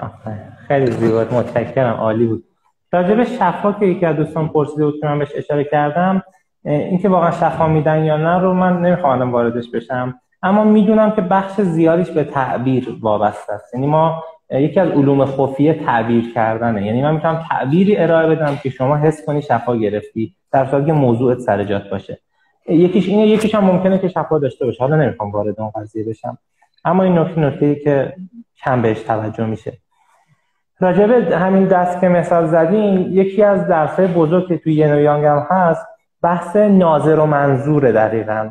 خیلی 0.67 0.91
زیبا 0.91 1.25
متشکرم. 1.31 1.93
عالی 1.93 2.25
بود. 2.25 2.43
راجب 2.91 3.23
شفا 3.23 3.71
که 3.71 3.85
یکی 3.85 4.05
از 4.05 4.15
دوستان 4.15 4.47
پرسیده 4.47 4.85
بود 4.85 5.05
من 5.05 5.19
بهش 5.19 5.31
اشاره 5.35 5.63
کردم 5.63 6.23
اینکه 6.65 7.09
واقعا 7.09 7.31
شفا 7.31 7.67
میدن 7.67 8.03
یا 8.03 8.17
نه 8.17 8.39
رو 8.39 8.53
من 8.53 8.81
نمی‌خوام 8.81 9.31
واردش 9.31 9.69
بشم. 9.69 10.19
اما 10.43 10.63
می‌دونم 10.63 11.11
که 11.11 11.21
بخش 11.21 11.61
زیادیش 11.61 12.09
به 12.09 12.23
تعبیر 12.23 12.97
وابسته 13.01 13.53
است. 13.53 13.73
یعنی 13.73 13.87
ما 13.87 14.23
یکی 14.51 14.79
از 14.79 14.89
علوم 14.89 15.25
خفیه 15.25 15.73
تعبیر 15.73 16.33
کردنه. 16.33 16.85
یعنی 16.85 17.01
من 17.01 17.13
می‌تونم 17.13 17.45
تعبیری 17.49 17.97
ارائه 17.97 18.35
بدم 18.35 18.55
که 18.63 18.69
شما 18.69 18.97
حس 18.97 19.25
کنی 19.25 19.41
شفا 19.41 19.75
گرفتی 19.75 20.35
در 20.51 20.65
صورتی 20.65 20.85
که 20.85 20.93
موضوعت 20.93 21.39
سر 21.39 21.63
جات 21.63 21.89
باشه. 21.89 22.19
یکیش 22.69 23.07
اینه 23.07 23.27
یکیش 23.27 23.55
هم 23.55 23.63
ممکنه 23.63 23.97
که 23.97 24.07
شفا 24.07 24.39
داشته 24.39 24.65
باشه. 24.65 24.83
حالا 24.83 24.95
نمی‌خوام 24.95 25.31
وارد 25.31 25.59
اون 25.59 25.69
قضیه 25.69 26.03
بشم. 26.03 26.37
اما 26.85 27.03
این 27.03 27.17
نکته 27.17 27.41
نکته 27.41 27.75
که 27.75 28.13
کم 28.63 28.81
بهش 28.81 29.01
توجه 29.01 29.45
میشه. 29.45 29.77
راجبه 30.79 31.37
همین 31.37 31.65
دست 31.65 32.01
که 32.01 32.07
مثال 32.07 32.45
زدیم 32.45 33.07
یکی 33.11 33.43
از 33.43 33.67
درسای 33.67 34.07
بزرگ 34.07 34.47
که 34.47 34.57
توی 34.57 34.73
ینو 34.73 35.27
هم 35.27 35.47
هست 35.49 35.85
بحث 36.21 36.55
ناظر 36.55 37.19
و 37.19 37.25
منظور 37.25 37.91
دقیقا 37.91 38.49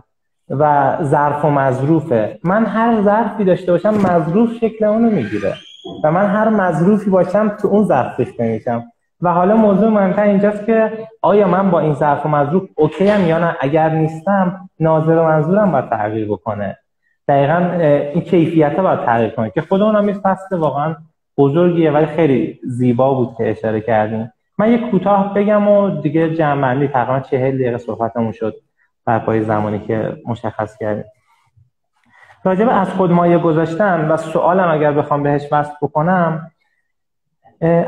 و 0.50 0.96
ظرف 1.02 1.44
و 1.44 1.50
مظروفه. 1.50 2.38
من 2.44 2.66
هر 2.66 3.02
ظرفی 3.02 3.44
داشته 3.44 3.72
باشم 3.72 3.94
مظروف 3.94 4.52
شکل 4.60 4.84
اونو 4.84 5.10
می‌گیره. 5.10 5.54
و 6.04 6.12
من 6.12 6.26
هر 6.26 6.48
مظروفی 6.48 7.10
باشم 7.10 7.48
تو 7.48 7.68
اون 7.68 7.84
ظرف 7.84 8.16
داشته 8.16 8.48
میشم. 8.48 8.84
و 9.22 9.32
حالا 9.32 9.56
موضوع 9.56 9.88
مهمتر 9.88 10.22
اینجاست 10.22 10.66
که 10.66 11.08
آیا 11.22 11.48
من 11.48 11.70
با 11.70 11.80
این 11.80 11.94
ظرف 11.94 12.26
و 12.26 12.28
مظروف 12.28 12.68
اوکی 12.74 13.08
هم 13.08 13.26
یا 13.26 13.38
نه؟ 13.38 13.56
اگر 13.60 13.88
نیستم 13.88 14.70
ناظر 14.80 15.18
و 15.18 15.22
منظورم 15.22 15.72
باید 15.72 15.88
تغییر 15.90 16.28
بکنه. 16.28 16.78
دقیقا 17.28 17.56
این 18.14 18.20
کیفیت 18.20 18.76
باید 18.76 19.04
تغییر 19.04 19.30
کنه 19.30 19.50
که 19.50 19.62
خود 19.62 19.82
اونم 19.82 20.06
این 20.06 20.20
فصل 20.20 20.56
واقعا 20.56 20.96
بزرگیه 21.38 21.90
ولی 21.90 22.06
خیلی 22.06 22.60
زیبا 22.64 23.14
بود 23.14 23.34
که 23.38 23.50
اشاره 23.50 23.80
کردیم 23.80 24.32
من 24.58 24.72
یه 24.72 24.90
کوتاه 24.90 25.34
بگم 25.34 25.68
و 25.68 26.00
دیگه 26.00 26.34
جمعنی 26.34 26.88
تقریبا 26.88 27.20
چهل 27.20 27.54
دقیقه 27.54 27.78
صحبتمون 27.78 28.32
شد 28.32 28.54
بر 29.04 29.18
پای 29.18 29.40
زمانی 29.40 29.78
که 29.78 30.16
مشخص 30.26 30.78
کردیم. 30.78 31.04
راجب 32.44 32.68
از 32.70 32.90
خود 32.90 33.12
مایه 33.12 33.38
گذاشتن 33.38 34.08
و 34.08 34.16
سوالم 34.16 34.68
اگر 34.68 34.92
بخوام 34.92 35.22
بهش 35.22 35.48
وصل 35.52 35.72
بکنم 35.82 36.50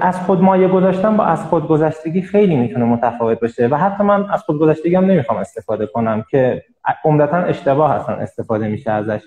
از 0.00 0.20
خود 0.20 0.42
مایه 0.42 0.68
گذاشتن 0.68 1.16
با 1.16 1.24
از 1.24 1.44
خود 1.44 1.68
گذشتگی 1.68 2.22
خیلی 2.22 2.56
می‌تونه 2.56 2.84
متفاوت 2.84 3.40
باشه 3.40 3.68
و 3.68 3.74
حتی 3.76 4.04
من 4.04 4.30
از 4.30 4.42
خود 4.42 4.58
گذشتگی 4.58 4.94
هم 4.94 5.04
نمی‌خوام 5.04 5.38
استفاده 5.38 5.86
کنم 5.86 6.24
که 6.30 6.62
عمدتا 7.04 7.36
اشتباه 7.36 7.94
هستن 7.94 8.12
استفاده 8.12 8.68
میشه 8.68 8.90
ازش. 8.90 9.22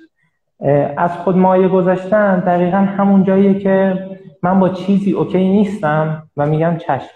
از 0.98 1.18
خود 1.18 1.38
مایه 1.38 1.68
گذاشتن 1.68 2.40
دقیقا 2.40 2.78
همون 2.78 3.24
جاییه 3.24 3.60
که 3.60 4.08
من 4.44 4.60
با 4.60 4.70
چیزی 4.70 5.12
اوکی 5.12 5.50
نیستم 5.50 6.24
و 6.38 6.46
میگم 6.46 6.78
چشم. 6.78 7.16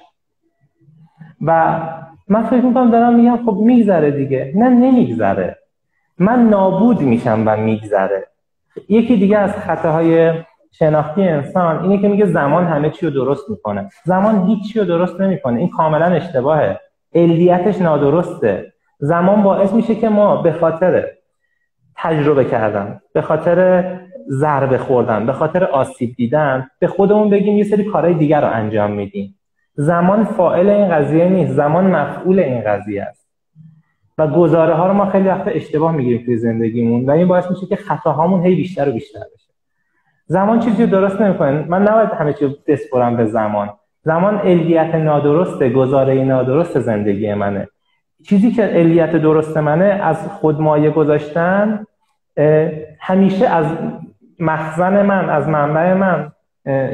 و 1.42 1.80
من 2.28 2.44
فکر 2.44 2.62
می‌کنم 2.62 2.92
دارم 2.92 3.16
میگم 3.16 3.38
خب 3.46 3.58
میگذره 3.58 4.12
دیگه. 4.12 4.54
نه 4.56 4.70
نمیگذره. 4.70 5.58
من 6.18 6.50
نابود 6.50 7.02
میشم 7.02 7.44
و 7.46 7.58
میگذره. 7.58 8.28
یکی 8.90 9.18
دیگه 9.18 9.38
از 9.38 9.52
خطاهای 9.52 10.34
شناختی 10.80 11.24
انسان 11.24 11.84
اینه 11.84 12.02
که 12.02 12.08
میگه 12.08 12.26
زمان 12.26 12.66
همه 12.66 12.90
چی 12.90 13.06
رو 13.06 13.12
درست 13.12 13.50
می‌کنه. 13.50 13.90
زمان 14.06 14.48
هیچ 14.48 14.78
رو 14.78 14.86
درست 14.86 15.22
نمی‌کنه. 15.22 15.60
این 15.60 15.70
کاملا 15.70 16.06
اشتباهه. 16.06 16.80
علیتش 17.16 17.82
نادرسته. 17.82 18.74
زمان 19.00 19.44
باعث 19.44 19.74
میشه 19.74 19.96
که 19.96 20.10
ما 20.10 20.42
به 20.42 20.52
خاطر 20.52 21.06
تجربه 21.96 22.46
کردن 22.46 23.02
به 23.14 23.22
خاطر 23.22 23.84
ضربه 24.30 24.78
خوردن 24.78 25.26
به 25.26 25.34
خاطر 25.34 25.64
آسیب 25.64 26.16
دیدن 26.18 26.68
به 26.80 26.88
خودمون 26.88 27.30
بگیم 27.30 27.58
یه 27.58 27.64
سری 27.64 27.84
کارهای 27.84 28.14
دیگر 28.14 28.42
رو 28.42 28.54
انجام 28.54 28.92
میدیم. 28.92 29.40
زمان 29.76 30.24
فائل 30.24 30.70
این 30.70 30.90
قضیه 30.90 31.30
نیست. 31.30 31.54
زمان 31.54 31.88
مفعول 31.88 32.40
این 32.40 32.62
قضیه 32.62 33.04
است. 33.04 33.28
و 34.18 34.28
گزاره 34.28 34.74
ها 34.74 34.88
رو 34.88 34.94
ما 34.94 35.06
خیلی 35.06 35.28
وقت 35.28 35.48
اشتباه 35.48 35.92
می‌گیریم 35.92 36.26
توی 36.26 36.38
زندگیمون 36.38 37.06
و 37.06 37.12
این 37.12 37.28
باعث 37.28 37.52
میشه 37.52 37.66
که 37.66 37.76
خطاهامون 37.76 38.46
هی 38.46 38.56
بیشتر 38.56 38.90
و 38.90 38.92
بیشتر 38.92 39.20
زمان 40.30 40.60
چیزی 40.60 40.84
رو 40.84 40.90
درست 40.90 41.22
نمی‌کنه 41.22 41.66
من 41.68 41.82
نباید 41.84 42.10
همه 42.10 42.34
چی 42.34 42.58
بسپرم 42.68 43.18
به 43.18 43.26
زمان. 43.26 43.70
زمان 44.02 44.38
علیت 44.38 44.96
نادرسته 44.96 45.70
گزاره 45.70 46.24
نادرست 46.24 46.80
زندگی 46.80 47.34
منه. 47.34 47.68
چیزی 48.26 48.52
که 48.52 48.64
علیت 48.64 49.16
درست 49.16 49.58
منه 49.58 49.86
از 49.86 50.28
خودمایه 50.28 50.90
گذاشتن 50.90 51.86
همیشه 53.00 53.48
از 53.48 53.66
مخزن 54.40 55.02
من 55.02 55.30
از 55.30 55.50
منبع 55.50 55.94
من. 55.94 56.32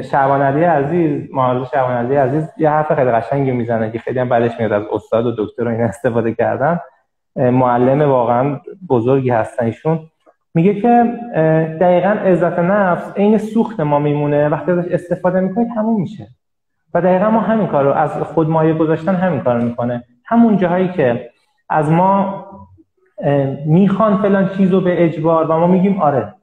شعبان 0.02 0.42
علی 0.42 0.64
عزیز 0.64 1.28
معارض 1.32 1.68
شعبان 1.70 1.96
علی 1.96 2.16
عزیز 2.16 2.48
یه 2.58 2.70
حرف 2.70 2.94
خیلی 2.94 3.10
قشنگی 3.10 3.52
می‌زنه 3.52 3.90
که 3.90 3.98
خیلی 3.98 4.18
هم 4.18 4.28
بعدش 4.28 4.58
میاد 4.58 4.72
از 4.72 4.82
استاد 4.92 5.26
و 5.26 5.32
دکتر 5.38 5.68
این 5.68 5.80
استفاده 5.80 6.34
کردن. 6.34 6.80
معلم 7.36 8.10
واقعا 8.10 8.60
بزرگی 8.88 9.30
هستن 9.30 9.64
ایشون. 9.64 10.00
میگه 10.54 10.80
که 10.80 11.18
دقیقا 11.80 12.08
عزت 12.08 12.58
نفس 12.58 13.12
عین 13.16 13.38
سوخت 13.38 13.80
ما 13.80 13.98
میمونه. 13.98 14.48
وقتی 14.48 14.72
ازش 14.72 14.92
استفاده 14.92 15.40
می‌کنی 15.40 15.64
تموم 15.74 16.00
میشه. 16.00 16.26
و 16.94 17.00
دقیقا 17.00 17.30
ما 17.30 17.40
همین 17.40 17.66
کار 17.66 17.84
رو 17.84 17.92
از 17.92 18.10
خود 18.10 18.48
مایه 18.48 18.74
گذاشتن 18.74 19.14
همین 19.14 19.40
کار 19.40 19.60
می‌کنه. 19.60 20.04
همون 20.24 20.56
جاهایی 20.56 20.88
که 20.88 21.30
از 21.68 21.90
ما 21.90 22.44
می‌خوان 23.66 24.16
فلان 24.16 24.48
چیز 24.48 24.72
رو 24.72 24.80
به 24.80 25.04
اجبار 25.04 25.50
و 25.50 25.58
ما 25.58 25.66
میگیم 25.66 26.02
آره. 26.02 26.34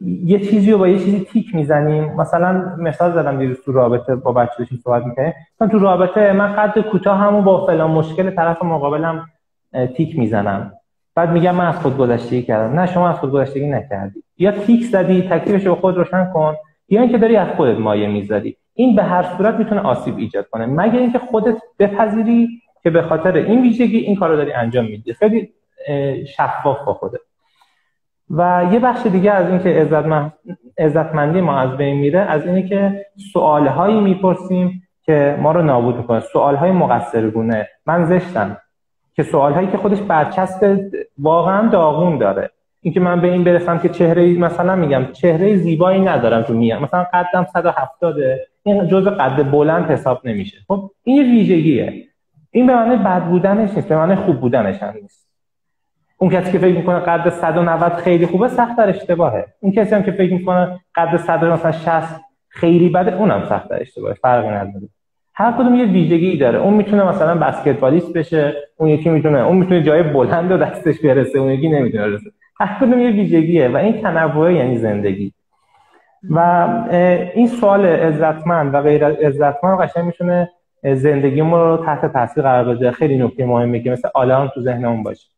یه 0.00 0.38
چیزی 0.38 0.72
رو 0.72 0.78
با 0.78 0.88
یه 0.88 0.98
چیزی 0.98 1.20
تیک 1.24 1.54
می‌زنیم. 1.54 2.12
مثلا 2.12 2.76
مثال 2.78 3.12
زدم 3.12 3.38
دیروز 3.38 3.60
تو 3.64 3.72
رابطه 3.72 4.14
با 4.14 4.32
بچه 4.32 4.52
داشتیم 4.58 4.80
صحبت 4.84 5.06
می‌کنه. 5.06 5.34
مثلا 5.54 5.68
تو 5.68 5.78
رابطه 5.78 6.32
من 6.32 6.52
قد 6.52 6.80
کوتاه 6.80 7.18
همون 7.18 7.44
با 7.44 7.66
فلان 7.66 7.90
مشکل 7.90 8.30
طرف 8.30 8.62
مقابلم 8.62 9.26
تیک 9.96 10.18
می‌زنم. 10.18 10.72
بعد 11.16 11.30
میگم 11.30 11.54
من 11.54 11.66
از 11.66 11.78
خود 11.78 11.96
گذشتگی 11.96 12.42
کردم. 12.42 12.80
نه 12.80 12.86
شما 12.86 13.08
از 13.08 13.18
خود 13.18 13.30
گذشتگی 13.30 13.66
نکردی. 13.66 14.22
یا 14.38 14.50
تیک 14.50 14.84
زدی 14.84 15.22
تکلیفش 15.22 15.66
رو 15.66 15.74
خود 15.74 15.96
روشن 15.96 16.30
کن. 16.34 16.54
یا 16.88 17.00
اینکه 17.00 17.18
داری 17.18 17.36
از 17.36 17.48
خودت 17.56 17.78
مایه 17.78 18.08
می‌ذاری. 18.08 18.56
این 18.74 18.96
به 18.96 19.02
هر 19.02 19.22
صورت 19.22 19.54
می‌تونه 19.54 19.80
آسیب 19.80 20.18
ایجاد 20.18 20.48
کنه. 20.48 20.66
مگر 20.66 20.98
اینکه 20.98 21.18
خودت 21.18 21.56
بپذیری 21.78 22.48
که 22.82 22.90
به 22.90 23.02
خاطر 23.02 23.32
این 23.36 23.62
ویژگی 23.62 23.98
این 23.98 24.16
کار 24.16 24.30
رو 24.30 24.36
داری 24.36 24.52
انجام 24.52 24.84
میدی. 24.84 25.12
خیلی 25.12 25.48
شفاف 26.26 26.84
با 26.84 26.94
خودت. 26.94 27.20
و 28.30 28.66
یه 28.72 28.78
بخش 28.78 29.06
دیگه 29.06 29.32
از 29.32 29.48
اینکه 29.48 29.68
عزت 29.68 30.32
عزتمندی 30.78 31.40
ما 31.40 31.58
از 31.58 31.76
بین 31.76 31.96
میره 31.96 32.20
از 32.20 32.46
اینه 32.46 32.62
که 32.68 33.06
سوالهایی 33.32 34.00
می‌پرسیم 34.00 34.82
که 35.02 35.36
ما 35.40 35.52
رو 35.52 35.62
نابود 35.62 35.96
می‌کنه. 35.96 36.20
سوالهای 36.20 36.70
مقصرگونه. 36.70 37.68
من 37.86 38.04
زشتم. 38.04 38.56
که 39.16 39.22
سوالهایی 39.22 39.68
که 39.68 39.76
خودش 39.76 40.00
برچسب 40.00 40.80
واقعا 41.18 41.68
داغون 41.68 42.18
داره. 42.18 42.50
اینکه 42.80 43.00
من 43.00 43.20
به 43.20 43.32
این 43.32 43.44
برسم 43.44 43.78
که 43.78 43.88
چهره 43.88 44.34
مثلا 44.34 44.76
میگم 44.76 45.06
چهره 45.12 45.56
زیبایی 45.56 46.00
ندارم 46.00 46.42
تو 46.42 46.54
میام. 46.54 46.82
مثلا 46.82 47.06
قدم 47.12 47.46
170 47.52 48.14
این 48.62 48.88
جزء 48.88 49.10
قد 49.10 49.50
بلند 49.50 49.90
حساب 49.90 50.20
نمیشه. 50.24 50.56
خب 50.68 50.90
این 51.04 51.16
یه 51.16 51.22
ویژگیه. 51.22 52.04
این 52.50 52.66
به 52.66 52.74
معنی 52.74 52.96
بد 52.96 53.22
بودنش 53.22 53.74
نیست 53.74 53.88
به 53.88 53.96
معنی 53.96 54.14
خوب 54.14 54.40
بودنش 54.40 54.82
هم 54.82 54.94
نیست. 55.02 55.28
اون 56.18 56.30
کسی 56.30 56.52
که 56.52 56.58
فکر 56.58 56.76
می‌کنه 56.76 56.98
قد 56.98 57.28
190 57.28 57.92
خیلی 57.92 58.26
خوبه 58.26 58.48
سخت 58.48 58.76
در 58.76 58.88
اشتباهه. 58.88 59.46
اون 59.60 59.72
کسی 59.72 59.94
هم 59.94 60.02
که 60.02 60.12
فکر 60.12 60.32
می‌کنه 60.32 60.80
قد 60.94 61.16
100 61.16 61.44
مثلا 61.44 61.72
60 61.72 62.20
خیلی 62.48 62.88
بده 62.88 63.16
اونم 63.16 63.46
سخت 63.48 63.68
در 63.68 63.80
اشتباهه. 63.80 64.14
فرقی 64.14 64.48
نداره. 64.48 64.88
هر 65.38 65.52
کدوم 65.52 65.74
یه 65.74 65.84
ویژگی 65.84 66.36
داره. 66.36 66.58
اون 66.58 66.74
می‌تونه 66.74 67.08
مثلا 67.08 67.34
بسکتبالیست 67.34 68.12
بشه 68.12 68.54
اون 68.76 68.88
یکی 68.88 69.08
می‌تونه 69.10 69.38
اون 69.38 69.56
می‌تونه 69.56 69.82
جای 69.82 70.02
بلند 70.02 70.52
و 70.52 70.56
دستش 70.56 71.00
برسه 71.00 71.38
اون 71.38 71.50
یکی 71.50 71.68
نمی‌تونه 71.68 72.10
برسه. 72.10 72.30
هر 72.60 72.76
کدوم 72.80 73.00
یه 73.00 73.10
ویژگیه 73.10 73.68
و 73.68 73.76
این 73.76 74.02
تنوع 74.02 74.52
یعنی 74.52 74.76
زندگی. 74.78 75.32
و 76.30 76.38
این 77.34 77.46
سوال 77.46 77.86
عزتمند 77.86 78.74
و 78.74 78.82
غیر 78.82 79.06
عزتمند 79.06 79.80
قشنگ 79.80 80.04
می‌تونه 80.04 80.50
زندگیمون 80.92 81.60
رو 81.60 81.76
تحت 81.76 82.12
تاثیر 82.12 82.42
قرار 82.42 82.74
بده. 82.74 82.90
خیلی 82.90 83.18
نکته 83.18 83.46
مهمه 83.46 83.80
که 83.80 83.90
مثل 83.90 84.08
آلان 84.14 84.48
تو 84.48 84.60
ذهنمون 84.60 85.02
باشه. 85.02 85.28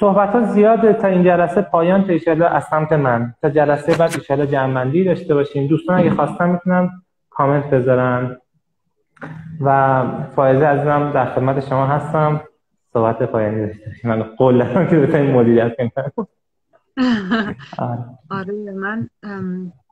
صحبت 0.00 0.28
ها 0.28 0.40
زیاده 0.40 0.92
تا 0.92 1.08
این 1.08 1.24
جلسه 1.24 1.62
پایان 1.62 2.04
تا 2.24 2.46
از 2.46 2.64
سمت 2.64 2.92
من. 2.92 3.34
تا 3.42 3.50
جلسه 3.50 3.98
بعد 3.98 4.12
ایشالا 4.14 4.46
جمعندی 4.46 5.04
داشته 5.04 5.34
باشیم 5.34 5.66
دوستان 5.66 5.98
اگه 5.98 6.10
خواستن 6.10 6.50
می‌تونن 6.50 6.90
کامنت 7.30 7.70
بذارن. 7.70 8.36
و 9.60 10.02
فایزه 10.36 10.66
عزیزم 10.66 11.10
در 11.14 11.34
خدمت 11.34 11.68
شما 11.68 11.86
هستم. 11.86 12.40
صحبت 12.92 13.22
پایانی 13.22 13.66
داشته 13.66 14.08
من 14.08 14.22
قول 14.22 14.58
دارم 14.58 14.88
که 14.88 14.98
بتونیم 14.98 15.30
مدیریت 15.30 15.72
کنم 15.76 16.26
آره 18.30 18.52
من 18.72 19.08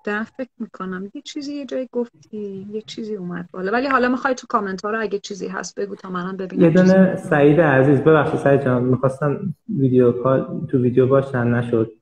دارم 0.04 0.24
فکر 0.24 0.50
می‌کنم. 0.58 1.10
یه 1.14 1.22
چیزی 1.22 1.54
یه 1.54 1.66
جایی 1.66 1.88
گفتی 1.92 2.66
یه 2.70 2.82
چیزی 2.82 3.14
اومد 3.14 3.48
بالا. 3.52 3.72
ولی 3.72 3.86
حالا 3.86 4.08
می‌خوای 4.08 4.34
تو 4.34 4.46
کامنت 4.46 4.84
ها 4.84 4.90
رو 4.90 5.00
اگه 5.00 5.18
چیزی 5.18 5.48
هست 5.48 5.80
بگو 5.80 5.94
تا 5.94 6.10
منم 6.10 6.36
ببینم 6.36 6.62
یه 6.62 6.70
دونه 6.70 7.16
سعید 7.16 7.60
عزیز. 7.60 8.00
ببخشید 8.00 8.40
سعید 8.40 8.64
جان 8.64 8.84
می‌خواستن 8.84 9.54
ویدیو 9.78 10.12
کال 10.12 10.66
تو 10.70 10.78
ویدیو 10.78 11.06
باشن 11.06 11.46
نشد. 11.46 11.92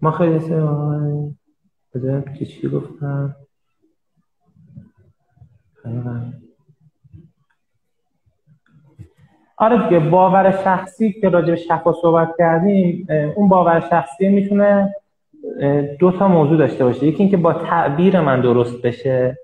ما 0.00 0.10
خیلی 0.10 0.40
سه 0.40 0.62
چی 2.46 2.68
گفتم؟ 2.68 3.36
آره 9.60 9.88
دیگه 9.88 9.98
باور 9.98 10.50
شخصی 10.64 11.12
که 11.12 11.28
راجع 11.28 11.50
به 11.50 11.56
شفا 11.56 11.92
صحبت 11.92 12.28
کردیم 12.38 13.06
اون 13.36 13.48
باور 13.48 13.80
شخصی 13.90 14.28
می‌تونه 14.28 14.94
دو 15.98 16.10
تا 16.10 16.28
موضوع 16.28 16.58
داشته 16.58 16.84
باشه. 16.84 17.06
یکی 17.06 17.22
اینکه 17.22 17.36
با 17.36 17.52
تعبیر 17.52 18.20
من 18.20 18.40
درست 18.40 18.82
بشه. 18.82 19.36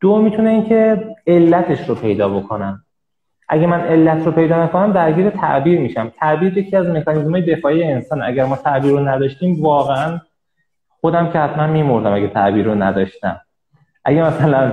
دو 0.00 0.22
می‌تونه 0.22 0.50
اینکه 0.50 1.04
علتش 1.26 1.88
رو 1.88 1.94
پیدا 1.94 2.28
بکنم. 2.28 2.84
اگه 3.48 3.66
من 3.66 3.80
علت 3.80 4.26
رو 4.26 4.32
پیدا 4.32 4.64
نکنم 4.64 4.92
درگیر 4.92 5.30
تعبیر 5.30 5.80
میشم. 5.80 6.12
تعبیر 6.20 6.58
یکی 6.58 6.76
از 6.76 6.86
مکانیزم 6.86 7.40
دفاعی 7.40 7.84
انسان. 7.84 8.22
اگر 8.22 8.44
ما 8.44 8.56
تعبیر 8.56 8.92
رو 8.92 9.08
نداشتیم 9.08 9.62
واقعا 9.62 10.20
خودم 11.00 11.32
که 11.32 11.38
حتما 11.38 11.66
میمردم 11.66 12.14
اگه 12.14 12.28
تعبیر 12.28 12.64
رو 12.64 12.74
نداشتم. 12.74 13.40
اگه 14.04 14.22
مثلا 14.22 14.72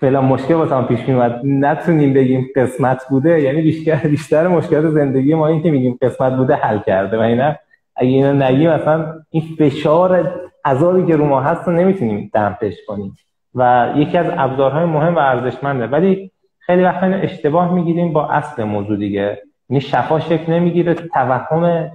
فلان 0.00 0.24
مشکل 0.24 0.54
واسه 0.54 0.82
پیش 0.82 1.08
میومد 1.08 1.40
نتونیم 1.44 2.12
بگیم 2.12 2.46
قسمت 2.56 3.06
بوده 3.10 3.40
یعنی 3.40 3.62
بیشتر 3.62 3.96
بیشتر 3.96 4.48
مشکلات 4.48 4.86
زندگی 4.86 5.34
ما 5.34 5.46
این 5.46 5.62
که 5.62 5.70
میگیم 5.70 5.98
قسمت 6.02 6.36
بوده 6.36 6.54
حل 6.54 6.78
کرده 6.78 7.18
و 7.18 7.20
اینا. 7.20 7.54
اگه 7.96 8.08
اینو 8.08 8.32
نگیم 8.32 8.70
مثلا 8.70 9.12
این 9.30 9.42
فشار 9.58 10.32
عذابی 10.64 11.06
که 11.06 11.16
رو 11.16 11.26
ما 11.26 11.40
هست 11.40 11.68
رو 11.68 11.74
نمی‌تونیم 11.74 12.30
دمپش 12.34 12.74
کنیم. 12.86 13.16
و 13.54 13.92
یکی 13.96 14.18
از 14.18 14.26
ابزارهای 14.36 14.84
مهم 14.84 15.14
و 15.14 15.18
ارزشمنده. 15.18 15.86
ولی 15.86 16.30
خیلی 16.58 16.82
وقتا 16.82 17.06
اشتباه 17.06 17.74
می‌گیریم 17.74 18.12
با 18.12 18.28
اصل 18.28 18.64
موضوع 18.64 18.96
دیگه. 18.96 19.42
یعنی 19.68 19.80
شفا 19.80 20.20
شکل 20.20 20.52
نمی‌گیره 20.52 20.94
توهم 20.94 21.90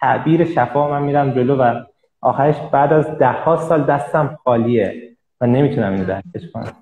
تعبیر 0.00 0.44
شفا 0.44 0.90
من 0.90 1.02
میرم 1.02 1.30
جلو 1.30 1.56
و 1.56 1.74
آخرش 2.20 2.56
بعد 2.72 2.92
از 2.92 3.18
ده 3.18 3.32
ها 3.32 3.56
سال 3.56 3.82
دستم 3.82 4.38
خالیه 4.44 4.94
و 5.40 5.46
نمی‌تونم 5.46 5.92
اینو 5.92 6.04
درکش 6.04 6.50
کنم. 6.54 6.72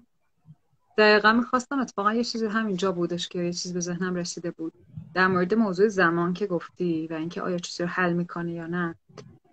دقیقا 0.99 1.33
می‌خواستم 1.33 1.79
اتفاقا 1.79 2.15
یه 2.15 2.25
چیزی 2.25 2.47
همینجا 2.47 2.93
بودش 2.93 3.29
که 3.29 3.39
یه 3.39 3.53
چیز 3.53 3.75
به 3.75 3.81
ذهنم 3.81 4.15
رسیده 4.15 4.51
بود. 4.51 4.73
در 5.15 5.27
مورد 5.27 5.55
موضوع 5.55 5.89
زمان 5.89 6.33
که 6.33 6.47
گفتی 6.47 7.07
و 7.07 7.15
اینکه 7.15 7.43
آیا 7.43 7.59
چیزی 7.59 7.83
رو 7.83 7.89
حل 7.89 8.13
می‌کنه 8.13 8.53
یا 8.53 8.67
نه. 8.67 8.95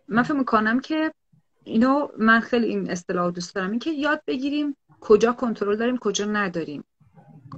من 0.07 0.23
فکر 0.23 0.33
می‌کنم 0.33 0.79
که 0.79 1.13
اینو 1.63 2.07
من 2.19 2.39
خیلی 2.39 2.67
این 2.67 2.91
اصطلاح 2.91 3.31
دوست 3.31 3.55
دارم 3.55 3.69
اینکه 3.69 3.91
یاد 3.91 4.21
بگیریم 4.27 4.75
کجا 5.01 5.33
کنترل 5.33 5.75
داریم 5.75 5.97
کجا 5.97 6.25
نداریم. 6.25 6.83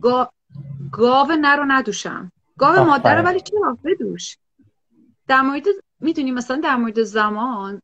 گا... 0.01 0.31
گاو 0.91 1.31
نر 1.41 1.57
رو 1.57 1.65
ندوشم. 1.67 2.31
گاو 2.57 2.85
مادر 2.85 3.17
رو 3.17 3.23
ولی 3.23 3.39
چرا؟ 3.39 3.77
بدوش. 3.83 4.37
در 5.27 5.41
مورد 5.41 5.63
می‌دونی 5.99 6.31
مثلا 6.31 6.59
در 6.63 6.75
مورد 6.75 7.03
زمان 7.03 7.81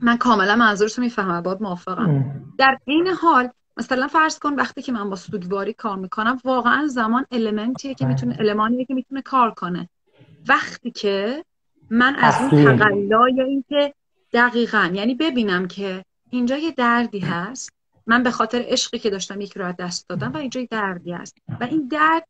من 0.00 0.16
کاملا 0.16 0.56
منظورش 0.56 0.98
رو 0.98 1.04
می‌فهمم 1.04 1.40
باید 1.40 1.62
موافقم. 1.62 2.24
در 2.58 2.78
این 2.84 3.06
حال 3.06 3.48
مثلا 3.76 4.06
فرض 4.06 4.38
کن 4.38 4.54
وقتی 4.54 4.82
که 4.82 4.92
من 4.92 5.10
با 5.10 5.16
سوگواری 5.16 5.72
کار 5.72 5.96
می‌کنم 5.96 6.38
واقعا 6.44 6.86
زمان 6.86 7.26
المنتیه 7.32 7.94
که 7.94 8.06
می‌تونه 8.06 8.36
المانیه 8.40 8.84
که 8.84 8.94
می‌تونه 8.94 9.22
کار 9.22 9.50
کنه. 9.50 9.88
وقتی 10.48 10.90
که 10.90 11.44
من 11.90 12.14
از 12.14 12.34
اون 12.40 12.76
تقلای 12.76 13.40
این 13.40 13.64
که 13.68 13.94
دقیقا 14.32 14.90
یعنی 14.92 15.14
ببینم 15.14 15.68
که 15.68 16.04
اینجا 16.30 16.56
یه 16.56 16.70
دردی 16.70 17.18
هست 17.18 17.72
من 18.06 18.22
به 18.22 18.30
خاطر 18.30 18.64
عشقی 18.66 18.98
که 18.98 19.10
داشتم 19.10 19.40
یکی 19.40 19.58
رو 19.58 19.66
از 19.66 19.76
دست 19.76 20.08
دادم 20.08 20.32
و 20.32 20.36
اینجا 20.36 20.60
یه 20.60 20.68
دردی 20.70 21.12
هست. 21.12 21.36
و 21.60 21.64
این 21.64 21.88
درد 21.88 22.26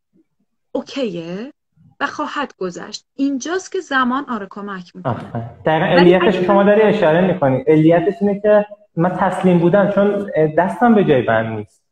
اوکیه 0.73 1.53
و 2.01 2.07
خواهد 2.07 2.55
گذشت. 2.59 3.05
اینجاست 3.17 3.73
که 3.73 3.81
زمان 3.81 4.25
آره 4.25 4.47
کمک 4.51 4.97
می‌کنه. 4.97 5.51
دقیقا 5.67 5.85
علیتش 5.85 6.37
شما 6.37 6.65
داری 6.65 6.83
اشاره 6.83 7.33
می‌کنی. 7.33 7.65
علیتش 7.67 8.15
اینه 8.21 8.41
که 8.41 8.67
من 8.97 9.11
تسلیم 9.11 9.59
بودن 9.59 9.91
چون 9.91 10.31
دستم 10.59 10.95
به 10.95 11.05
جای 11.05 11.23
بند 11.23 11.59
نیست. 11.59 11.83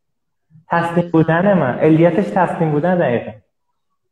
تسلیم 0.71 1.11
بودن 1.11 1.59
من. 1.59 1.79
علیتش 1.79 2.27
تسلیم 2.35 2.71
بودن 2.71 2.99
دقیقا. 2.99 3.33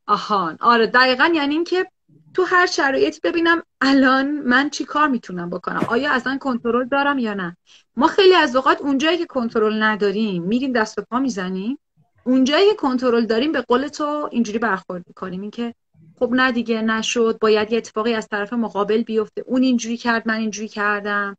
آهان. 0.07 0.59
آره 0.61 0.87
دقیقا 0.87 1.31
یعنی 1.35 1.55
اینکه 1.55 1.87
تو 2.35 2.45
هر 2.45 2.67
شرایطی 2.67 3.21
ببینم 3.25 3.63
الان 3.81 4.31
من 4.31 4.71
چی 4.71 4.85
کار 4.85 5.09
می‌تونم 5.09 5.51
بکنم؟ 5.51 5.81
آیا 5.89 6.13
اصلا 6.13 6.39
کنترل 6.39 6.89
دارم 6.89 7.19
یا 7.19 7.35
نه؟ 7.35 7.57
ما 7.97 8.07
خیلی 8.07 8.35
از 8.35 8.57
اوقات 8.57 8.81
اونجایی 8.81 9.19
که 9.19 9.27
کنترل 9.27 9.83
نداریم 9.83 10.43
میریم 10.43 10.73
دست 10.73 10.97
به 10.97 11.07
پا 11.11 11.19
می‌زنیم. 11.19 11.79
اونجایی 12.25 12.71
که 12.71 12.77
کنترل 12.77 13.27
داریم 13.27 13.53
به 13.53 13.61
قول 13.61 13.89
تو 13.89 14.29
اینجوری 14.33 14.59
برخورد 14.59 15.05
می‌کنیم. 15.07 15.41
اینکه 15.41 15.75
خب 16.19 16.31
نه 16.33 16.53
دیگه 16.53 16.83
نشد. 16.83 17.39
باید 17.41 17.73
یه 17.73 17.79
اتفاقی 17.79 18.15
از 18.15 18.29
طرف 18.29 18.53
مقابل 18.53 19.03
بیفته. 19.03 19.45
اون 19.47 19.63
اینجوری 19.63 19.97
کرد 19.97 20.29
من 20.29 20.35
اینجوری 20.35 20.69
کردم. 20.69 21.37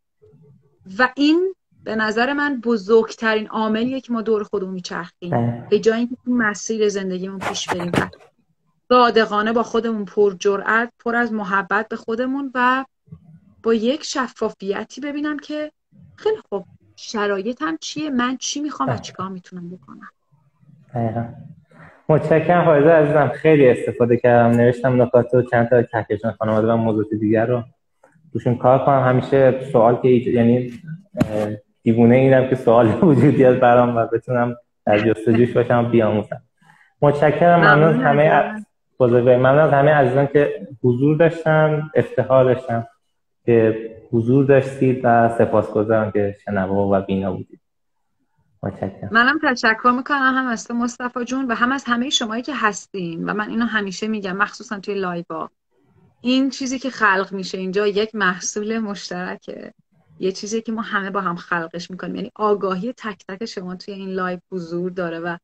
و 0.99 1.09
این 1.15 1.55
به 1.83 1.95
نظر 1.95 2.33
من 2.33 2.61
بزرگترین 2.61 3.47
عاملیه 3.47 4.01
که 4.01 4.13
ما 4.13 4.21
دور 4.21 4.43
خودمون 4.43 4.73
میچرخیم. 4.73 5.29
بله. 5.29 5.67
به 5.69 5.79
جای 5.79 5.97
اینکه 5.97 6.15
تو 6.25 6.31
مسیر 6.31 6.89
زندگیمون 6.89 7.39
پیش 7.39 7.69
بریم. 7.69 7.91
صادقانه 8.89 9.53
با 9.53 9.63
خودمون 9.63 10.05
پر 10.05 10.33
جرأت 10.39 10.91
پر 10.99 11.15
از 11.15 11.33
محبت 11.33 11.87
به 11.87 11.95
خودمون 11.95 12.51
و 12.55 12.85
با 13.63 13.73
یک 13.73 14.03
شفافیتی 14.03 15.01
ببینم 15.01 15.39
که 15.39 15.71
خیلی 16.15 16.37
خوب 16.49 16.65
شرایطم 16.95 17.77
چیه؟ 17.81 18.09
من 18.09 18.37
چی 18.37 18.59
می‌خوام 18.59 18.89
و 18.89 18.91
بله. 18.91 19.01
چیکار 19.01 19.29
می‌تونم 19.29 19.69
بکنم؟ 19.69 20.09
دقیقا. 20.93 21.25
متشکرم 22.09 22.65
فایزه 22.65 22.89
عزیزم. 22.89 23.31
خیلی 23.35 23.69
استفاده 23.69 24.17
کردم 24.17 24.57
نوشتم 24.57 25.01
نکات 25.01 25.33
و 25.33 25.41
چند 25.41 25.69
تا 25.69 25.83
کهکشان 25.83 26.31
خانواده 26.31 26.67
و 26.67 26.75
موضوعات 26.75 27.13
دیگر 27.19 27.45
رو 27.45 27.63
دوشون 28.33 28.57
کار 28.57 28.85
کنم. 28.85 29.03
همیشه 29.03 29.69
سوال 29.71 30.01
که 30.01 30.07
یعنی 30.07 30.73
دیوونه 31.83 32.15
اینم 32.15 32.49
که 32.49 32.55
سوال 32.55 32.87
وجودی 33.01 33.45
از 33.45 33.55
برام 33.55 33.97
و 33.97 34.07
بتونم 34.07 34.55
در 34.85 34.99
جستجوش 34.99 35.53
باشم 35.53 35.91
بیاموزم. 35.91 36.41
متشکرم. 37.01 37.59
ممنون. 37.59 38.01
همه 38.01 38.55
بزرگواری 38.99 39.37
ممنون 39.37 39.59
از 39.59 39.71
همه 39.71 39.91
عزیزان 39.91 40.27
که 40.27 40.67
حضور 40.83 41.17
داشتن 41.17 41.89
افتخار 41.95 42.53
داشتن 42.53 42.87
که 43.45 43.89
حضور 44.11 44.45
داشتید 44.45 45.01
و 45.03 45.29
سپاسگزارم 45.37 46.11
که 46.11 46.35
شنوا 46.45 46.87
و 46.91 47.01
بینا 47.01 47.31
بودید. 47.31 47.59
متشکرم. 48.63 49.09
منم 49.11 49.39
تشکر 49.43 49.93
می‌کنم 49.97 50.33
هم 50.35 50.47
از 50.47 50.67
تو 50.67 50.73
مصطفی 50.73 51.25
جون 51.25 51.45
و 51.47 51.55
هم 51.55 51.71
از 51.71 51.83
همه 51.87 52.09
شمایی 52.09 52.43
که 52.43 52.53
هستین 52.55 53.29
و 53.29 53.33
من 53.33 53.49
اینو 53.49 53.65
همیشه 53.65 54.07
میگم 54.07 54.37
مخصوصا 54.37 54.79
توی 54.79 54.95
لایوا 54.95 55.49
این 56.21 56.49
چیزی 56.49 56.79
که 56.79 56.89
خلق 56.89 57.29
میشه 57.31 57.57
اینجا 57.57 57.87
یک 57.87 58.15
محصول 58.15 58.79
مشترکه. 58.79 59.73
یه 60.19 60.31
چیزی 60.31 60.61
که 60.61 60.71
ما 60.71 60.81
همه 60.81 61.09
با 61.09 61.21
هم 61.21 61.35
خلقش 61.35 61.91
می‌کنیم. 61.91 62.15
یعنی 62.15 62.31
آگاهی 62.35 62.93
تک 62.97 63.25
تک 63.27 63.45
شما 63.45 63.75
توی 63.75 63.93
این 63.93 64.09
لایو 64.09 64.39
حضور 64.51 64.91
داره 64.91 65.19
و 65.19 65.37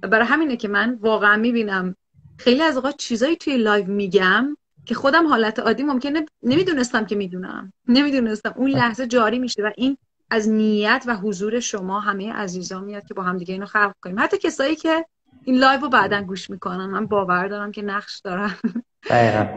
برای 0.00 0.26
همینه 0.26 0.56
که 0.56 0.68
من 0.68 0.98
واقعا 1.00 1.36
می‌بینم 1.36 1.96
خیلی 2.38 2.62
از 2.62 2.76
اوقات 2.76 2.96
چیزایی 2.96 3.36
توی 3.36 3.56
لایو 3.56 3.86
میگم 3.86 4.56
که 4.84 4.94
خودم 4.94 5.26
حالت 5.26 5.58
عادی 5.58 5.82
ممکنه 5.82 6.26
نمی‌دونستم 6.42 7.06
که 7.06 7.16
می‌دونم. 7.16 7.72
نمی‌دونستم. 7.88 8.54
اون 8.56 8.70
لحظه 8.70 9.06
جاری 9.06 9.38
میشه 9.38 9.62
و 9.62 9.70
این 9.76 9.98
از 10.30 10.48
نیت 10.48 11.04
و 11.06 11.16
حضور 11.16 11.60
شما 11.60 12.00
همه 12.00 12.32
عزیزان 12.32 12.84
میاد 12.84 13.06
که 13.06 13.14
با 13.14 13.22
هم 13.22 13.38
دیگه 13.38 13.54
اینو 13.54 13.66
خلق 13.66 13.94
کنیم. 14.02 14.18
حتی 14.18 14.38
کسایی 14.38 14.76
که 14.76 15.06
این 15.44 15.58
لایو 15.58 15.80
رو 15.80 15.88
بعدا 15.88 16.22
گوش 16.22 16.50
می‌کنن. 16.50 16.86
من 16.86 17.06
باور 17.06 17.48
دارم 17.48 17.72
که 17.72 17.82
نقش 17.82 18.20
دارم 18.20 18.58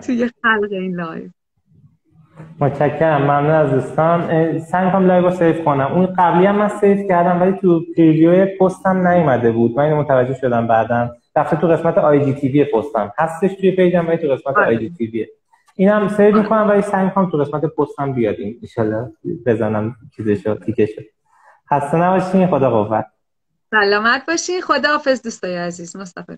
توی 0.06 0.32
خلق 0.44 0.72
این 0.72 0.96
لایو. 0.96 1.30
متشکرم 2.60 3.22
ممنون 3.22 3.52
از 3.52 3.72
دوستان. 3.72 4.60
سعی 4.60 4.92
کنم 4.92 5.06
لایو 5.06 5.26
رو 5.26 5.32
save 5.32 5.64
کنم. 5.64 5.92
اون 5.94 6.06
قبلی 6.06 6.46
هم 6.46 6.56
من 6.56 6.68
save 6.68 7.08
کردم 7.08 7.42
ولی 7.42 7.52
تو 7.52 7.84
preview 7.98 8.48
پستم 8.60 9.08
نیومده 9.08 9.52
بود. 9.52 9.78
من 9.78 9.84
اینو 9.84 10.00
متوجه 10.00 10.34
شدم 10.34 10.68
بعدا. 10.68 11.16
رفته 11.36 11.56
تو 11.56 11.68
قسمت 11.68 11.98
IGTV 11.98 12.64
پستم. 12.64 13.14
هستش 13.18 13.54
توی 13.54 13.72
پیجم 13.72 14.08
ولی 14.08 14.18
تو 14.18 14.28
قسمت 14.28 14.58
IGTV 14.58 15.28
اینم 15.76 16.08
سیو 16.08 16.38
می‌کنم 16.38 16.70
ولی 16.70 16.82
سعی 16.82 17.06
می‌کنم 17.06 17.30
تو 17.30 17.38
قسمت 17.38 17.66
پستم 17.66 18.14
بیاد 18.14 18.36
این 18.36 18.60
ان 18.78 19.12
بزنم 19.46 19.96
چیزشو 20.16 20.56
تیکشو 20.56 21.02
خسته 21.72 21.98
نباشین 21.98 22.48
خدا 22.48 22.84
قوت. 22.84 23.06
سلامت 23.72 24.26
باشین. 24.28 24.62
خدا 24.62 24.90
حافظ 24.90 25.22
دوستای 25.22 25.58
عزیز. 25.58 25.96
مصطفی 25.96 26.38